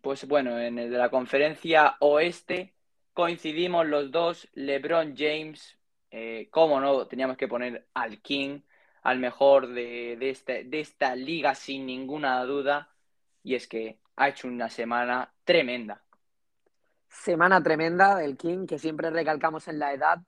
Pues 0.00 0.26
bueno, 0.26 0.58
en 0.58 0.78
el 0.78 0.90
de 0.90 0.96
la 0.96 1.10
conferencia 1.10 1.96
oeste 2.00 2.74
coincidimos 3.20 3.86
los 3.86 4.10
dos, 4.10 4.48
LeBron 4.54 5.14
James, 5.14 5.78
eh, 6.10 6.48
cómo 6.50 6.80
no, 6.80 7.06
teníamos 7.06 7.36
que 7.36 7.48
poner 7.48 7.86
al 7.92 8.22
King, 8.22 8.60
al 9.02 9.18
mejor 9.18 9.68
de, 9.68 10.16
de 10.16 10.80
esta 10.80 11.14
liga 11.14 11.54
sin 11.54 11.84
ninguna 11.84 12.42
duda, 12.44 12.88
y 13.42 13.56
es 13.56 13.68
que 13.68 14.00
ha 14.16 14.30
hecho 14.30 14.48
una 14.48 14.70
semana 14.70 15.34
tremenda. 15.44 16.02
Semana 17.08 17.62
tremenda 17.62 18.16
del 18.16 18.38
King, 18.38 18.66
que 18.66 18.78
siempre 18.78 19.10
recalcamos 19.10 19.68
en 19.68 19.78
la 19.78 19.92
edad, 19.92 20.20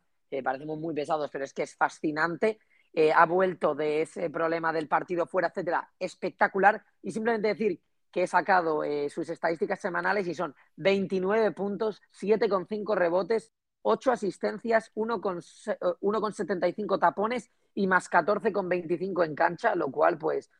parecemos 0.42 0.78
muy 0.78 0.94
pesados, 0.94 1.30
pero 1.30 1.46
es 1.46 1.54
que 1.54 1.62
es 1.62 1.74
fascinante. 1.74 2.58
Eh, 2.92 3.10
ha 3.10 3.24
vuelto 3.24 3.74
de 3.74 4.02
ese 4.02 4.28
problema 4.28 4.70
del 4.70 4.86
partido 4.86 5.26
fuera, 5.26 5.48
etcétera, 5.48 5.90
espectacular. 5.98 6.84
Y 7.00 7.10
simplemente 7.10 7.48
decir 7.48 7.80
que 8.12 8.24
he 8.24 8.26
sacado 8.26 8.84
eh, 8.84 9.08
sus 9.10 9.28
estadísticas 9.28 9.80
semanales 9.80 10.26
y 10.28 10.34
son 10.34 10.54
29 10.76 11.52
puntos, 11.52 12.00
7,5 12.12 12.94
rebotes, 12.94 13.50
8 13.82 14.12
asistencias, 14.12 14.92
1,75 14.94 17.00
tapones 17.00 17.50
y 17.74 17.86
más 17.86 18.10
14,25 18.10 19.24
en 19.24 19.34
cancha, 19.34 19.74
lo 19.74 19.90
cual, 19.90 20.18
pues, 20.18 20.50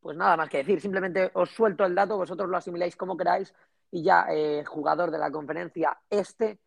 pues 0.00 0.16
nada 0.16 0.36
más 0.36 0.48
que 0.48 0.58
decir. 0.58 0.80
Simplemente 0.80 1.30
os 1.34 1.50
suelto 1.50 1.84
el 1.84 1.94
dato, 1.94 2.16
vosotros 2.16 2.48
lo 2.48 2.56
asimiláis 2.56 2.96
como 2.96 3.16
queráis 3.16 3.52
y 3.90 4.02
ya 4.02 4.26
eh, 4.30 4.64
jugador 4.64 5.10
de 5.10 5.18
la 5.18 5.30
conferencia 5.30 5.98
este, 6.08 6.60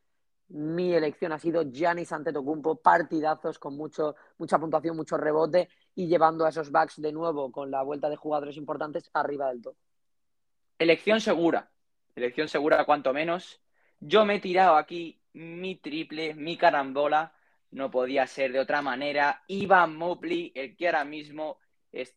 mi 0.49 0.93
elección 0.93 1.31
ha 1.31 1.39
sido 1.39 1.63
Giannis 1.63 2.11
Antetokounmpo, 2.11 2.75
partidazos 2.75 3.59
con 3.59 3.75
mucho, 3.75 4.15
mucha 4.37 4.59
puntuación, 4.59 4.95
mucho 4.95 5.17
rebote 5.17 5.69
y 5.95 6.07
llevando 6.07 6.45
a 6.45 6.49
esos 6.49 6.71
backs 6.71 7.01
de 7.01 7.11
nuevo 7.11 7.51
con 7.51 7.71
la 7.71 7.83
vuelta 7.83 8.09
de 8.09 8.17
jugadores 8.17 8.57
importantes 8.57 9.09
arriba 9.13 9.49
del 9.49 9.61
top. 9.61 9.75
Elección 10.79 11.21
segura, 11.21 11.71
elección 12.15 12.47
segura 12.47 12.85
cuanto 12.85 13.13
menos. 13.13 13.61
Yo 13.99 14.25
me 14.25 14.35
he 14.35 14.39
tirado 14.39 14.75
aquí 14.75 15.21
mi 15.33 15.75
triple, 15.75 16.33
mi 16.33 16.57
carambola, 16.57 17.33
no 17.71 17.89
podía 17.89 18.27
ser 18.27 18.51
de 18.51 18.59
otra 18.59 18.81
manera. 18.81 19.43
Ivan 19.47 19.95
Mobley, 19.95 20.51
el 20.55 20.75
que 20.75 20.87
ahora 20.87 21.05
mismo 21.05 21.57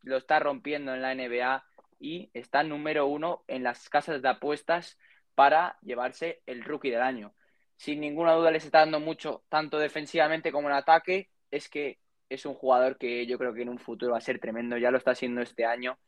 lo 0.03 0.17
está 0.17 0.39
rompiendo 0.39 0.95
en 0.95 1.03
la 1.03 1.15
NBA 1.15 1.65
y 1.99 2.31
está 2.35 2.63
número 2.63 3.07
uno 3.07 3.45
en 3.47 3.63
las 3.63 3.89
casas 3.89 4.23
de 4.23 4.29
apuestas 4.29 4.99
para 5.35 5.79
llevarse 5.83 6.43
el 6.47 6.65
rookie 6.65 6.91
del 6.91 7.03
año. 7.03 7.35
Sin 7.77 8.01
ninguna 8.01 8.33
duda 8.33 8.51
les 8.51 8.65
está 8.65 8.81
dando 8.81 9.01
mucho, 9.01 9.45
tanto 9.49 9.79
defensivamente 9.79 10.51
como 10.51 10.69
en 10.69 10.77
ataque. 10.77 11.31
Es 11.51 11.69
que 11.69 12.01
es 12.29 12.47
un 12.47 12.55
jugador 12.55 12.99
que 12.99 13.27
yo 13.27 13.39
creo 13.39 13.55
que 13.55 13.63
en 13.63 13.69
un 13.69 13.79
futuro 13.79 14.13
va 14.13 14.19
a 14.19 14.23
ser 14.23 14.39
tremendo. 14.41 14.79
Ya 14.79 14.91
lo 14.91 14.99
está 14.99 15.13
haciendo 15.13 15.43
este 15.43 15.65
año. 15.65 15.99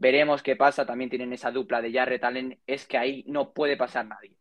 Veremos 0.00 0.42
qué 0.42 0.56
pasa. 0.56 0.86
También 0.86 1.10
tienen 1.10 1.30
esa 1.34 1.50
dupla 1.50 1.82
de 1.82 1.92
Jarrett 1.92 2.24
Allen. 2.24 2.58
Es 2.66 2.86
que 2.86 2.96
ahí 2.96 3.22
no 3.28 3.52
puede 3.52 3.76
pasar 3.76 4.06
nadie. 4.06 4.34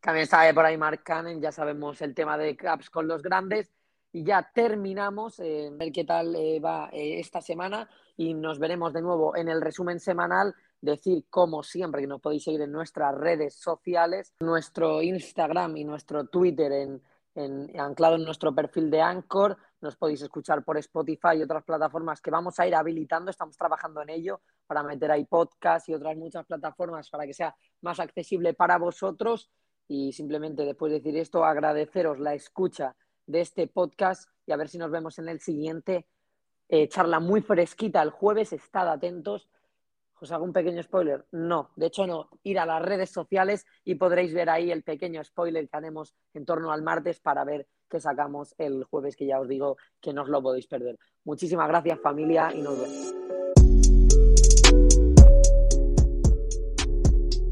También 0.00 0.28
sabe 0.28 0.54
por 0.54 0.64
ahí 0.64 0.76
Mark 0.76 1.02
Cannon, 1.02 1.40
ya 1.40 1.50
sabemos 1.50 2.00
el 2.02 2.14
tema 2.14 2.38
de 2.38 2.54
Caps 2.54 2.88
con 2.88 3.08
los 3.08 3.20
grandes. 3.20 3.72
Y 4.12 4.22
ya 4.22 4.48
terminamos, 4.54 5.40
eh, 5.40 5.70
ver 5.72 5.90
qué 5.90 6.04
tal 6.04 6.36
eh, 6.36 6.60
va 6.60 6.88
eh, 6.92 7.18
esta 7.18 7.40
semana 7.40 7.88
y 8.16 8.32
nos 8.32 8.60
veremos 8.60 8.92
de 8.92 9.02
nuevo 9.02 9.34
en 9.34 9.48
el 9.48 9.60
resumen 9.60 9.98
semanal. 9.98 10.54
Decir, 10.80 11.24
como 11.28 11.64
siempre, 11.64 12.02
que 12.02 12.06
nos 12.06 12.20
podéis 12.20 12.44
seguir 12.44 12.60
en 12.60 12.70
nuestras 12.70 13.12
redes 13.12 13.56
sociales, 13.56 14.34
nuestro 14.38 15.02
Instagram 15.02 15.76
y 15.78 15.84
nuestro 15.84 16.26
Twitter 16.26 16.70
en, 16.70 17.02
anclado 17.76 18.14
en 18.14 18.24
nuestro 18.24 18.54
perfil 18.54 18.88
de 18.88 19.00
Anchor. 19.00 19.56
Nos 19.84 19.96
podéis 19.96 20.22
escuchar 20.22 20.64
por 20.64 20.78
Spotify 20.78 21.36
y 21.36 21.42
otras 21.42 21.62
plataformas 21.62 22.22
que 22.22 22.30
vamos 22.30 22.58
a 22.58 22.66
ir 22.66 22.74
habilitando. 22.74 23.30
Estamos 23.30 23.54
trabajando 23.54 24.00
en 24.00 24.08
ello 24.08 24.40
para 24.66 24.82
meter 24.82 25.10
ahí 25.10 25.26
podcast 25.26 25.90
y 25.90 25.94
otras 25.94 26.16
muchas 26.16 26.46
plataformas 26.46 27.10
para 27.10 27.26
que 27.26 27.34
sea 27.34 27.54
más 27.82 28.00
accesible 28.00 28.54
para 28.54 28.78
vosotros. 28.78 29.50
Y 29.86 30.14
simplemente 30.14 30.64
después 30.64 30.90
de 30.90 31.00
decir 31.00 31.18
esto, 31.18 31.44
agradeceros 31.44 32.18
la 32.18 32.32
escucha 32.32 32.96
de 33.26 33.42
este 33.42 33.66
podcast 33.66 34.26
y 34.46 34.52
a 34.52 34.56
ver 34.56 34.70
si 34.70 34.78
nos 34.78 34.90
vemos 34.90 35.18
en 35.18 35.28
el 35.28 35.40
siguiente. 35.40 36.06
Eh, 36.66 36.88
charla 36.88 37.20
muy 37.20 37.42
fresquita 37.42 38.00
el 38.00 38.08
jueves, 38.08 38.54
estad 38.54 38.88
atentos. 38.88 39.50
¿Os 40.18 40.32
hago 40.32 40.46
un 40.46 40.54
pequeño 40.54 40.82
spoiler? 40.82 41.26
No, 41.32 41.72
de 41.76 41.88
hecho 41.88 42.06
no. 42.06 42.30
Ir 42.42 42.58
a 42.58 42.64
las 42.64 42.80
redes 42.80 43.10
sociales 43.10 43.66
y 43.84 43.96
podréis 43.96 44.32
ver 44.32 44.48
ahí 44.48 44.70
el 44.70 44.82
pequeño 44.82 45.22
spoiler 45.22 45.68
que 45.68 45.76
haremos 45.76 46.14
en 46.32 46.46
torno 46.46 46.72
al 46.72 46.80
martes 46.80 47.20
para 47.20 47.44
ver 47.44 47.68
qué 47.88 48.00
sacamos 48.00 48.54
el 48.58 48.84
jueves, 48.84 49.16
que 49.16 49.26
ya 49.26 49.40
os 49.40 49.48
digo 49.48 49.76
que 50.00 50.12
no 50.12 50.22
os 50.22 50.28
lo 50.28 50.42
podéis 50.42 50.66
perder. 50.66 50.98
Muchísimas 51.24 51.68
gracias 51.68 52.00
familia 52.00 52.52
y 52.54 52.62
nos 52.62 52.78
vemos. 52.78 53.33